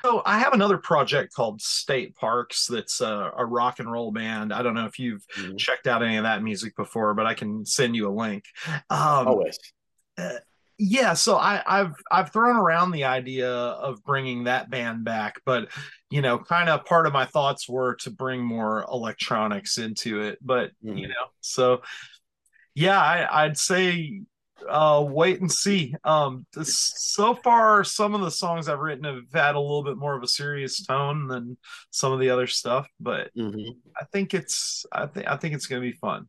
so 0.03 0.21
i 0.25 0.39
have 0.39 0.53
another 0.53 0.77
project 0.77 1.33
called 1.33 1.61
state 1.61 2.15
parks 2.15 2.67
that's 2.67 3.01
a, 3.01 3.31
a 3.37 3.45
rock 3.45 3.79
and 3.79 3.91
roll 3.91 4.11
band. 4.11 4.53
I 4.53 4.61
don't 4.61 4.73
know 4.73 4.85
if 4.85 4.99
you've 4.99 5.25
mm-hmm. 5.37 5.57
checked 5.57 5.87
out 5.87 6.03
any 6.03 6.17
of 6.17 6.23
that 6.23 6.43
music 6.43 6.75
before 6.75 7.13
but 7.13 7.25
i 7.25 7.33
can 7.33 7.65
send 7.65 7.95
you 7.95 8.07
a 8.07 8.13
link. 8.13 8.45
Um 8.89 9.27
always. 9.27 9.57
uh, 10.17 10.37
yeah 10.77 11.13
so 11.13 11.37
i 11.37 11.61
i've 11.65 11.93
i've 12.11 12.31
thrown 12.31 12.57
around 12.57 12.91
the 12.91 13.05
idea 13.05 13.49
of 13.49 14.03
bringing 14.03 14.43
that 14.43 14.69
band 14.69 15.05
back 15.05 15.39
but 15.45 15.69
you 16.09 16.21
know 16.21 16.37
kind 16.37 16.69
of 16.69 16.83
part 16.85 17.07
of 17.07 17.13
my 17.13 17.25
thoughts 17.25 17.69
were 17.69 17.95
to 17.95 18.09
bring 18.11 18.43
more 18.43 18.85
electronics 18.91 19.77
into 19.77 20.21
it 20.21 20.37
but 20.41 20.71
mm-hmm. 20.83 20.97
you 20.97 21.07
know 21.07 21.13
so 21.39 21.81
yeah 22.73 22.99
I, 22.99 23.45
i'd 23.45 23.57
say 23.57 24.21
uh 24.69 25.05
wait 25.07 25.39
and 25.39 25.51
see 25.51 25.95
um 26.03 26.45
this, 26.53 26.93
so 26.97 27.35
far 27.35 27.83
some 27.83 28.13
of 28.13 28.21
the 28.21 28.31
songs 28.31 28.67
i've 28.67 28.79
written 28.79 29.05
have 29.05 29.23
had 29.33 29.55
a 29.55 29.59
little 29.59 29.83
bit 29.83 29.97
more 29.97 30.15
of 30.15 30.23
a 30.23 30.27
serious 30.27 30.85
tone 30.85 31.27
than 31.27 31.57
some 31.91 32.11
of 32.11 32.19
the 32.19 32.29
other 32.29 32.47
stuff 32.47 32.87
but 32.99 33.33
mm-hmm. 33.37 33.77
i 33.99 34.03
think 34.11 34.33
it's 34.33 34.85
i 34.91 35.05
think 35.05 35.27
i 35.27 35.37
think 35.37 35.53
it's 35.53 35.67
gonna 35.67 35.81
be 35.81 35.93
fun 35.93 36.27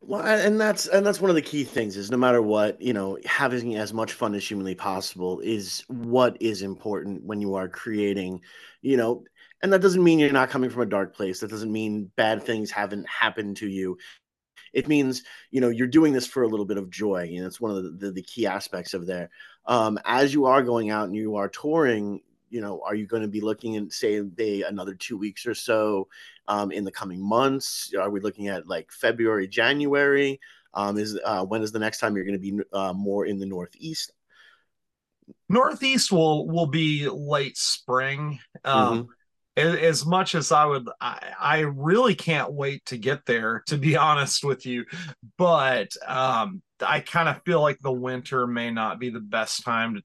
Well, 0.00 0.22
and 0.24 0.60
that's 0.60 0.86
and 0.86 1.04
that's 1.04 1.20
one 1.20 1.28
of 1.30 1.34
the 1.34 1.42
key 1.42 1.64
things 1.64 1.96
is 1.96 2.10
no 2.10 2.16
matter 2.16 2.40
what, 2.40 2.80
you 2.80 2.92
know, 2.92 3.18
having 3.26 3.74
as 3.76 3.92
much 3.92 4.12
fun 4.12 4.34
as 4.34 4.46
humanly 4.48 4.74
possible 4.74 5.40
is 5.40 5.84
what 5.88 6.36
is 6.40 6.62
important 6.62 7.24
when 7.24 7.40
you 7.40 7.56
are 7.56 7.68
creating, 7.68 8.40
you 8.80 8.96
know, 8.96 9.24
and 9.62 9.72
that 9.72 9.82
doesn't 9.82 10.02
mean 10.04 10.20
you're 10.20 10.32
not 10.32 10.50
coming 10.50 10.70
from 10.70 10.82
a 10.82 10.86
dark 10.86 11.16
place. 11.16 11.40
That 11.40 11.50
doesn't 11.50 11.72
mean 11.72 12.10
bad 12.16 12.44
things 12.44 12.70
haven't 12.70 13.08
happened 13.08 13.56
to 13.58 13.68
you. 13.68 13.98
It 14.72 14.88
means, 14.88 15.24
you 15.50 15.60
know, 15.60 15.70
you're 15.70 15.86
doing 15.88 16.12
this 16.12 16.26
for 16.26 16.42
a 16.42 16.48
little 16.48 16.66
bit 16.66 16.78
of 16.78 16.90
joy. 16.90 17.24
You 17.24 17.40
know, 17.40 17.46
it's 17.46 17.60
one 17.60 17.72
of 17.72 17.82
the, 17.82 17.90
the, 17.90 18.12
the 18.12 18.22
key 18.22 18.46
aspects 18.46 18.94
of 18.94 19.06
there. 19.06 19.30
Um, 19.66 19.98
as 20.04 20.32
you 20.34 20.46
are 20.46 20.62
going 20.62 20.90
out 20.90 21.06
and 21.06 21.16
you 21.16 21.36
are 21.36 21.48
touring, 21.48 22.20
you 22.50 22.60
know, 22.60 22.80
are 22.84 22.94
you 22.94 23.06
going 23.06 23.22
to 23.22 23.28
be 23.28 23.40
looking 23.40 23.76
at 23.76 23.92
say 23.92 24.20
they 24.20 24.62
another 24.62 24.94
two 24.94 25.16
weeks 25.16 25.46
or 25.46 25.54
so 25.54 26.08
um, 26.46 26.70
in 26.70 26.84
the 26.84 26.92
coming 26.92 27.26
months? 27.26 27.92
Are 27.98 28.10
we 28.10 28.20
looking 28.20 28.48
at 28.48 28.66
like 28.66 28.90
February, 28.90 29.48
January? 29.48 30.40
Um, 30.74 30.98
is 30.98 31.18
uh, 31.24 31.44
when 31.44 31.62
is 31.62 31.72
the 31.72 31.78
next 31.78 31.98
time 31.98 32.14
you're 32.14 32.24
going 32.24 32.40
to 32.40 32.52
be 32.52 32.60
uh, 32.72 32.92
more 32.92 33.26
in 33.26 33.38
the 33.38 33.46
Northeast? 33.46 34.12
Northeast 35.48 36.12
will 36.12 36.46
will 36.46 36.66
be 36.66 37.08
late 37.08 37.56
spring. 37.56 38.38
Um, 38.64 38.98
mm-hmm. 38.98 39.12
As 39.56 40.06
much 40.06 40.36
as 40.36 40.52
I 40.52 40.66
would, 40.66 40.88
I, 41.00 41.32
I, 41.40 41.58
really 41.60 42.14
can't 42.14 42.52
wait 42.52 42.84
to 42.86 42.96
get 42.96 43.26
there. 43.26 43.64
To 43.66 43.76
be 43.76 43.96
honest 44.06 44.44
with 44.44 44.66
you, 44.66 44.84
but 45.36 45.96
um, 46.06 46.62
I 46.80 47.00
kind 47.00 47.28
of 47.28 47.42
feel 47.44 47.60
like 47.60 47.80
the 47.80 47.90
winter 47.90 48.46
may 48.46 48.70
not 48.70 49.00
be 49.00 49.10
the 49.10 49.18
best 49.18 49.64
time 49.64 49.96
to 49.96 50.02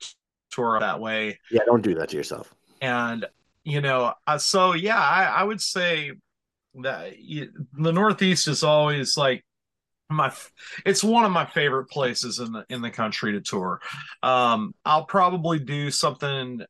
tour 0.53 0.79
that 0.79 0.99
way. 0.99 1.39
Yeah, 1.51 1.61
don't 1.65 1.81
do 1.81 1.95
that 1.95 2.09
to 2.09 2.17
yourself. 2.17 2.53
And 2.81 3.25
you 3.63 3.81
know, 3.81 4.13
uh, 4.27 4.37
so 4.37 4.73
yeah, 4.73 4.99
I, 4.99 5.23
I 5.23 5.43
would 5.43 5.61
say 5.61 6.11
that 6.75 7.19
you, 7.19 7.51
the 7.73 7.93
Northeast 7.93 8.47
is 8.47 8.63
always 8.63 9.15
like 9.17 9.43
my 10.09 10.31
it's 10.85 11.03
one 11.03 11.25
of 11.25 11.31
my 11.31 11.45
favorite 11.45 11.89
places 11.89 12.39
in 12.39 12.51
the 12.51 12.65
in 12.69 12.81
the 12.81 12.89
country 12.89 13.33
to 13.33 13.41
tour 13.41 13.79
um 14.21 14.73
i'll 14.85 15.05
probably 15.05 15.59
do 15.59 15.89
something 15.89 16.61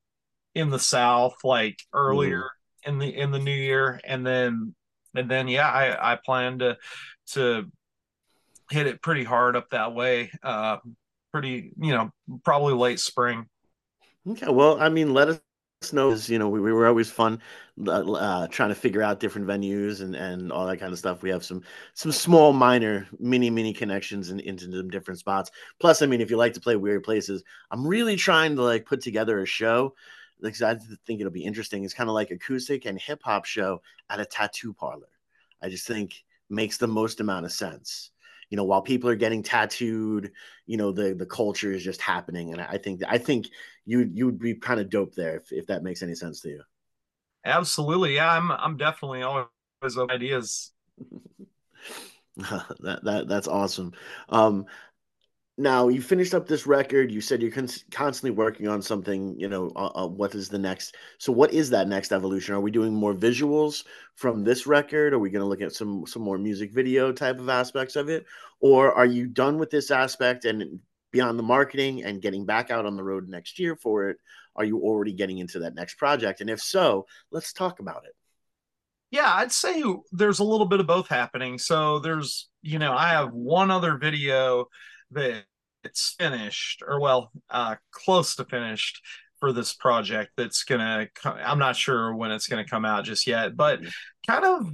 in 0.55 0.69
the 0.69 0.79
south 0.79 1.35
like 1.43 1.77
earlier 1.93 2.43
mm. 2.85 2.89
in 2.89 2.99
the 2.99 3.07
in 3.07 3.31
the 3.31 3.39
new 3.39 3.51
year 3.51 3.99
and 4.05 4.25
then 4.25 4.73
and 5.15 5.29
then 5.29 5.47
yeah 5.47 5.67
i 5.67 6.13
i 6.13 6.15
plan 6.15 6.59
to 6.59 6.77
to 7.27 7.69
hit 8.71 8.87
it 8.87 9.01
pretty 9.01 9.23
hard 9.23 9.55
up 9.55 9.69
that 9.71 9.93
way 9.93 10.31
uh 10.43 10.77
pretty 11.31 11.71
you 11.79 11.91
know 11.91 12.11
probably 12.43 12.73
late 12.73 12.99
spring 12.99 13.45
Okay, 14.27 14.47
well, 14.49 14.79
I 14.79 14.89
mean, 14.89 15.13
let 15.13 15.27
us 15.27 15.39
know. 15.91 16.13
You 16.13 16.39
know, 16.39 16.47
we, 16.47 16.61
we 16.61 16.71
were 16.71 16.87
always 16.87 17.11
fun 17.11 17.41
uh, 17.87 18.47
trying 18.47 18.69
to 18.69 18.75
figure 18.75 19.01
out 19.01 19.19
different 19.19 19.47
venues 19.47 20.01
and 20.01 20.15
and 20.15 20.51
all 20.51 20.65
that 20.67 20.77
kind 20.77 20.93
of 20.93 20.99
stuff. 20.99 21.21
We 21.21 21.29
have 21.29 21.43
some 21.43 21.61
some 21.93 22.11
small, 22.11 22.53
minor, 22.53 23.07
mini, 23.19 23.49
mini 23.49 23.73
connections 23.73 24.29
in, 24.29 24.39
into 24.39 24.71
some 24.71 24.89
different 24.89 25.19
spots. 25.19 25.51
Plus, 25.79 26.01
I 26.01 26.05
mean, 26.05 26.21
if 26.21 26.29
you 26.31 26.37
like 26.37 26.53
to 26.53 26.61
play 26.61 26.75
weird 26.77 27.03
places, 27.03 27.43
I'm 27.69 27.85
really 27.85 28.15
trying 28.15 28.55
to 28.55 28.63
like 28.63 28.85
put 28.85 29.01
together 29.01 29.39
a 29.41 29.45
show. 29.45 29.93
Because 30.41 30.61
I 30.61 30.75
think 31.05 31.21
it'll 31.21 31.31
be 31.31 31.45
interesting. 31.45 31.85
It's 31.85 31.93
kind 31.93 32.09
of 32.09 32.13
like 32.15 32.29
acoustic 32.31 32.85
and 32.85 32.99
hip 32.99 33.21
hop 33.23 33.45
show 33.45 33.81
at 34.09 34.19
a 34.19 34.25
tattoo 34.25 34.73
parlor. 34.73 35.07
I 35.61 35.69
just 35.69 35.87
think 35.87 36.23
makes 36.49 36.77
the 36.77 36.87
most 36.87 37.19
amount 37.21 37.45
of 37.45 37.51
sense 37.51 38.11
you 38.49 38.57
know, 38.57 38.65
while 38.65 38.83
people 38.83 39.09
are 39.09 39.15
getting 39.15 39.41
tattooed, 39.41 40.31
you 40.67 40.77
know, 40.77 40.91
the 40.91 41.15
the 41.15 41.25
culture 41.25 41.71
is 41.71 41.83
just 41.83 42.01
happening. 42.01 42.51
And 42.51 42.61
I 42.61 42.77
think 42.77 43.01
I 43.07 43.17
think 43.17 43.47
you 43.85 44.09
you 44.13 44.25
would 44.25 44.39
be 44.39 44.55
kind 44.55 44.79
of 44.79 44.89
dope 44.89 45.13
there 45.15 45.37
if, 45.37 45.51
if 45.51 45.67
that 45.67 45.83
makes 45.83 46.01
any 46.01 46.15
sense 46.15 46.41
to 46.41 46.49
you. 46.49 46.61
Absolutely. 47.45 48.15
Yeah, 48.15 48.31
I'm 48.31 48.51
I'm 48.51 48.77
definitely 48.77 49.23
always 49.23 49.47
of 49.97 50.09
ideas. 50.09 50.71
that 52.37 52.99
that 53.03 53.25
that's 53.27 53.47
awesome. 53.47 53.93
Um 54.29 54.65
now 55.57 55.87
you 55.87 56.01
finished 56.01 56.33
up 56.33 56.47
this 56.47 56.65
record 56.65 57.11
you 57.11 57.21
said 57.21 57.41
you're 57.41 57.51
con- 57.51 57.67
constantly 57.91 58.31
working 58.31 58.67
on 58.67 58.81
something 58.81 59.39
you 59.39 59.47
know 59.47 59.71
uh, 59.75 59.91
uh, 59.93 60.07
what 60.07 60.33
is 60.33 60.49
the 60.49 60.57
next 60.57 60.95
so 61.19 61.31
what 61.31 61.53
is 61.53 61.69
that 61.69 61.87
next 61.87 62.11
evolution 62.11 62.55
are 62.55 62.61
we 62.61 62.71
doing 62.71 62.91
more 62.91 63.13
visuals 63.13 63.83
from 64.15 64.43
this 64.43 64.65
record 64.65 65.13
are 65.13 65.19
we 65.19 65.29
going 65.29 65.43
to 65.43 65.47
look 65.47 65.61
at 65.61 65.71
some 65.71 66.07
some 66.07 66.23
more 66.23 66.39
music 66.39 66.73
video 66.73 67.11
type 67.11 67.39
of 67.39 67.49
aspects 67.49 67.95
of 67.95 68.09
it 68.09 68.25
or 68.61 68.91
are 68.93 69.05
you 69.05 69.27
done 69.27 69.59
with 69.59 69.69
this 69.69 69.91
aspect 69.91 70.45
and 70.45 70.79
beyond 71.13 71.39
the 71.39 71.43
marketing 71.43 72.03
and 72.03 72.21
getting 72.21 72.45
back 72.45 72.69
out 72.69 72.85
on 72.85 72.97
the 72.97 73.03
road 73.03 73.29
next 73.29 73.57
year 73.59 73.77
for 73.77 74.09
it 74.09 74.17
are 74.55 74.65
you 74.65 74.79
already 74.79 75.13
getting 75.13 75.39
into 75.39 75.59
that 75.59 75.73
next 75.73 75.95
project? 75.95 76.41
And 76.41 76.49
if 76.49 76.61
so 76.61 77.05
let's 77.31 77.53
talk 77.53 77.79
about 77.79 78.03
it. 78.05 78.13
Yeah 79.09 79.31
i'd 79.35 79.51
say 79.51 79.83
there's 80.11 80.39
a 80.39 80.43
little 80.43 80.65
bit 80.65 80.79
of 80.79 80.87
both 80.87 81.07
happening. 81.07 81.57
So 81.57 81.99
there's 81.99 82.49
you 82.61 82.79
know 82.79 82.93
i 82.93 83.09
have 83.09 83.31
one 83.31 83.71
other 83.71 83.97
video 83.97 84.67
that 85.11 85.43
it's 85.83 86.15
finished 86.17 86.81
or 86.85 86.99
well 86.99 87.31
uh 87.49 87.75
close 87.91 88.35
to 88.35 88.45
finished 88.45 89.01
for 89.39 89.51
this 89.51 89.73
project 89.73 90.31
that's 90.37 90.63
gonna 90.63 91.07
i'm 91.25 91.59
not 91.59 91.75
sure 91.75 92.15
when 92.15 92.31
it's 92.31 92.47
gonna 92.47 92.65
come 92.65 92.85
out 92.85 93.03
just 93.03 93.27
yet 93.27 93.57
but 93.57 93.81
mm-hmm. 93.81 93.89
kind 94.25 94.45
of 94.45 94.73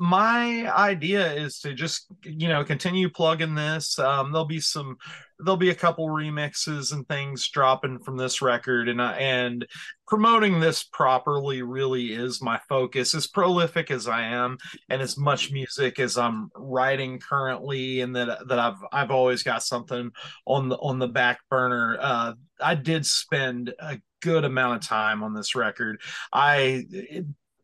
my 0.00 0.66
idea 0.74 1.30
is 1.34 1.60
to 1.60 1.74
just 1.74 2.06
you 2.24 2.48
know 2.48 2.64
continue 2.64 3.10
plugging 3.10 3.54
this. 3.54 3.98
Um, 3.98 4.32
there'll 4.32 4.46
be 4.46 4.60
some 4.60 4.96
there'll 5.44 5.56
be 5.56 5.70
a 5.70 5.74
couple 5.74 6.06
remixes 6.08 6.92
and 6.92 7.06
things 7.08 7.48
dropping 7.48 7.98
from 7.98 8.16
this 8.16 8.42
record 8.42 8.88
and 8.88 9.00
uh, 9.00 9.14
and 9.18 9.66
promoting 10.06 10.60
this 10.60 10.82
properly 10.82 11.62
really 11.62 12.12
is 12.12 12.42
my 12.42 12.58
focus 12.68 13.14
as 13.14 13.26
prolific 13.26 13.90
as 13.90 14.08
i 14.08 14.22
am 14.22 14.58
and 14.88 15.00
as 15.00 15.16
much 15.16 15.52
music 15.52 15.98
as 15.98 16.18
i'm 16.18 16.50
writing 16.56 17.18
currently 17.18 18.00
and 18.00 18.14
that 18.16 18.46
that 18.48 18.58
i've 18.58 18.82
i've 18.92 19.10
always 19.10 19.42
got 19.42 19.62
something 19.62 20.10
on 20.46 20.68
the 20.68 20.76
on 20.76 20.98
the 20.98 21.08
back 21.08 21.40
burner. 21.48 21.96
Uh, 22.00 22.32
i 22.60 22.74
did 22.74 23.06
spend 23.06 23.72
a 23.78 23.98
good 24.20 24.44
amount 24.44 24.82
of 24.82 24.88
time 24.88 25.22
on 25.22 25.34
this 25.34 25.54
record. 25.54 26.00
I 26.32 26.84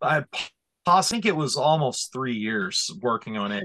I 0.00 0.24
I 0.86 1.02
think 1.02 1.26
it 1.26 1.36
was 1.36 1.56
almost 1.56 2.12
three 2.12 2.36
years 2.36 2.90
working 3.00 3.36
on 3.36 3.52
it. 3.52 3.64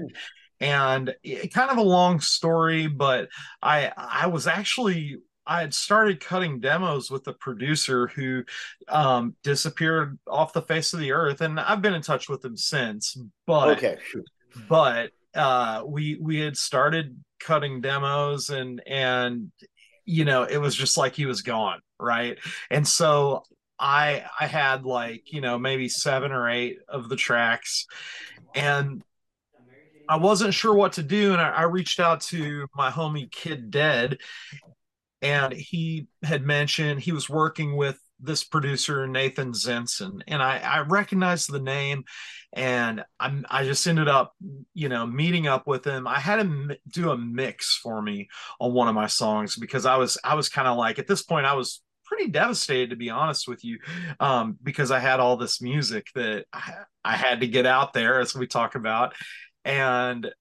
And 0.62 1.14
it, 1.22 1.52
kind 1.52 1.70
of 1.70 1.76
a 1.78 1.82
long 1.82 2.20
story, 2.20 2.86
but 2.86 3.28
I 3.60 3.92
I 3.96 4.28
was 4.28 4.46
actually 4.46 5.18
I 5.46 5.60
had 5.60 5.74
started 5.74 6.20
cutting 6.20 6.60
demos 6.60 7.10
with 7.10 7.24
the 7.24 7.32
producer 7.32 8.06
who 8.06 8.44
um, 8.88 9.34
disappeared 9.42 10.18
off 10.28 10.52
the 10.52 10.62
face 10.62 10.92
of 10.92 11.00
the 11.00 11.12
earth, 11.12 11.40
and 11.40 11.58
I've 11.58 11.82
been 11.82 11.94
in 11.94 12.02
touch 12.02 12.28
with 12.28 12.44
him 12.44 12.56
since. 12.56 13.16
But 13.46 13.76
okay, 13.78 13.96
but 14.68 15.10
uh, 15.34 15.82
we 15.84 16.16
we 16.20 16.38
had 16.38 16.56
started 16.56 17.18
cutting 17.40 17.80
demos, 17.80 18.50
and 18.50 18.80
and 18.86 19.50
you 20.04 20.24
know 20.24 20.44
it 20.44 20.58
was 20.58 20.76
just 20.76 20.96
like 20.96 21.14
he 21.14 21.26
was 21.26 21.42
gone, 21.42 21.80
right? 21.98 22.38
And 22.70 22.86
so 22.86 23.42
I 23.78 24.24
I 24.38 24.46
had 24.46 24.84
like 24.84 25.32
you 25.32 25.40
know 25.40 25.58
maybe 25.58 25.88
seven 25.88 26.30
or 26.30 26.48
eight 26.48 26.78
of 26.88 27.08
the 27.08 27.16
tracks, 27.16 27.86
and 28.54 29.02
I 30.12 30.16
wasn't 30.16 30.52
sure 30.52 30.74
what 30.74 30.92
to 30.94 31.02
do, 31.02 31.32
and 31.32 31.40
I, 31.40 31.48
I 31.48 31.62
reached 31.62 31.98
out 31.98 32.20
to 32.24 32.66
my 32.76 32.90
homie 32.90 33.32
Kid 33.32 33.70
Dead, 33.70 34.18
and 35.22 35.54
he 35.54 36.06
had 36.22 36.44
mentioned 36.44 37.00
he 37.00 37.12
was 37.12 37.30
working 37.30 37.76
with 37.76 37.98
this 38.20 38.44
producer 38.44 39.06
Nathan 39.06 39.52
Zenson, 39.52 40.20
and 40.28 40.42
I, 40.42 40.58
I 40.58 40.80
recognized 40.80 41.50
the 41.50 41.60
name, 41.60 42.04
and 42.52 43.02
I'm 43.18 43.46
I 43.48 43.64
just 43.64 43.86
ended 43.86 44.06
up 44.06 44.34
you 44.74 44.90
know 44.90 45.06
meeting 45.06 45.46
up 45.46 45.66
with 45.66 45.86
him. 45.86 46.06
I 46.06 46.18
had 46.18 46.40
him 46.40 46.72
do 46.88 47.10
a 47.10 47.16
mix 47.16 47.78
for 47.82 48.02
me 48.02 48.28
on 48.60 48.74
one 48.74 48.88
of 48.88 48.94
my 48.94 49.06
songs 49.06 49.56
because 49.56 49.86
I 49.86 49.96
was 49.96 50.18
I 50.22 50.34
was 50.34 50.50
kind 50.50 50.68
of 50.68 50.76
like 50.76 50.98
at 50.98 51.06
this 51.06 51.22
point 51.22 51.46
I 51.46 51.54
was 51.54 51.80
pretty 52.04 52.28
devastated 52.28 52.90
to 52.90 52.96
be 52.96 53.08
honest 53.08 53.48
with 53.48 53.64
you 53.64 53.78
um, 54.20 54.58
because 54.62 54.90
i 54.90 54.98
had 54.98 55.18
all 55.18 55.38
this 55.38 55.62
music 55.62 56.08
that 56.14 56.44
I, 56.52 56.74
I, 57.02 57.16
had 57.16 57.40
to 57.40 57.46
get 57.46 57.64
out 57.64 57.94
there 57.94 58.20
as 58.20 58.34
we 58.34 58.46
talk 58.46 58.74
about 58.74 59.14
and 59.64 60.32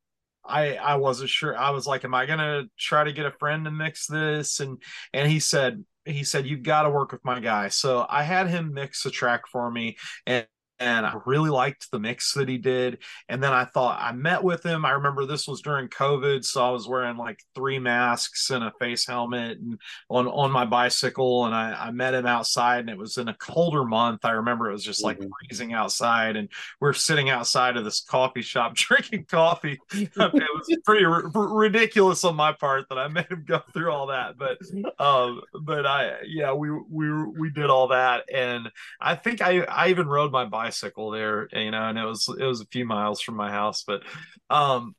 i 0.46 0.76
i 0.76 0.96
wasn't 0.96 1.30
sure. 1.30 1.58
I 1.58 1.72
was 1.72 1.88
like 1.88 2.04
am 2.04 2.14
i 2.14 2.26
gonna 2.26 2.64
try 2.78 3.04
to 3.04 3.14
get 3.14 3.26
a 3.26 3.32
friend 3.32 3.66
to 3.66 3.72
mix 3.72 4.08
this? 4.08 4.60
And 4.60 4.82
and 5.14 5.30
he 5.32 5.40
said 5.40 5.84
he 6.06 6.24
said 6.24 6.48
you've 6.48 6.64
got 6.64 6.84
to 6.84 6.90
work 6.90 7.12
with 7.12 7.24
my 7.24 7.40
guy. 7.40 7.70
So 7.70 8.06
i 8.10 8.24
had 8.24 8.48
him 8.50 8.74
mix 8.74 9.06
a 9.06 9.12
track 9.12 9.44
for 9.52 9.70
me 9.70 9.98
and 10.26 10.48
and 10.82 11.06
I 11.06 11.14
really 11.26 11.52
liked 11.52 11.92
the 11.92 12.00
mix 12.00 12.34
that 12.34 12.50
he 12.50 12.58
did. 12.58 12.98
And 13.30 13.42
then 13.42 13.54
I 13.54 13.66
thought 13.66 14.02
I 14.02 14.12
met 14.14 14.44
with 14.44 14.66
him. 14.66 14.84
I 14.84 14.92
remember 14.92 15.26
this 15.26 15.48
was 15.48 15.62
during 15.62 15.88
COVID, 15.90 16.44
so 16.44 16.66
I 16.66 16.72
was 16.72 16.88
wearing 16.88 17.18
like 17.18 17.40
three 17.54 17.78
masks 17.78 18.50
and 18.50 18.64
a 18.64 18.74
face 18.80 19.06
helmet 19.06 19.60
and 19.60 19.80
on 20.10 20.28
on 20.28 20.52
my 20.52 20.66
bicycle. 20.66 21.46
And 21.46 21.54
I, 21.54 21.74
I 21.74 21.92
met 21.92 22.16
him 22.16 22.26
outside, 22.26 22.80
and 22.80 22.90
it 22.90 22.98
was 22.98 23.18
in 23.18 23.28
a 23.28 23.36
colder 23.36 23.86
month. 23.86 24.26
I 24.26 24.32
remember 24.32 24.70
it 24.70 24.74
was 24.74 24.84
just 24.84 25.04
like 25.04 25.20
mm-hmm. 25.20 25.30
freezing 25.48 25.74
outside, 25.74 26.36
and 26.36 26.50
we 26.80 26.90
are 26.90 26.94
sitting 26.94 27.30
outside 27.30 27.78
of 27.78 27.84
this 27.84 28.02
coffee 28.02 28.42
shop 28.42 28.74
drinking 28.76 29.26
coffee. 29.26 29.80
it 29.94 30.10
was 30.18 30.78
pretty 30.84 31.06
r- 31.06 31.30
ridiculous 31.36 32.24
on 32.24 32.36
my 32.36 32.54
part 32.54 32.90
that 32.90 32.98
I 32.98 33.08
made 33.08 33.30
him 33.30 33.46
go 33.48 33.62
through 33.72 33.92
all 33.92 34.08
that, 34.08 34.36
but 34.40 34.58
um, 35.00 35.42
but 35.62 35.86
I 35.86 36.22
yeah 36.26 36.54
we 36.54 36.72
we 36.72 37.12
we 37.12 37.52
did 37.52 37.70
all 37.70 37.90
that, 37.90 38.24
and 38.34 38.68
I 39.00 39.14
think 39.14 39.42
I 39.42 39.60
I 39.60 39.90
even 39.90 40.08
rode 40.08 40.32
my 40.32 40.46
bicycle 40.46 40.71
bicycle 40.72 41.12
there, 41.12 41.50
you 41.52 41.72
know, 41.72 41.90
and 41.90 41.98
it 41.98 42.06
was 42.06 42.30
it 42.40 42.46
was 42.46 42.62
a 42.62 42.66
few 42.68 42.86
miles 42.86 43.22
from 43.22 43.36
my 43.36 43.52
house, 43.52 43.84
but 43.86 44.04
um 44.50 44.96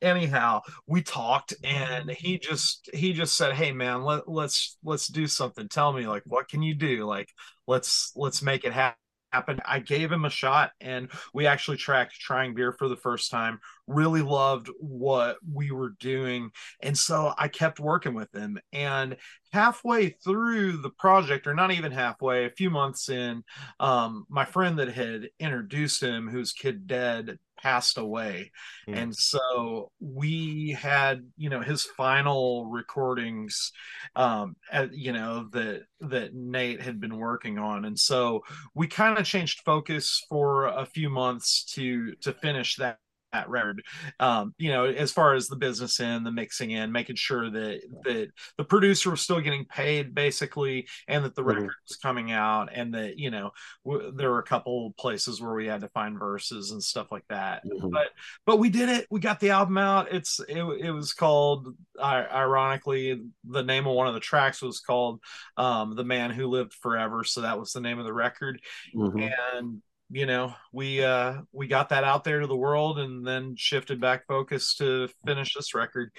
anyhow 0.00 0.60
we 0.88 1.00
talked 1.00 1.54
and 1.62 2.10
he 2.10 2.36
just 2.36 2.90
he 2.92 3.12
just 3.12 3.36
said 3.36 3.52
hey 3.52 3.70
man 3.70 4.02
let, 4.02 4.28
let's 4.28 4.76
let's 4.82 5.06
do 5.06 5.26
something. 5.28 5.68
Tell 5.68 5.92
me 5.92 6.08
like 6.08 6.22
what 6.26 6.48
can 6.48 6.62
you 6.62 6.74
do? 6.74 7.06
Like 7.06 7.28
let's 7.68 8.12
let's 8.16 8.42
make 8.42 8.64
it 8.64 8.72
happen 8.72 8.96
happened. 9.32 9.62
I 9.64 9.80
gave 9.80 10.12
him 10.12 10.24
a 10.24 10.30
shot 10.30 10.72
and 10.80 11.08
we 11.32 11.46
actually 11.46 11.76
tracked 11.78 12.18
trying 12.20 12.54
beer 12.54 12.72
for 12.72 12.88
the 12.88 12.96
first 12.96 13.30
time. 13.30 13.60
Really 13.86 14.22
loved 14.22 14.70
what 14.78 15.36
we 15.50 15.70
were 15.70 15.94
doing. 16.00 16.50
And 16.82 16.96
so 16.96 17.32
I 17.36 17.48
kept 17.48 17.80
working 17.80 18.14
with 18.14 18.32
him. 18.34 18.58
And 18.72 19.16
halfway 19.52 20.10
through 20.10 20.78
the 20.78 20.90
project, 20.90 21.46
or 21.46 21.54
not 21.54 21.72
even 21.72 21.92
halfway, 21.92 22.46
a 22.46 22.50
few 22.50 22.70
months 22.70 23.08
in, 23.08 23.42
um, 23.80 24.26
my 24.28 24.44
friend 24.44 24.78
that 24.78 24.92
had 24.92 25.30
introduced 25.40 26.02
him, 26.02 26.28
whose 26.28 26.52
kid 26.52 26.86
dead, 26.86 27.38
passed 27.62 27.96
away. 27.96 28.50
Mm. 28.88 28.96
And 28.96 29.16
so 29.16 29.90
we 30.00 30.76
had, 30.78 31.22
you 31.36 31.48
know, 31.48 31.60
his 31.60 31.84
final 31.84 32.66
recordings 32.66 33.72
um 34.16 34.56
at, 34.70 34.92
you 34.92 35.12
know 35.12 35.48
that 35.52 35.82
that 36.00 36.34
Nate 36.34 36.82
had 36.82 37.00
been 37.00 37.16
working 37.16 37.58
on. 37.58 37.84
And 37.84 37.98
so 37.98 38.42
we 38.74 38.86
kind 38.88 39.18
of 39.18 39.24
changed 39.24 39.60
focus 39.64 40.24
for 40.28 40.66
a 40.66 40.84
few 40.84 41.08
months 41.08 41.64
to 41.74 42.14
to 42.22 42.32
finish 42.32 42.76
that 42.76 42.98
that 43.32 43.48
record 43.48 43.82
um 44.20 44.54
you 44.58 44.70
know 44.70 44.84
as 44.84 45.10
far 45.10 45.34
as 45.34 45.48
the 45.48 45.56
business 45.56 46.00
end 46.00 46.24
the 46.24 46.30
mixing 46.30 46.72
in 46.72 46.92
making 46.92 47.16
sure 47.16 47.50
that 47.50 47.80
that 48.04 48.30
the 48.58 48.64
producer 48.64 49.10
was 49.10 49.20
still 49.20 49.40
getting 49.40 49.64
paid 49.64 50.14
basically 50.14 50.86
and 51.08 51.24
that 51.24 51.34
the 51.34 51.42
mm-hmm. 51.42 51.60
record 51.62 51.74
was 51.88 51.96
coming 51.96 52.32
out 52.32 52.68
and 52.72 52.94
that 52.94 53.18
you 53.18 53.30
know 53.30 53.50
w- 53.84 54.12
there 54.14 54.30
were 54.30 54.38
a 54.38 54.44
couple 54.44 54.92
places 54.98 55.40
where 55.40 55.54
we 55.54 55.66
had 55.66 55.80
to 55.80 55.88
find 55.88 56.18
verses 56.18 56.70
and 56.72 56.82
stuff 56.82 57.10
like 57.10 57.24
that 57.28 57.62
mm-hmm. 57.64 57.88
but 57.88 58.08
but 58.46 58.58
we 58.58 58.68
did 58.68 58.88
it 58.88 59.06
we 59.10 59.20
got 59.20 59.40
the 59.40 59.50
album 59.50 59.78
out 59.78 60.12
it's 60.12 60.40
it, 60.48 60.62
it 60.62 60.90
was 60.90 61.12
called 61.12 61.74
ironically 62.00 63.20
the 63.44 63.62
name 63.62 63.86
of 63.86 63.94
one 63.94 64.06
of 64.06 64.14
the 64.14 64.20
tracks 64.20 64.62
was 64.62 64.80
called 64.80 65.20
um 65.56 65.94
the 65.96 66.04
man 66.04 66.30
who 66.30 66.46
lived 66.46 66.74
forever 66.74 67.24
so 67.24 67.40
that 67.40 67.58
was 67.58 67.72
the 67.72 67.80
name 67.80 67.98
of 67.98 68.04
the 68.04 68.12
record 68.12 68.60
mm-hmm. 68.94 69.28
and 69.56 69.82
you 70.12 70.26
know 70.26 70.54
we 70.72 71.02
uh 71.02 71.40
we 71.52 71.66
got 71.66 71.88
that 71.88 72.04
out 72.04 72.22
there 72.22 72.40
to 72.40 72.46
the 72.46 72.56
world 72.56 72.98
and 72.98 73.26
then 73.26 73.56
shifted 73.56 74.00
back 74.00 74.26
focus 74.26 74.74
to 74.76 75.08
finish 75.26 75.54
this 75.54 75.74
record. 75.74 76.10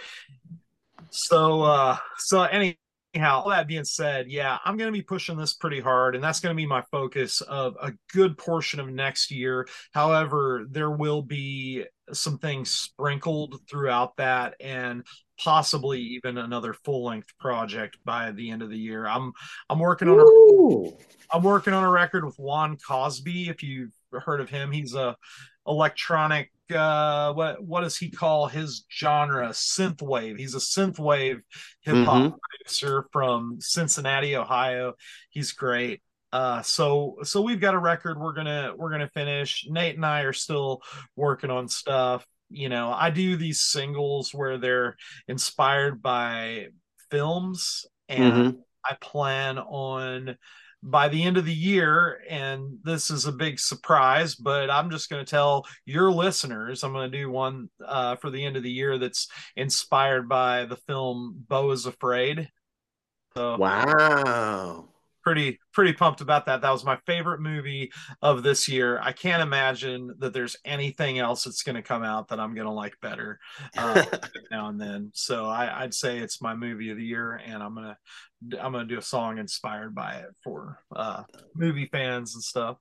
So 1.12 1.62
uh 1.62 1.98
so 2.18 2.44
anyhow 2.44 2.78
all 3.16 3.50
that 3.50 3.68
being 3.68 3.84
said 3.86 4.28
yeah 4.28 4.58
i'm 4.66 4.76
going 4.76 4.88
to 4.88 4.98
be 4.98 5.04
pushing 5.04 5.38
this 5.38 5.54
pretty 5.54 5.80
hard 5.80 6.16
and 6.16 6.24
that's 6.24 6.39
going 6.39 6.52
to 6.52 6.60
be 6.60 6.66
my 6.66 6.82
focus 6.89 7.41
of 7.41 7.78
a 7.80 7.94
good 8.12 8.36
portion 8.39 8.80
of 8.80 8.89
next 8.89 9.30
year. 9.30 9.68
However 9.94 10.66
there 10.68 10.89
will 10.89 11.22
be 11.22 11.86
some 12.12 12.39
things 12.39 12.72
sprinkled 12.72 13.62
throughout 13.70 14.18
that 14.18 14.56
and 14.60 15.06
possibly 15.44 16.00
even 16.00 16.38
another 16.38 16.74
full 16.74 17.04
length 17.04 17.38
project 17.38 17.98
by 18.06 18.32
the 18.32 18.50
end 18.50 18.62
of 18.62 18.70
the 18.70 18.78
year. 18.78 19.06
I'm 19.06 19.34
I'm 19.70 19.80
working 19.80 20.08
on 20.08 20.20
a 20.20 21.36
I'm 21.36 21.44
working 21.44 21.74
on 21.74 21.84
a 21.84 21.89
record 21.89 22.24
with 22.26 22.38
Juan 22.38 22.78
Cosby. 22.78 23.50
If 23.50 23.64
you've 23.64 23.94
heard 24.12 24.39
of 24.39 24.50
him, 24.50 24.72
he's 24.72 24.94
a 24.96 25.16
electronic 25.68 26.52
uh 26.74 27.32
what 27.34 27.64
what 27.64 27.82
does 27.82 27.98
he 27.98 28.10
call 28.10 28.48
his 28.48 28.86
genre? 28.91 29.50
Synthwave. 29.50 30.39
He's 30.39 30.56
a 30.56 30.60
synthwave 30.60 31.41
hip 31.82 32.06
hop 32.06 32.24
mm-hmm. 32.24 32.36
producer 32.50 33.06
from 33.12 33.58
Cincinnati 33.60 34.36
Ohio. 34.36 34.94
He's 35.30 35.52
great. 35.52 36.02
Uh 36.32 36.62
so 36.62 37.18
so 37.24 37.41
we've 37.41 37.60
got 37.60 37.76
a 37.76 37.80
record 37.80 38.20
we're 38.20 38.34
gonna 38.34 38.74
we're 38.78 38.91
gonna 38.91 39.10
finish. 39.10 39.66
Nate 39.70 39.96
and 39.96 40.06
I 40.06 40.22
are 40.22 40.34
still 40.34 40.82
working 41.16 41.50
on 41.50 41.68
stuff 41.68 42.26
you 42.54 42.70
know 42.70 42.93
i 42.95 43.10
do 43.10 43.36
these 43.36 43.62
singles 43.62 44.34
where 44.34 44.58
they're 44.58 44.95
inspired 45.28 46.01
by 46.01 46.68
films 47.10 47.86
and 48.08 48.34
mm-hmm. 48.34 48.60
i 48.86 48.95
plan 49.01 49.58
on 49.58 50.38
by 50.82 51.08
the 51.08 51.24
end 51.24 51.38
of 51.38 51.45
the 51.45 51.54
year 51.54 52.22
and 52.30 52.78
this 52.84 53.10
is 53.10 53.26
a 53.26 53.32
big 53.32 53.60
surprise 53.60 54.36
but 54.36 54.70
i'm 54.70 54.89
just 54.89 55.10
going 55.10 55.24
to 55.24 55.30
tell 55.30 55.66
your 55.86 56.12
listeners 56.12 56.84
i'm 56.84 56.93
going 56.93 57.10
to 57.10 57.18
do 57.18 57.30
one 57.30 57.70
uh, 57.86 58.16
for 58.18 58.30
the 58.30 58.43
end 58.43 58.58
of 58.58 58.64
the 58.64 58.72
year 58.72 58.97
that's 58.97 59.28
inspired 59.56 60.28
by 60.28 60.66
the 60.66 60.76
film 60.76 61.43
Beau 61.47 61.72
is 61.72 61.86
afraid 61.86 62.49
so, 63.34 63.58
wow 63.58 64.89
pretty 65.24 65.59
pretty 65.71 65.93
pumped 65.93 66.21
about 66.21 66.45
that. 66.45 66.61
That 66.61 66.71
was 66.71 66.84
my 66.84 66.97
favorite 67.05 67.41
movie 67.41 67.91
of 68.21 68.43
this 68.43 68.67
year. 68.67 68.99
I 69.01 69.11
can't 69.11 69.41
imagine 69.41 70.13
that 70.19 70.34
there's 70.34 70.57
anything 70.65 71.19
else 71.19 71.45
that's 71.45 71.63
going 71.63 71.76
to 71.76 71.82
come 71.82 72.03
out 72.03 72.28
that 72.28 72.39
I'm 72.39 72.53
going 72.53 72.67
to 72.67 72.74
like 72.74 72.93
better 73.01 73.39
uh, 73.78 74.03
now 74.51 74.69
and 74.69 74.80
then. 74.80 75.11
So 75.13 75.45
I, 75.45 75.84
would 75.84 75.93
say 75.93 76.19
it's 76.19 76.41
my 76.41 76.53
movie 76.53 76.91
of 76.91 76.97
the 76.97 77.03
year, 77.03 77.41
and 77.43 77.63
I'm 77.63 77.74
gonna 77.74 77.97
I'm 78.61 78.74
gonna 78.74 78.86
do 78.86 78.99
a 78.99 79.01
song 79.01 79.38
inspired 79.38 79.95
by 79.95 80.15
it 80.15 80.30
for 80.43 80.80
uh, 80.95 81.24
movie 81.55 81.89
fans 81.91 82.36
and 82.36 82.43
stuff. 82.43 82.78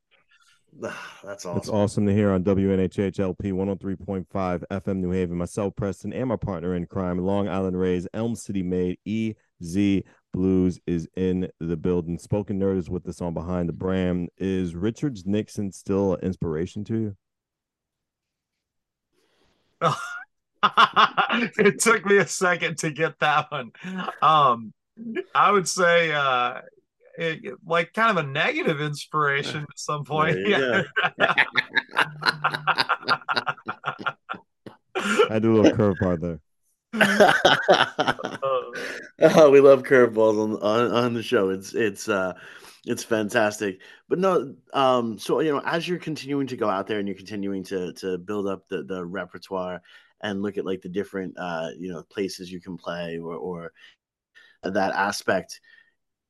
That's 0.80 0.96
awesome. 1.24 1.54
That's 1.54 1.68
awesome 1.68 2.06
to 2.06 2.14
hear 2.14 2.32
on 2.32 2.44
WNHH 2.44 3.20
LP 3.20 3.52
103.5 3.52 4.26
FM 4.70 4.96
New 4.96 5.10
Haven. 5.10 5.36
Myself, 5.36 5.76
Preston, 5.76 6.12
and 6.12 6.28
my 6.28 6.36
partner 6.36 6.74
in 6.74 6.86
crime, 6.86 7.18
Long 7.18 7.48
Island 7.48 7.78
Rays, 7.78 8.08
Elm 8.14 8.34
City 8.34 8.62
Made, 8.62 8.98
EZ 9.06 10.02
BlueZ 10.34 10.80
is 10.86 11.08
in 11.16 11.50
the 11.60 11.76
building. 11.76 12.18
Spoken 12.18 12.58
Nerd 12.58 12.78
is 12.78 12.90
with 12.90 13.06
us 13.08 13.20
on 13.20 13.34
Behind 13.34 13.68
the 13.68 13.72
Brand. 13.72 14.30
Is 14.38 14.74
Richards 14.74 15.24
Nixon 15.26 15.72
still 15.72 16.14
an 16.14 16.20
inspiration 16.20 16.84
to 16.84 16.98
you? 16.98 17.16
it 21.58 21.80
took 21.80 22.06
me 22.06 22.18
a 22.18 22.26
second 22.26 22.78
to 22.78 22.90
get 22.90 23.18
that 23.18 23.50
one. 23.50 23.72
Um, 24.20 24.72
I 25.34 25.50
would 25.50 25.68
say 25.68 26.12
uh, 26.12 26.60
it, 27.18 27.54
like 27.66 27.92
kind 27.92 28.16
of 28.16 28.24
a 28.24 28.28
negative 28.28 28.80
inspiration 28.80 29.62
at 29.62 29.78
some 29.78 30.04
point. 30.04 30.38
Yeah. 30.46 30.82
I 35.30 35.38
do 35.40 35.54
a 35.54 35.56
little 35.60 35.76
curve 35.76 35.96
part 35.98 36.20
there. 36.20 36.40
Oh, 36.94 38.72
we 39.50 39.60
love 39.60 39.82
curveballs 39.82 40.38
on, 40.38 40.54
on 40.62 40.92
on 40.92 41.14
the 41.14 41.22
show. 41.22 41.50
It's 41.50 41.74
it's 41.74 42.08
uh 42.08 42.34
it's 42.84 43.04
fantastic. 43.04 43.80
But 44.08 44.18
no, 44.18 44.54
um, 44.74 45.18
so 45.18 45.40
you 45.40 45.52
know, 45.52 45.62
as 45.64 45.86
you're 45.88 45.98
continuing 45.98 46.46
to 46.48 46.56
go 46.56 46.68
out 46.68 46.86
there 46.86 46.98
and 46.98 47.08
you're 47.08 47.16
continuing 47.16 47.64
to 47.64 47.92
to 47.94 48.18
build 48.18 48.46
up 48.46 48.68
the 48.68 48.82
the 48.82 49.04
repertoire 49.04 49.80
and 50.22 50.42
look 50.42 50.58
at 50.58 50.66
like 50.66 50.82
the 50.82 50.88
different 50.88 51.34
uh 51.38 51.68
you 51.78 51.92
know 51.92 52.02
places 52.10 52.50
you 52.50 52.60
can 52.60 52.76
play 52.76 53.18
or 53.18 53.34
or 53.34 53.72
that 54.62 54.92
aspect 54.94 55.60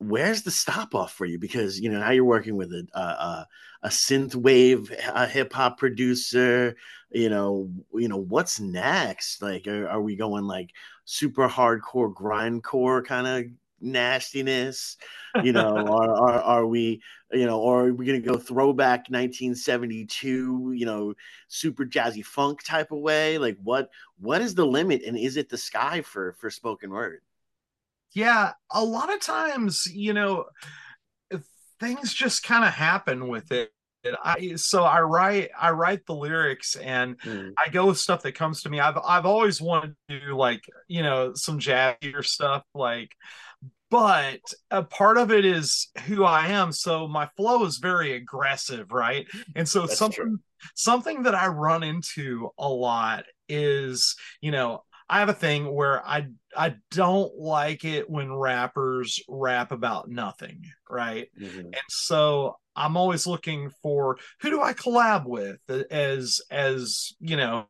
where's 0.02 0.42
the 0.42 0.50
stop 0.50 0.94
off 0.94 1.12
for 1.12 1.26
you? 1.26 1.38
Because 1.38 1.80
you 1.80 1.90
know 1.90 2.00
now 2.00 2.10
you're 2.10 2.24
working 2.24 2.56
with 2.56 2.72
a 2.72 2.86
a, 2.94 3.46
a 3.84 3.88
synth 3.88 4.34
wave 4.34 4.92
a 5.14 5.26
hip 5.26 5.52
hop 5.52 5.78
producer. 5.78 6.76
You 7.10 7.28
know, 7.28 7.70
you 7.94 8.08
know 8.08 8.18
what's 8.18 8.60
next? 8.60 9.42
Like, 9.42 9.66
are, 9.66 9.88
are 9.88 10.00
we 10.00 10.16
going 10.16 10.44
like 10.44 10.70
super 11.04 11.48
hardcore 11.48 12.12
grindcore 12.12 13.04
kind 13.04 13.26
of 13.26 13.52
nastiness? 13.80 14.96
You 15.42 15.52
know, 15.52 15.76
are, 15.86 16.10
are 16.10 16.42
are 16.42 16.66
we? 16.66 17.02
You 17.32 17.46
know, 17.46 17.60
or 17.60 17.88
are 17.88 17.92
we 17.94 18.06
gonna 18.06 18.20
go 18.20 18.36
throwback 18.36 19.08
1972? 19.08 20.72
You 20.74 20.86
know, 20.86 21.14
super 21.48 21.84
jazzy 21.84 22.24
funk 22.24 22.62
type 22.64 22.92
of 22.92 22.98
way? 22.98 23.38
Like, 23.38 23.58
what 23.62 23.90
what 24.20 24.42
is 24.42 24.54
the 24.54 24.66
limit, 24.66 25.02
and 25.06 25.18
is 25.18 25.36
it 25.36 25.48
the 25.48 25.58
sky 25.58 26.02
for 26.02 26.32
for 26.34 26.50
spoken 26.50 26.90
word? 26.90 27.22
Yeah, 28.14 28.52
a 28.70 28.84
lot 28.84 29.12
of 29.12 29.20
times, 29.20 29.86
you 29.86 30.12
know, 30.12 30.44
things 31.80 32.12
just 32.12 32.42
kind 32.42 32.64
of 32.64 32.72
happen 32.72 33.28
with 33.28 33.52
it. 33.52 33.70
I 34.22 34.54
so 34.56 34.82
I 34.82 35.00
write 35.00 35.50
I 35.58 35.70
write 35.70 36.06
the 36.06 36.14
lyrics 36.14 36.74
and 36.74 37.18
mm. 37.20 37.52
I 37.56 37.68
go 37.70 37.86
with 37.86 37.98
stuff 37.98 38.22
that 38.22 38.34
comes 38.34 38.62
to 38.62 38.70
me. 38.70 38.80
I've 38.80 38.98
I've 38.98 39.26
always 39.26 39.60
wanted 39.60 39.94
to 40.08 40.20
do 40.20 40.36
like 40.36 40.64
you 40.88 41.04
know 41.04 41.34
some 41.34 41.60
jazzier 41.60 42.24
stuff 42.24 42.64
like 42.74 43.10
but 43.92 44.40
a 44.70 44.82
part 44.82 45.18
of 45.18 45.30
it 45.30 45.44
is 45.44 45.88
who 46.06 46.24
I 46.24 46.48
am. 46.48 46.72
So 46.72 47.06
my 47.06 47.28
flow 47.36 47.62
is 47.66 47.76
very 47.76 48.12
aggressive, 48.14 48.90
right? 48.90 49.26
And 49.54 49.68
so 49.68 49.82
That's 49.82 49.98
something 49.98 50.24
true. 50.24 50.38
something 50.74 51.24
that 51.24 51.34
I 51.34 51.48
run 51.48 51.82
into 51.82 52.48
a 52.58 52.68
lot 52.68 53.24
is, 53.50 54.16
you 54.40 54.50
know, 54.50 54.82
I 55.10 55.18
have 55.18 55.28
a 55.28 55.34
thing 55.34 55.70
where 55.70 56.04
I 56.06 56.28
I 56.56 56.76
don't 56.90 57.34
like 57.36 57.84
it 57.84 58.08
when 58.08 58.32
rappers 58.32 59.20
rap 59.28 59.72
about 59.72 60.08
nothing, 60.08 60.64
right? 60.88 61.28
Mm-hmm. 61.40 61.60
And 61.60 61.76
so 61.88 62.56
I'm 62.76 62.96
always 62.96 63.26
looking 63.26 63.70
for 63.82 64.18
who 64.40 64.50
do 64.50 64.62
I 64.62 64.72
collab 64.72 65.26
with 65.26 65.58
as 65.90 66.40
as 66.50 67.14
you 67.20 67.36
know 67.36 67.66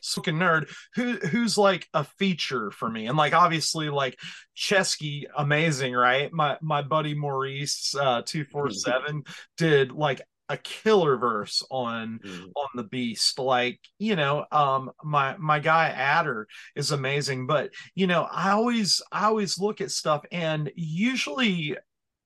spoken 0.00 0.36
nerd 0.36 0.68
who 0.94 1.12
who's 1.14 1.56
like 1.56 1.86
a 1.94 2.02
feature 2.02 2.70
for 2.72 2.90
me 2.90 3.06
and 3.06 3.16
like 3.16 3.32
obviously 3.32 3.88
like 3.88 4.18
Ceschi 4.56 5.24
amazing 5.36 5.94
right 5.94 6.32
my 6.32 6.58
my 6.60 6.82
buddy 6.82 7.14
maurice 7.14 7.94
uh 7.94 8.22
247 8.22 9.22
did 9.56 9.92
like 9.92 10.22
a 10.48 10.56
killer 10.58 11.16
verse 11.16 11.62
on 11.70 12.20
Mhm. 12.24 12.52
on 12.54 12.68
the 12.76 12.84
beast 12.84 13.38
like 13.38 13.80
you 13.98 14.14
know 14.16 14.44
um 14.52 14.90
my 15.04 15.36
my 15.38 15.58
guy 15.58 15.88
adder 15.88 16.46
is 16.76 16.92
amazing 16.92 17.46
but 17.46 17.70
you 17.94 18.06
know 18.06 18.22
i 18.30 18.50
always 18.50 19.02
i 19.12 19.24
always 19.26 19.58
look 19.58 19.80
at 19.80 19.90
stuff 19.90 20.24
and 20.30 20.70
usually 20.76 21.76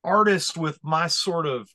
artists 0.05 0.57
with 0.57 0.79
my 0.83 1.07
sort 1.07 1.47
of 1.47 1.69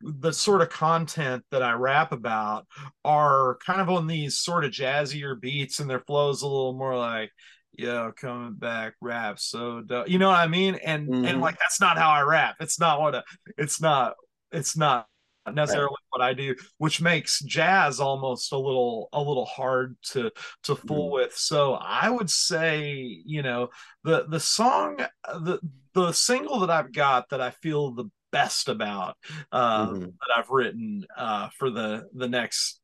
the 0.00 0.32
sort 0.32 0.60
of 0.62 0.70
content 0.70 1.44
that 1.50 1.62
i 1.62 1.72
rap 1.72 2.12
about 2.12 2.66
are 3.04 3.58
kind 3.64 3.80
of 3.80 3.88
on 3.88 4.06
these 4.06 4.38
sort 4.38 4.64
of 4.64 4.72
jazzier 4.72 5.40
beats 5.40 5.78
and 5.78 5.88
their 5.88 6.00
flows 6.00 6.42
a 6.42 6.46
little 6.46 6.74
more 6.74 6.96
like 6.96 7.30
yo 7.78 8.12
coming 8.16 8.54
back 8.54 8.94
rap 9.00 9.38
so 9.38 9.80
dope. 9.80 10.08
you 10.08 10.18
know 10.18 10.28
what 10.28 10.38
i 10.38 10.46
mean 10.46 10.74
and 10.84 11.08
Mhm. 11.08 11.26
and 11.28 11.40
like 11.40 11.58
that's 11.58 11.80
not 11.80 11.96
how 11.96 12.10
i 12.10 12.20
rap 12.20 12.56
it's 12.60 12.78
not 12.80 13.00
what 13.00 13.14
a, 13.14 13.24
it's 13.56 13.80
not 13.80 14.14
it's 14.50 14.76
not 14.76 15.06
necessarily 15.50 15.96
what 16.10 16.22
I 16.22 16.34
do, 16.34 16.54
which 16.78 17.00
makes 17.00 17.40
jazz 17.40 18.00
almost 18.00 18.52
a 18.52 18.58
little 18.58 19.08
a 19.12 19.20
little 19.20 19.46
hard 19.46 19.96
to 20.12 20.30
to 20.64 20.76
fool 20.76 21.10
with. 21.12 21.34
So 21.36 21.74
I 21.74 22.10
would 22.10 22.30
say, 22.30 23.22
you 23.26 23.42
know, 23.42 23.68
the 24.04 24.26
the 24.28 24.40
song 24.40 24.98
the 25.26 25.58
the 25.94 26.12
single 26.12 26.60
that 26.60 26.70
I've 26.70 26.92
got 26.92 27.28
that 27.30 27.40
I 27.40 27.50
feel 27.50 27.92
the 27.92 28.06
best 28.30 28.68
about 28.68 29.16
uh 29.52 29.92
Mhm. 29.92 30.12
that 30.20 30.34
I've 30.38 30.50
written 30.50 31.04
uh 31.16 31.48
for 31.58 31.70
the 31.70 32.08
the 32.14 32.28
next 32.28 32.80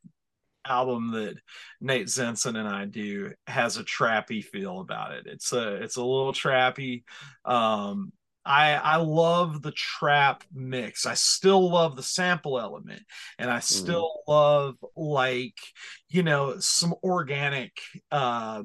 album 0.67 1.13
that 1.13 1.37
Nate 1.81 2.09
Zenson 2.09 2.57
and 2.59 2.69
I 2.69 2.85
do 2.85 3.33
has 3.47 3.79
a 3.79 3.85
trappy 3.85 4.45
feel 4.45 4.81
about 4.81 5.13
it. 5.13 5.27
It's 5.27 5.53
a 5.53 5.77
it's 5.77 5.97
a 5.97 6.03
little 6.05 6.33
trappy. 6.33 7.05
Um 7.45 8.13
I 8.49 8.75
I 8.75 8.97
love 8.97 9.63
the 9.63 9.73
trap 9.73 10.45
mix. 10.55 11.07
I 11.07 11.15
still 11.15 11.71
love 11.71 11.97
the 11.97 12.03
sample 12.03 12.59
element 12.61 13.03
and 13.39 13.51
I 13.51 13.61
still 13.61 14.23
love 14.29 14.77
like, 14.97 15.57
you 16.09 16.23
know, 16.25 16.59
some 16.61 16.95
organic 17.05 17.73
uh 18.11 18.63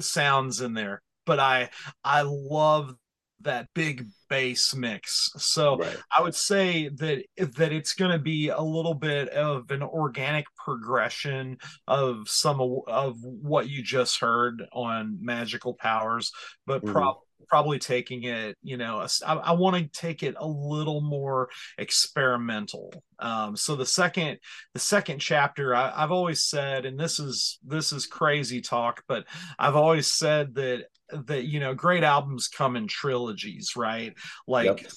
sounds 0.00 0.60
in 0.60 0.74
there. 0.74 1.02
But 1.26 1.40
I 1.40 1.70
I 2.04 2.22
love 2.22 2.94
that 3.42 3.68
big 3.74 4.06
bass 4.28 4.74
mix. 4.74 5.30
So 5.38 5.78
Right. 5.78 6.02
I 6.16 6.22
would 6.22 6.34
say 6.34 6.88
that 6.88 7.24
that 7.56 7.72
it's 7.72 7.94
going 7.94 8.10
to 8.10 8.18
be 8.18 8.48
a 8.48 8.60
little 8.60 8.94
bit 8.94 9.28
of 9.30 9.70
an 9.70 9.82
organic 9.82 10.46
progression 10.56 11.58
of 11.86 12.28
some 12.28 12.60
of, 12.60 12.80
of 12.88 13.16
what 13.22 13.68
you 13.68 13.82
just 13.82 14.20
heard 14.20 14.64
on 14.72 15.18
Magical 15.20 15.74
Powers, 15.74 16.32
but 16.66 16.84
Mhm. 16.84 16.86
prob- 16.86 17.18
probably 17.48 17.78
taking 17.78 18.24
it, 18.24 18.56
you 18.62 18.76
know, 18.76 19.06
I 19.26 19.52
want 19.52 19.76
to 19.76 20.00
take 20.00 20.22
it 20.22 20.34
a 20.38 20.46
little 20.46 21.00
more 21.00 21.48
experimental. 21.78 22.92
Um, 23.18 23.56
so 23.56 23.76
the 23.76 23.86
second 23.86 24.38
the 24.74 24.80
second 24.80 25.20
chapter, 25.20 25.74
I, 25.74 25.92
I've 25.94 26.12
always 26.12 26.44
said, 26.44 26.84
and 26.84 26.98
this 26.98 27.18
is 27.18 27.58
this 27.66 27.92
is 27.92 28.06
crazy 28.06 28.60
talk, 28.60 29.02
but 29.08 29.26
I've 29.58 29.76
always 29.76 30.08
said 30.08 30.54
that 30.54 30.86
that 31.26 31.44
you 31.44 31.60
know 31.60 31.74
great 31.74 32.04
albums 32.04 32.48
come 32.48 32.76
in 32.76 32.86
trilogies, 32.86 33.74
right? 33.76 34.14
Like 34.46 34.66
Yep. 34.66 34.92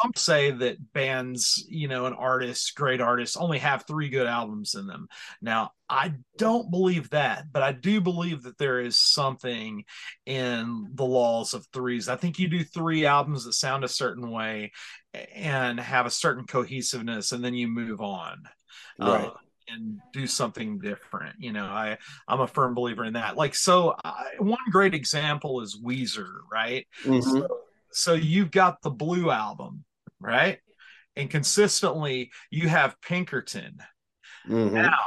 Some 0.00 0.12
say 0.16 0.50
that 0.50 0.92
bands, 0.92 1.64
you 1.68 1.88
know, 1.88 2.06
and 2.06 2.14
artists, 2.16 2.70
great 2.70 3.00
artists, 3.00 3.36
only 3.36 3.58
have 3.58 3.84
three 3.86 4.08
good 4.08 4.26
albums 4.26 4.74
in 4.74 4.86
them. 4.86 5.08
Now, 5.42 5.72
I 5.88 6.14
don't 6.36 6.70
believe 6.70 7.10
that, 7.10 7.52
but 7.52 7.62
I 7.62 7.72
do 7.72 8.00
believe 8.00 8.42
that 8.42 8.58
there 8.58 8.80
is 8.80 9.00
something 9.00 9.84
in 10.26 10.90
the 10.94 11.04
laws 11.04 11.54
of 11.54 11.66
threes. 11.72 12.08
I 12.08 12.16
think 12.16 12.38
you 12.38 12.48
do 12.48 12.64
three 12.64 13.06
albums 13.06 13.44
that 13.44 13.54
sound 13.54 13.84
a 13.84 13.88
certain 13.88 14.30
way 14.30 14.72
and 15.34 15.80
have 15.80 16.06
a 16.06 16.10
certain 16.10 16.46
cohesiveness, 16.46 17.32
and 17.32 17.44
then 17.44 17.54
you 17.54 17.68
move 17.68 18.00
on. 18.00 18.42
Right. 18.98 19.26
Uh, 19.26 19.34
and 19.70 19.98
do 20.12 20.26
something 20.26 20.78
different. 20.78 21.36
You 21.38 21.52
know, 21.52 21.66
I 21.66 21.98
I'm 22.26 22.40
a 22.40 22.46
firm 22.46 22.74
believer 22.74 23.04
in 23.04 23.12
that. 23.14 23.36
Like, 23.36 23.54
so 23.54 23.94
I, 24.02 24.24
one 24.38 24.58
great 24.70 24.94
example 24.94 25.60
is 25.60 25.78
Weezer, 25.84 26.32
right? 26.50 26.86
Mhm. 27.04 27.22
So, 27.22 27.48
so 27.90 28.14
you've 28.14 28.50
got 28.50 28.80
the 28.82 28.90
Blue 28.90 29.30
album, 29.30 29.84
right? 30.20 30.58
And 31.16 31.30
consistently 31.30 32.30
you 32.50 32.68
have 32.68 33.00
Pinkerton. 33.00 33.78
Mhm. 34.48 34.72
Now, 34.72 34.98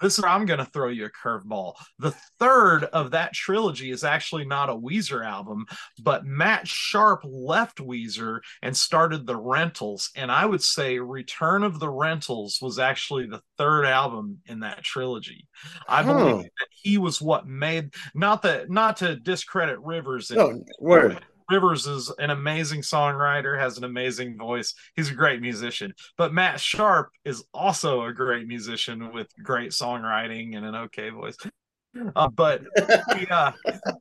this 0.00 0.16
is 0.16 0.22
where 0.22 0.30
I'm 0.32 0.46
going 0.46 0.60
to 0.60 0.64
throw 0.64 0.88
you 0.88 1.04
a 1.04 1.10
curveball. 1.10 1.74
The 1.98 2.12
third 2.38 2.84
of 2.84 3.10
that 3.10 3.34
trilogy 3.34 3.90
is 3.90 4.02
actually 4.02 4.46
not 4.46 4.70
a 4.70 4.74
Weezer 4.74 5.22
album, 5.22 5.66
but 6.00 6.24
Matt 6.24 6.66
Sharp 6.66 7.20
left 7.22 7.76
Weezer 7.78 8.40
and 8.62 8.74
started 8.74 9.26
the 9.26 9.36
Rentals. 9.36 10.10
And 10.16 10.32
I 10.32 10.46
would 10.46 10.62
say 10.62 10.98
Return 10.98 11.62
of 11.62 11.80
the 11.80 11.90
Rentals 11.90 12.60
was 12.62 12.78
actually 12.78 13.26
the 13.26 13.42
third 13.58 13.84
album 13.84 14.38
in 14.46 14.60
that 14.60 14.82
trilogy. 14.82 15.46
I 15.86 16.02
Huh. 16.02 16.14
believe 16.14 16.44
that 16.44 16.68
he 16.72 16.96
was 16.96 17.20
what 17.20 17.46
made 17.46 17.92
not 18.14 18.40
that 18.42 18.70
not 18.70 18.96
to 18.98 19.16
discredit 19.16 19.78
Rivers. 19.80 20.30
and 20.30 20.38
No, 20.38 20.64
word. 20.78 21.22
Rivers 21.50 21.86
is 21.86 22.12
an 22.18 22.30
amazing 22.30 22.82
songwriter, 22.82 23.58
has 23.58 23.78
an 23.78 23.84
amazing 23.84 24.38
voice. 24.38 24.74
He's 24.96 25.10
a 25.10 25.14
great 25.14 25.40
musician. 25.40 25.92
But 26.16 26.32
Matt 26.32 26.60
Sharp 26.60 27.10
is 27.24 27.44
also 27.52 28.04
a 28.04 28.12
great 28.12 28.46
musician 28.46 29.12
with 29.12 29.28
great 29.42 29.70
songwriting 29.70 30.56
and 30.56 30.64
an 30.64 30.74
okay 30.74 31.10
voice. 31.10 31.36
Uh, 32.14 32.28
but 32.28 32.62
yeah, 33.28 33.52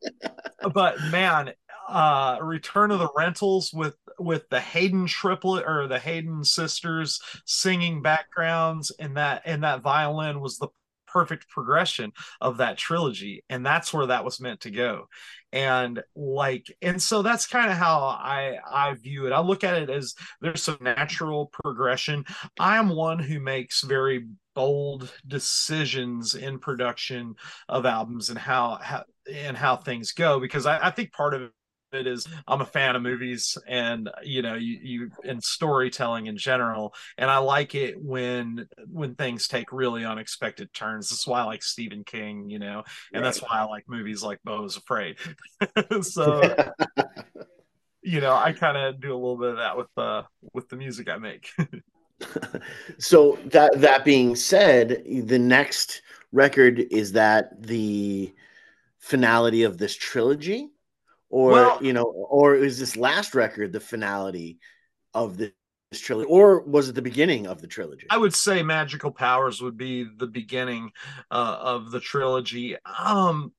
but 0.73 1.01
man, 1.09 1.51
uh, 1.89 2.37
Return 2.41 2.91
of 2.91 2.99
the 2.99 3.09
Rentals 3.15 3.71
with 3.73 3.95
with 4.19 4.47
the 4.49 4.59
Haden 4.59 5.07
triplet 5.07 5.65
or 5.65 5.87
the 5.87 5.99
Haden 5.99 6.43
sisters 6.43 7.19
singing 7.45 8.01
backgrounds 8.01 8.91
and 8.99 9.17
that 9.17 9.41
and 9.45 9.63
that 9.63 9.81
violin 9.81 10.39
was 10.39 10.57
the 10.57 10.67
perfect 11.07 11.49
progression 11.49 12.11
of 12.39 12.57
that 12.57 12.77
trilogy 12.77 13.43
and 13.49 13.65
that's 13.65 13.91
where 13.91 14.05
that 14.05 14.23
was 14.23 14.39
meant 14.39 14.59
to 14.61 14.69
go 14.69 15.07
and 15.51 16.03
like 16.15 16.67
and 16.81 17.01
so 17.01 17.21
that's 17.21 17.47
kind 17.47 17.71
of 17.71 17.77
how 17.77 17.99
i 17.99 18.57
i 18.71 18.93
view 18.93 19.25
it. 19.25 19.31
I 19.31 19.39
look 19.39 19.63
at 19.63 19.81
it 19.81 19.89
as 19.89 20.13
there's 20.41 20.61
some 20.63 20.77
natural 20.81 21.47
progression. 21.47 22.25
I 22.59 22.77
am 22.77 22.89
one 22.89 23.19
who 23.19 23.39
makes 23.39 23.81
very 23.81 24.27
bold 24.55 25.11
decisions 25.27 26.35
in 26.35 26.59
production 26.59 27.35
of 27.67 27.85
albums 27.85 28.29
and 28.29 28.37
how, 28.37 28.77
how 28.81 29.03
and 29.31 29.55
how 29.55 29.75
things 29.75 30.11
go 30.11 30.39
because 30.39 30.65
I, 30.65 30.87
I 30.87 30.91
think 30.91 31.13
part 31.13 31.33
of 31.33 31.51
it 31.93 32.07
is 32.07 32.27
I'm 32.47 32.61
a 32.61 32.65
fan 32.65 32.95
of 32.95 33.01
movies 33.01 33.57
and 33.67 34.09
you 34.23 34.41
know 34.41 34.55
you 34.55 34.79
you 34.81 35.11
and 35.23 35.43
storytelling 35.43 36.27
in 36.27 36.37
general 36.37 36.93
and 37.17 37.29
I 37.29 37.37
like 37.37 37.75
it 37.75 38.01
when 38.01 38.67
when 38.91 39.15
things 39.15 39.47
take 39.47 39.71
really 39.71 40.05
unexpected 40.05 40.73
turns. 40.73 41.09
That's 41.09 41.27
why 41.27 41.41
I 41.41 41.43
like 41.43 41.63
Stephen 41.63 42.03
King, 42.03 42.49
you 42.49 42.59
know, 42.59 42.83
and 43.13 43.23
that's 43.23 43.41
why 43.41 43.59
I 43.59 43.63
like 43.63 43.85
movies 43.87 44.23
like 44.23 44.39
Beau 44.43 44.65
is 44.65 44.77
Afraid. 44.77 45.17
so 46.01 46.41
you 48.01 48.21
know, 48.21 48.33
I 48.33 48.53
kind 48.53 48.77
of 48.77 49.01
do 49.01 49.13
a 49.13 49.15
little 49.15 49.37
bit 49.37 49.51
of 49.51 49.57
that 49.57 49.77
with 49.77 49.97
uh 49.97 50.23
with 50.53 50.69
the 50.69 50.75
music 50.75 51.09
I 51.09 51.17
make. 51.17 51.49
so 52.97 53.37
that 53.45 53.71
that 53.77 54.05
being 54.05 54.35
said, 54.35 55.03
the 55.05 55.39
next 55.39 56.01
record 56.31 56.79
is 56.91 57.11
that 57.13 57.61
the 57.61 58.33
finality 58.99 59.63
of 59.63 59.77
this 59.77 59.95
trilogy, 59.95 60.69
or 61.29 61.51
Well- 61.51 61.83
you 61.83 61.93
know, 61.93 62.03
or 62.03 62.55
is 62.55 62.79
this 62.79 62.95
last 62.95 63.35
record 63.35 63.71
the 63.71 63.79
finality 63.79 64.59
of 65.13 65.37
this 65.37 65.51
trilogy, 65.93 66.29
or 66.29 66.61
was 66.61 66.89
it 66.89 66.95
the 66.95 67.01
beginning 67.01 67.47
of 67.47 67.61
the 67.61 67.67
trilogy? 67.67 68.07
I 68.09 68.17
would 68.17 68.33
say 68.35 68.61
Magical 68.63 69.11
Powers 69.11 69.61
would 69.61 69.77
be 69.77 70.03
the 70.03 70.27
beginning 70.27 70.91
uh, 71.31 71.57
of 71.59 71.91
the 71.91 71.99
trilogy. 71.99 72.75
Um, 72.85 73.53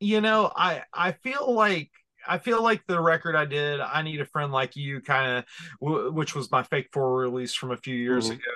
you 0.00 0.20
know, 0.20 0.50
I 0.54 0.82
I 0.92 1.12
feel 1.12 1.52
like 1.52 1.90
I 2.26 2.38
feel 2.38 2.62
like 2.62 2.86
the 2.86 3.00
record 3.00 3.34
I 3.36 3.44
did, 3.44 3.80
I 3.80 4.02
Need 4.02 4.20
a 4.20 4.24
Friend 4.26 4.52
Like 4.52 4.76
You, 4.76 5.00
kind 5.00 5.38
of, 5.38 5.44
w- 5.80 6.12
which 6.12 6.34
was 6.34 6.50
my 6.50 6.62
Fake 6.62 6.88
Four 6.92 7.16
release 7.18 7.54
from 7.54 7.70
a 7.72 7.76
few 7.76 7.94
years 7.94 8.28
Mhm. 8.30 8.34
ago, 8.34 8.52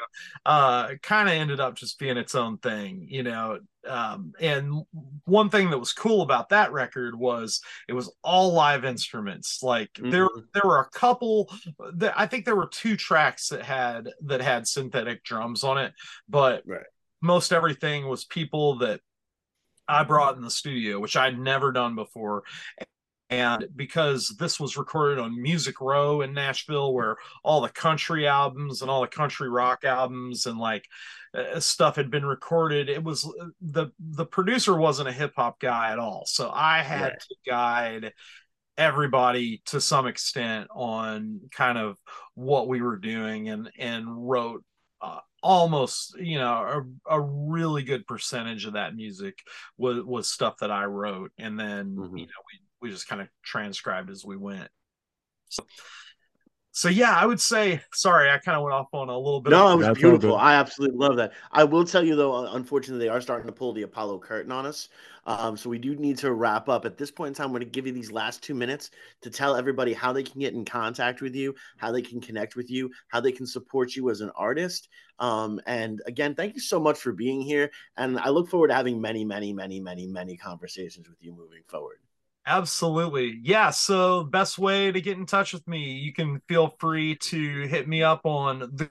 uh, 0.47 0.95
kind 1.03 1.29
of 1.29 1.35
ended 1.35 1.61
up 1.61 1.75
just 1.75 1.99
being 1.99 2.17
its 2.17 2.35
own 2.35 2.59
thing, 2.59 3.07
you 3.11 3.23
know. 3.23 3.61
Um, 3.87 4.33
and 4.41 4.85
one 5.25 5.49
thing 5.49 5.71
that 5.71 5.79
was 5.79 5.93
cool 5.93 6.23
about 6.23 6.49
that 6.49 6.73
record 6.73 7.14
was 7.17 7.61
it 7.89 7.93
was 7.93 8.12
all 8.23 8.53
live 8.53 8.85
instruments. 8.85 9.62
Like 9.62 9.91
there, 9.95 10.27
Mhm. 10.29 10.47
there 10.55 10.62
were 10.64 10.81
a 10.81 10.91
couple. 10.91 11.53
That, 11.95 12.19
I 12.19 12.27
think 12.27 12.45
there 12.45 12.57
were 12.57 12.67
two 12.69 12.97
tracks 12.97 13.49
that 13.49 13.62
had 13.62 14.11
that 14.23 14.41
had 14.41 14.67
synthetic 14.67 15.23
drums 15.25 15.62
on 15.64 15.79
it, 15.79 15.95
but 16.29 16.62
Right. 16.67 16.87
most 17.21 17.53
everything 17.53 18.09
was 18.09 18.25
people 18.25 18.79
that 18.79 19.01
I 19.89 20.03
brought 20.03 20.35
in 20.35 20.43
the 20.43 20.51
studio, 20.51 20.99
which 20.99 21.17
I'd 21.17 21.39
never 21.39 21.71
done 21.71 21.95
before. 21.95 22.43
And 23.29 23.66
because 23.74 24.35
this 24.39 24.61
was 24.61 24.77
recorded 24.77 25.18
on 25.18 25.41
Music 25.41 25.81
Row 25.81 26.20
in 26.20 26.33
Nashville, 26.33 26.95
where 26.95 27.16
all 27.43 27.61
the 27.61 27.68
country 27.68 28.27
albums 28.29 28.83
and 28.83 28.91
all 28.91 29.01
the 29.01 29.09
country 29.09 29.49
rock 29.49 29.85
albums 29.85 30.47
and 30.47 30.59
like 30.59 30.85
uh, 31.35 31.59
stuff 31.59 31.97
had 31.97 32.11
been 32.11 32.24
recorded, 32.24 32.89
it 32.89 33.03
was 33.03 33.29
the 33.61 33.89
the 33.99 34.27
producer 34.27 34.77
wasn't 34.77 35.09
a 35.09 35.12
hip 35.12 35.33
hop 35.35 35.59
guy 35.59 35.91
at 35.91 35.99
all. 35.99 36.22
So 36.27 36.51
I 36.53 36.83
had 36.83 37.03
Right. 37.03 37.20
to 37.20 37.37
guide 37.51 38.12
everybody 38.79 39.62
to 39.66 39.81
some 39.81 40.07
extent 40.07 40.68
on 40.74 41.41
kind 41.51 41.79
of 41.79 41.97
what 42.35 42.68
we 42.68 42.81
were 42.81 42.99
doing 42.99 43.49
and 43.49 43.70
and 43.79 44.07
wrote 44.09 44.62
uh, 45.01 45.20
almost 45.43 46.16
you 46.18 46.39
know 46.39 46.85
a, 47.09 47.16
a, 47.16 47.20
really 47.20 47.83
good 47.83 48.07
percentage 48.07 48.66
of 48.66 48.74
that 48.74 48.95
music 48.95 49.39
was 49.79 50.03
was 50.05 50.29
stuff 50.29 50.57
that 50.61 50.70
I 50.70 50.85
wrote, 50.85 51.33
and 51.39 51.59
then 51.59 51.97
mm-hmm. 51.97 52.16
you 52.16 52.27
know 52.27 52.43
we 52.53 52.66
we 52.81 52.91
just 52.91 53.09
kind 53.09 53.20
of 53.20 53.29
transcribed 53.43 54.11
as 54.11 54.24
we 54.24 54.37
went. 54.37 54.68
So 55.49 55.64
so 56.77 56.91
yeah, 56.91 57.16
I 57.16 57.24
would 57.24 57.41
say 57.41 57.81
sorry, 57.95 58.31
I 58.31 58.37
kind 58.37 58.55
of 58.55 58.62
went 58.62 58.74
off 58.74 58.89
on 58.93 59.09
a 59.09 59.16
little 59.16 59.41
bit. 59.41 59.49
No, 59.49 59.72
it 59.72 59.77
was 59.77 59.97
beautiful. 59.97 60.37
I 60.37 60.57
absolutely 60.57 60.99
love 60.99 61.16
that. 61.16 61.33
I 61.51 61.64
will 61.64 61.87
tell 61.87 62.05
you 62.05 62.16
though, 62.16 62.49
unfortunately, 62.49 63.07
they 63.07 63.09
are 63.09 63.22
starting 63.22 63.47
to 63.47 63.53
pull 63.53 63.72
the 63.72 63.81
Apollo 63.81 64.18
curtain 64.18 64.53
on 64.53 64.66
us. 64.66 64.91
Um, 65.24 65.57
so 65.57 65.70
we 65.70 65.79
do 65.79 65.97
need 65.97 66.18
to 66.18 66.35
wrap 66.35 66.68
up. 66.68 66.85
At 66.85 66.99
this 66.99 67.11
point 67.11 67.29
in 67.29 67.35
time, 67.35 67.47
I'm 67.47 67.53
going 67.53 67.61
to 67.61 67.66
give 67.66 67.87
you 67.87 67.95
these 67.95 68.12
last 68.12 68.43
two 68.43 68.55
minutes 68.55 68.91
to 69.22 69.31
tell 69.31 69.57
everybody 69.57 69.95
how 69.95 70.12
they 70.12 70.22
can 70.22 70.39
get 70.39 70.53
in 70.53 70.66
contact 70.66 71.22
with 71.22 71.35
you, 71.35 71.55
how 71.79 71.93
they 71.93 72.03
can 72.03 72.20
connect 72.20 72.57
with 72.57 72.70
you, 72.70 72.91
how 73.09 73.20
they 73.20 73.33
can 73.33 73.47
support 73.47 73.97
you 73.97 74.11
as 74.11 74.20
an 74.20 74.31
artist. 74.37 74.91
Um, 75.18 75.59
and 75.66 76.03
again, 76.07 76.35
thank 76.35 76.53
you 76.53 76.61
so 76.61 76.79
much 76.79 76.99
for 76.99 77.12
being 77.12 77.41
here. 77.41 77.70
And 77.97 78.18
I 78.18 78.29
look 78.29 78.51
forward 78.51 78.68
to 78.68 78.74
having 78.74 79.01
many, 79.01 79.24
many, 79.24 79.55
many, 79.55 79.81
many, 79.81 80.07
many 80.07 80.37
conversations 80.37 81.09
with 81.09 81.22
you 81.22 81.33
moving 81.33 81.62
forward. 81.68 81.97
Absolutely. 82.47 83.41
Yeah. 83.43 83.71
So, 83.71 84.23
best 84.23 84.57
way 84.59 84.93
to 84.93 85.01
get 85.01 85.19
in 85.19 85.27
touch 85.27 85.53
with 85.53 85.67
me, 85.67 85.95
you 85.95 86.13
can 86.13 86.41
feel 86.49 86.69
free 86.79 87.17
to 87.17 87.67
hit 87.67 87.89
me 87.89 88.03
up 88.05 88.21
on 88.25 88.61
the 88.61 88.89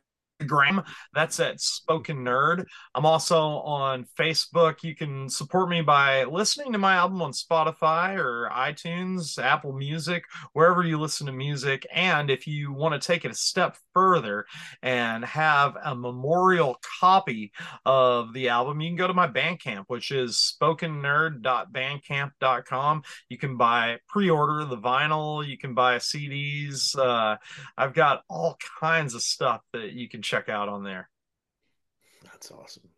That's 1.13 1.39
at 1.39 1.61
Spoken 1.61 2.25
Nerd. 2.25 2.65
I'm 2.93 3.05
also 3.05 3.39
on 3.39 4.05
Facebook. 4.17 4.83
You 4.83 4.95
can 4.95 5.29
support 5.29 5.69
me 5.69 5.81
by 5.81 6.23
listening 6.23 6.73
to 6.73 6.77
my 6.77 6.95
album 6.95 7.21
on 7.21 7.31
Spotify 7.31 8.17
or 8.17 8.49
iTunes, 8.51 9.41
Apple 9.41 9.71
Music, 9.73 10.25
wherever 10.53 10.83
you 10.83 10.99
listen 10.99 11.27
to 11.27 11.33
music. 11.33 11.87
And 11.93 12.29
if 12.29 12.47
you 12.47 12.73
want 12.73 12.99
to 12.99 13.05
take 13.05 13.23
it 13.25 13.31
a 13.31 13.35
step 13.35 13.77
further 13.93 14.45
and 14.81 15.23
have 15.25 15.77
a 15.83 15.93
memorial 15.95 16.79
copy 16.99 17.51
of 17.85 18.33
the 18.33 18.49
album, 18.49 18.81
you 18.81 18.89
can 18.89 18.97
go 18.97 19.07
to 19.07 19.13
my 19.13 19.27
Bandcamp, 19.27 19.85
which 19.87 20.11
is 20.11 20.55
spokennerd.bandcamp.com. 20.59 23.03
You 23.29 23.37
can 23.37 23.55
buy 23.57 23.99
pre-order 24.07 24.65
the 24.65 24.77
vinyl. 24.77 25.47
You 25.47 25.57
can 25.57 25.73
buy 25.73 25.97
CDs. 25.97 26.97
Uh, 26.97 27.37
I've 27.77 27.93
got 27.93 28.23
all 28.29 28.57
kinds 28.79 29.13
of 29.15 29.21
stuff 29.21 29.61
that 29.73 29.91
you 29.93 30.09
can 30.09 30.21
check 30.21 30.34
out 30.49 30.69
on 30.69 30.83
there. 30.83 31.09
That's 32.23 32.51
awesome. 32.51 32.89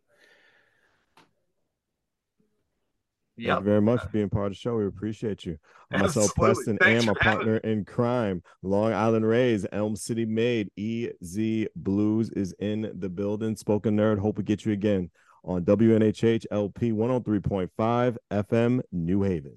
Yep. 3.38 3.48
Thank 3.48 3.60
you 3.60 3.64
very 3.64 3.82
much 3.82 4.02
for 4.02 4.08
being 4.08 4.28
part 4.28 4.46
of 4.46 4.52
the 4.52 4.56
show. 4.56 4.76
We 4.76 4.86
appreciate 4.86 5.46
you. 5.46 5.58
Myself, 5.92 6.34
Preston, 6.34 6.76
Thanks 6.78 7.06
and 7.06 7.06
my 7.06 7.22
partner 7.22 7.58
in 7.58 7.84
crime, 7.84 8.42
Long 8.62 8.92
Island 8.92 9.26
Rays, 9.26 9.64
Elm 9.70 9.94
City 9.94 10.26
Made, 10.26 10.70
EZ 10.76 11.68
BlueZ 11.80 12.36
is 12.36 12.52
in 12.58 12.90
the 12.98 13.08
building. 13.08 13.54
Spoken 13.56 13.96
Nerd, 13.96 14.18
hope 14.18 14.38
we 14.38 14.44
get 14.44 14.66
you 14.66 14.72
again 14.72 15.10
on 15.44 15.64
WNHH 15.64 16.46
LP 16.50 16.92
103.5 16.92 18.16
FM 18.30 18.80
New 18.90 19.22
Haven. 19.22 19.56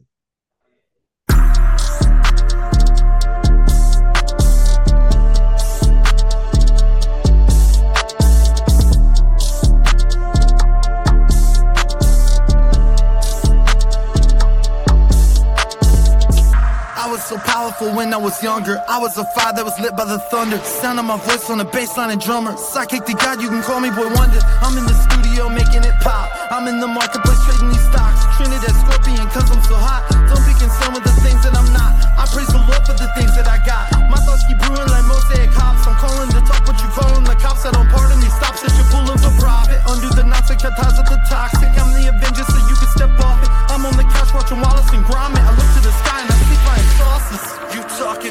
So 17.31 17.39
powerful 17.47 17.87
when 17.95 18.11
I 18.11 18.19
was 18.19 18.43
younger. 18.43 18.75
I 18.91 18.99
was 18.99 19.15
a 19.15 19.23
fire 19.31 19.55
that 19.55 19.63
was 19.63 19.79
lit 19.79 19.95
by 19.95 20.03
the 20.03 20.19
thunder. 20.27 20.59
Sound 20.67 20.99
of 20.99 21.07
my 21.07 21.15
voice 21.15 21.47
on 21.47 21.63
the 21.63 21.69
bass 21.71 21.95
line 21.95 22.11
and 22.11 22.19
drummer. 22.19 22.59
Psychic 22.59 23.07
to 23.07 23.15
God, 23.15 23.39
you 23.39 23.47
can 23.47 23.63
call 23.63 23.79
me 23.79 23.87
Boy 23.87 24.11
Wonder. 24.19 24.43
I'm 24.59 24.75
in 24.75 24.83
the 24.83 24.97
studio 25.07 25.47
making 25.47 25.87
it 25.87 25.95
pop. 26.03 26.27
I'm 26.51 26.67
in 26.67 26.83
the 26.83 26.91
marketplace 26.91 27.39
trading 27.47 27.71
these 27.71 27.87
stocks. 27.87 28.19
Trinidad 28.35 28.75
Scorpion, 28.83 29.23
cause 29.31 29.47
I'm 29.47 29.63
so 29.63 29.79
hot. 29.79 30.03
Don't 30.27 30.43
be 30.43 30.51
concerned 30.59 30.91
with 30.91 31.07
the 31.07 31.15
things 31.23 31.39
that 31.47 31.55
I'm 31.55 31.71
not. 31.71 31.95
I 32.19 32.27
praise 32.35 32.51
the 32.51 32.59
Lord 32.67 32.83
for 32.83 32.99
the 32.99 33.07
things 33.15 33.31
that 33.39 33.47
I 33.47 33.63
got. 33.63 33.87
My 34.11 34.19
thoughts 34.27 34.43
keep 34.43 34.59
brewing 34.59 34.91
like 34.91 35.07
mosaic 35.07 35.55
hops. 35.55 35.87
I'm 35.87 35.95
calling 36.03 36.35
the 36.35 36.43
top, 36.43 36.67
what 36.67 36.75
you 36.83 36.91
calling 36.91 37.23
the 37.23 37.39
cops. 37.39 37.63
I 37.63 37.71
don't 37.71 37.87
pardon 37.95 38.19
these 38.19 38.35
stops. 38.35 38.59
It's 38.59 38.75
your 38.75 38.91
pull 38.91 39.07
of 39.07 39.23
a 39.23 39.31
profit. 39.39 39.79
Undo 39.87 40.11
the 40.19 40.27
knots 40.27 40.51
and 40.51 40.59
cut 40.59 40.75
ties 40.75 40.99
with 40.99 41.07
the 41.07 41.19
toxic. 41.31 41.71
I'm 41.79 41.95
the 41.95 42.11
Avenger, 42.11 42.43
so 42.43 42.59
you 42.67 42.75
can 42.75 42.91
step 42.91 43.13
off 43.23 43.39
it. 43.39 43.51
I'm 43.71 43.87
on 43.87 43.95
the 43.95 44.03
couch 44.11 44.35
watching 44.35 44.59
Wallace 44.59 44.91
and 44.91 45.07
Gromit. 45.07 45.39
I 45.39 45.55
look 45.55 45.69
to 45.79 45.79
the 45.79 45.95
sky 46.03 46.30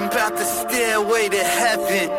talking 0.01 0.18
about 0.18 0.38
the 0.38 0.44
stairway 0.44 1.28
to 1.28 1.36
heaven. 1.36 2.11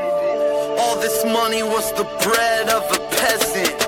All 0.79 0.99
this 0.99 1.23
money 1.25 1.63
was 1.63 1.91
the 1.93 2.03
bread 2.23 2.69
of 2.69 2.83
a 2.91 2.99
peasant. 3.15 3.80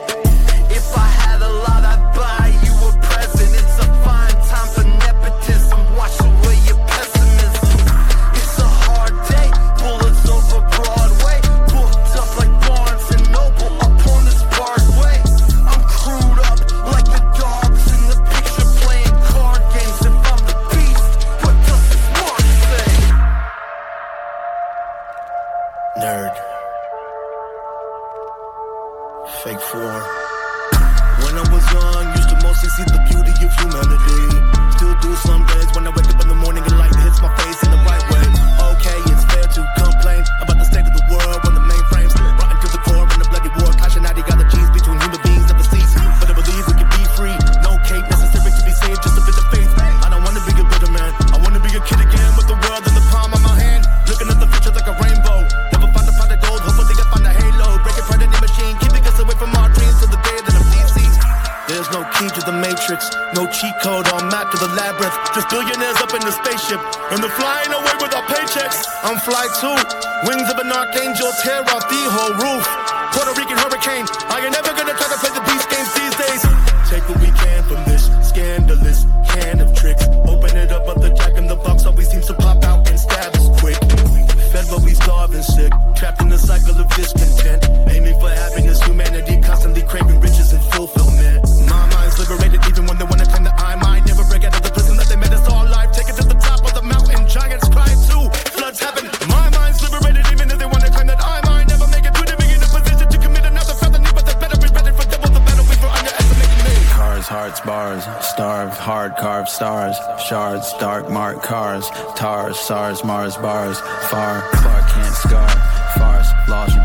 Shards, 110.23 110.73
dark 110.79 111.09
mark 111.09 111.43
cars, 111.43 111.89
tars, 112.15 112.57
SARS, 112.59 113.03
Mars, 113.03 113.35
bars, 113.37 113.79
far, 114.09 114.41
Clark 114.53 114.89
can't 114.89 115.13
scar, 115.13 115.49
farce, 115.97 116.31
lost 116.47 116.82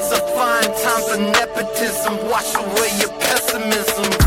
it's 0.00 0.12
a 0.12 0.20
fine 0.34 0.72
time 0.82 1.02
for 1.08 1.18
nepotism. 1.32 2.30
Wash 2.30 2.54
away 2.54 2.88
your 3.00 3.12
pessimism. 3.20 4.19